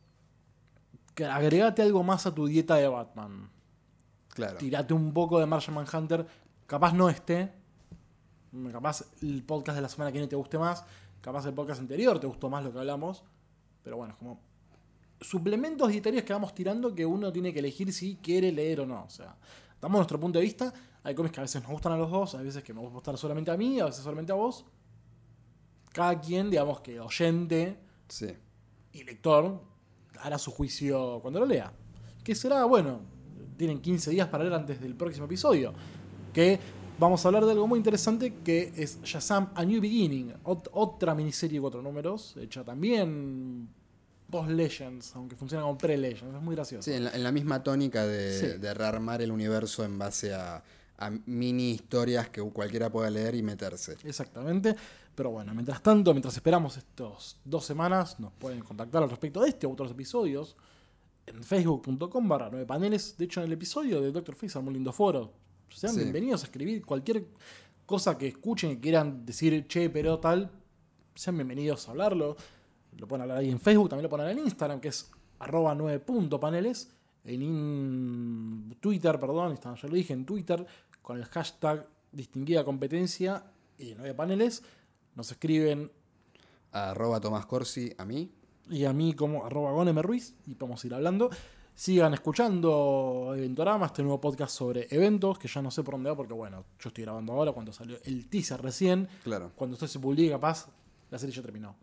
agregate 1.20 1.82
algo 1.82 2.03
más 2.03 2.26
a 2.26 2.34
tu 2.34 2.47
dieta 2.47 2.76
de 2.76 2.88
Batman 2.88 3.49
Claro. 4.30 4.57
tirate 4.57 4.93
un 4.93 5.14
poco 5.14 5.39
de 5.39 5.45
Martian 5.45 5.76
Manhunter. 5.76 6.26
Capaz 6.66 6.93
no 6.93 7.07
esté. 7.09 7.51
Capaz 8.72 9.05
el 9.22 9.43
podcast 9.43 9.76
de 9.76 9.82
la 9.82 9.89
semana 9.89 10.11
que 10.11 10.18
viene 10.18 10.28
te 10.28 10.36
guste 10.36 10.57
más. 10.57 10.84
Capaz 11.22 11.45
el 11.45 11.53
podcast 11.53 11.80
anterior 11.82 12.20
te 12.20 12.28
gustó 12.28 12.49
más 12.49 12.64
lo 12.64 12.72
que 12.74 12.80
hablamos. 12.80 13.24
Pero 13.84 13.97
bueno, 13.97 14.14
es 14.14 14.18
como 14.20 14.39
suplementos 15.22 15.89
dietarios 15.89 16.24
que 16.24 16.34
vamos 16.34 16.53
tirando 16.55 16.93
que 16.95 17.05
uno 17.05 17.32
tiene 17.32 17.53
que 17.53 17.59
elegir 17.59 17.93
si 17.93 18.16
quiere 18.18 18.51
leer 18.51 18.82
o 18.82 18.86
no. 18.86 19.03
O 19.03 19.09
sea, 19.09 19.36
damos 19.80 19.99
nuestro 19.99 20.20
punto 20.20 20.39
de 20.39 20.45
vista. 20.45 20.74
Hay 21.03 21.14
cómics 21.16 21.34
que 21.34 21.39
a 21.41 21.43
veces 21.43 21.61
nos 21.61 21.72
gustan 21.72 21.91
a 21.93 21.97
los 21.97 22.09
dos, 22.09 22.34
hay 22.36 22.45
veces 22.45 22.64
que 22.64 22.74
me 22.74 22.82
va 22.82 22.88
a 22.88 22.91
gustar 22.91 23.18
solamente 23.18 23.51
a 23.51 23.57
mí, 23.57 23.80
a 23.80 23.86
veces 23.86 24.03
solamente 24.03 24.32
a 24.32 24.36
vos. 24.36 24.66
Cada 25.91 26.20
quien, 26.20 26.49
digamos 26.49 26.80
que 26.82 26.99
oyente 26.99 27.78
Sí. 28.07 28.34
y 28.93 29.03
lector 29.03 29.61
hará 30.22 30.38
su 30.38 30.51
juicio 30.51 31.20
cuando 31.22 31.39
lo 31.39 31.45
lea. 31.45 31.72
Que 32.24 32.36
será, 32.36 32.64
bueno, 32.66 33.01
tienen 33.57 33.80
15 33.82 34.11
días 34.11 34.28
para 34.28 34.43
leer 34.43 34.55
antes 34.55 34.80
del 34.82 34.95
próximo 34.95 35.26
episodio. 35.26 35.74
Que 36.34 36.59
vamos 36.99 37.24
a 37.24 37.28
hablar 37.28 37.45
de 37.45 37.51
algo 37.51 37.68
muy 37.68 37.78
interesante 37.78 38.36
que 38.43 38.72
es 38.76 39.01
Shazam 39.03 39.49
A 39.55 39.66
New 39.66 39.82
Beginning, 39.82 40.34
ot- 40.43 40.70
otra 40.72 41.14
miniserie 41.16 41.57
de 41.57 41.61
cuatro 41.61 41.82
números, 41.82 42.36
hecha 42.39 42.64
también 42.64 43.68
post-Legends, 44.30 45.16
aunque 45.16 45.36
funciona 45.36 45.64
como 45.64 45.78
pre-Legends, 45.78 46.36
es 46.36 46.41
muy 46.41 46.55
gracioso. 46.55 46.84
Sí, 46.89 46.93
en 46.95 47.03
la, 47.03 47.11
en 47.11 47.24
la 47.24 47.32
misma 47.32 47.61
tónica 47.61 48.05
de, 48.07 48.39
Sí. 48.39 48.59
de 48.59 48.74
rearmar 48.74 49.22
el 49.22 49.32
universo 49.32 49.84
en 49.84 49.99
base 49.99 50.34
a, 50.34 50.64
a 50.97 51.09
mini 51.25 51.71
historias 51.71 52.29
que 52.29 52.41
cualquiera 52.41 52.89
pueda 52.91 53.09
leer 53.09 53.35
y 53.35 53.43
meterse. 53.43 53.97
Exactamente. 54.03 54.75
Pero 55.15 55.29
bueno, 55.31 55.53
mientras 55.53 55.81
tanto, 55.81 56.11
mientras 56.13 56.35
esperamos 56.35 56.77
estos 56.77 57.37
dos 57.45 57.65
semanas, 57.65 58.19
nos 58.19 58.31
pueden 58.33 58.61
contactar 58.61 59.03
al 59.03 59.09
respecto 59.09 59.41
de 59.41 59.49
este 59.49 59.67
u 59.67 59.71
otros 59.73 59.91
episodios 59.91 60.55
en 61.25 61.43
facebook.com 61.43 62.27
barra 62.27 62.49
9 62.51 62.65
paneles. 62.65 63.15
De 63.17 63.25
hecho, 63.25 63.41
en 63.41 63.47
el 63.47 63.53
episodio 63.53 64.01
de 64.01 64.11
Doctor 64.11 64.35
Face, 64.35 64.59
muy 64.59 64.73
lindo 64.73 64.91
foro. 64.91 65.31
Sean 65.69 65.93
Sí. 65.93 65.99
bienvenidos 66.01 66.41
a 66.43 66.45
escribir 66.45 66.83
cualquier 66.85 67.27
cosa 67.85 68.17
que 68.17 68.27
escuchen 68.27 68.71
y 68.71 68.77
quieran 68.77 69.25
decir, 69.25 69.67
che, 69.67 69.89
pero 69.89 70.19
tal. 70.19 70.51
Sean 71.15 71.35
bienvenidos 71.37 71.87
a 71.87 71.91
hablarlo. 71.91 72.35
Lo 72.97 73.07
pueden 73.07 73.21
hablar 73.23 73.37
ahí 73.39 73.49
en 73.49 73.59
Facebook, 73.59 73.89
también 73.89 74.03
lo 74.03 74.09
pueden 74.09 74.25
hablar 74.27 74.37
en 74.39 74.45
Instagram, 74.45 74.79
que 74.79 74.89
es 74.89 75.09
arroba 75.39 75.75
9.paneles. 75.75 76.89
en 77.26 77.41
in- 77.41 78.78
Twitter, 78.80 79.19
perdón, 79.19 79.57
ya 79.63 79.88
lo 79.88 79.95
dije, 79.95 80.13
en 80.13 80.26
Twitter, 80.26 80.65
con 81.01 81.17
el 81.17 81.26
hashtag 81.26 81.88
distinguida 82.11 82.63
competencia 82.63 83.43
y 83.78 83.93
nueve 83.95 84.13
paneles. 84.13 84.63
Nos 85.15 85.32
escriben 85.32 85.91
Arroba 86.71 87.19
Tomás 87.19 87.45
Corsi 87.45 87.93
a 87.97 88.05
mí. 88.05 88.32
y 88.69 88.86
a 88.86 88.93
mí 88.93 89.13
como 89.13 89.45
arroba 89.45 89.71
gonemerruiz 89.71 90.34
y 90.47 90.55
podemos 90.55 90.84
ir 90.86 90.93
hablando. 90.93 91.30
Sigan 91.76 92.13
escuchando 92.13 93.34
Eventorama, 93.36 93.88
este 93.88 94.03
nuevo 94.03 94.21
podcast 94.21 94.55
sobre 94.55 94.88
eventos, 94.91 95.39
que 95.39 95.47
ya 95.47 95.61
no 95.61 95.71
sé 95.71 95.84
por 95.84 95.95
dónde 95.95 96.09
va, 96.11 96.15
porque 96.15 96.34
bueno, 96.34 96.63
yo 96.80 96.88
estoy 96.89 97.03
grabando 97.03 97.34
ahora 97.34 97.51
cuando 97.51 97.74
salió 97.74 97.97
el 98.05 98.28
teaser 98.28 98.61
recién. 98.61 99.07
Claro. 99.24 99.51
Cuando 99.55 99.74
esto 99.74 99.88
se 99.88 99.99
publique, 99.99 100.30
capaz, 100.32 100.67
la 101.09 101.17
serie 101.17 101.36
ya 101.36 101.41
terminó. 101.41 101.76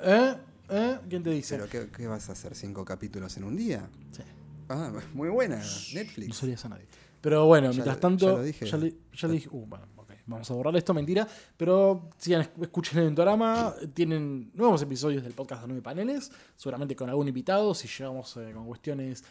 ¿Eh? 0.00 0.34
¿Eh? 0.68 0.98
¿Quién 1.08 1.22
te 1.22 1.30
dice? 1.30 1.56
¿Pero 1.56 1.68
qué, 1.68 1.90
qué 1.94 2.06
vas 2.06 2.28
a 2.28 2.32
hacer? 2.32 2.54
¿Cinco 2.54 2.84
capítulos 2.84 3.36
en 3.36 3.44
un 3.44 3.56
día? 3.56 3.88
Sí, 4.12 4.22
Ah, 4.68 4.90
muy 5.12 5.28
buena. 5.28 5.56
no 5.56 5.62
Netflix. 5.94 6.36
se 6.36 6.42
lo 6.42 6.46
digas 6.48 6.64
a 6.64 6.68
nadie. 6.70 6.86
Pero 7.20 7.44
bueno, 7.46 7.66
Ya 7.68 7.72
mientras 7.72 8.00
tanto. 8.00 8.26
ya 8.26 8.32
lo 8.32 8.42
dije. 8.42 8.66
Ya 8.66 8.76
le, 8.78 8.94
ya 9.14 9.28
le 9.28 9.34
dije. 9.34 9.48
Uh, 9.52 9.66
bueno, 9.66 9.86
ok. 9.96 10.12
Vamos 10.26 10.50
a 10.50 10.54
borrar 10.54 10.74
esto, 10.76 10.94
mentira. 10.94 11.28
Pero 11.56 12.08
sigan, 12.16 12.42
esc- 12.42 12.62
escuchen 12.62 12.98
el 12.98 13.04
Ventorama. 13.06 13.74
Tienen 13.92 14.50
nuevos 14.54 14.80
episodios 14.82 15.22
del 15.22 15.32
podcast 15.34 15.62
de 15.62 15.68
nueve 15.68 15.82
paneles. 15.82 16.30
Seguramente 16.56 16.96
con 16.96 17.08
algún 17.10 17.28
invitado, 17.28 17.74
si 17.74 17.88
llegamos 17.88 18.34
eh, 18.38 18.52
con 18.54 18.66
cuestiones 18.66 19.22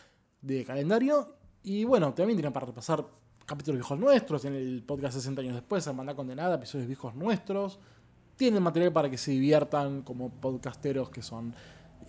de 0.41 0.63
calendario. 0.65 1.35
Y 1.63 1.83
bueno, 1.83 2.13
también 2.13 2.37
tienen 2.37 2.53
para 2.53 2.67
repasar 2.67 3.03
capítulos 3.45 3.77
viejos 3.79 3.97
nuestros. 3.99 4.45
En 4.45 4.53
el 4.53 4.83
podcast 4.83 5.15
60 5.15 5.41
años 5.41 5.55
después, 5.55 5.85
Hermandad 5.87 6.15
Condenada, 6.15 6.55
episodios 6.55 6.87
viejos 6.87 7.15
nuestros. 7.15 7.79
Tienen 8.35 8.63
material 8.63 8.91
para 8.91 9.09
que 9.09 9.17
se 9.17 9.31
diviertan 9.31 10.01
como 10.01 10.29
podcasteros 10.29 11.09
que 11.09 11.21
son. 11.21 11.55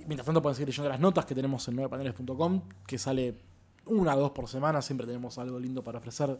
Mientras 0.06 0.26
tanto 0.26 0.42
pueden 0.42 0.56
seguir 0.56 0.68
leyendo 0.68 0.88
las 0.88 1.00
notas 1.00 1.24
que 1.24 1.34
tenemos 1.34 1.66
en 1.68 1.76
9paneles.com, 1.76 2.62
que 2.86 2.98
sale 2.98 3.38
una 3.86 4.16
o 4.16 4.20
dos 4.20 4.30
por 4.30 4.48
semana. 4.48 4.82
Siempre 4.82 5.06
tenemos 5.06 5.38
algo 5.38 5.58
lindo 5.58 5.82
para 5.82 5.98
ofrecer 5.98 6.38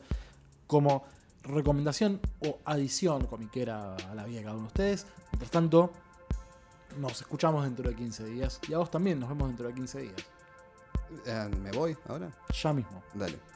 como 0.67 1.05
recomendación 1.43 2.21
o 2.41 2.59
adición 2.65 3.27
comiquera 3.27 3.95
a 3.95 4.15
la 4.15 4.25
vida 4.25 4.39
de 4.39 4.45
cada 4.45 4.57
uno 4.57 4.63
de 4.63 4.69
ustedes. 4.69 5.07
Mientras 5.33 5.51
tanto, 5.51 5.93
nos 6.99 7.21
escuchamos 7.21 7.65
dentro 7.65 7.89
de 7.89 7.95
15 7.95 8.25
días. 8.25 8.61
Y 8.69 8.75
a 8.75 8.79
vos 8.79 8.91
también, 8.91 9.21
nos 9.21 9.29
vemos 9.29 9.49
dentro 9.49 9.69
de 9.69 9.75
15 9.75 10.01
días. 10.01 10.15
Eh, 11.27 11.51
¿Me 11.63 11.71
voy 11.73 11.97
ahora? 12.09 12.31
Ya 12.63 12.73
mismo. 12.73 13.03
Dale. 13.15 13.54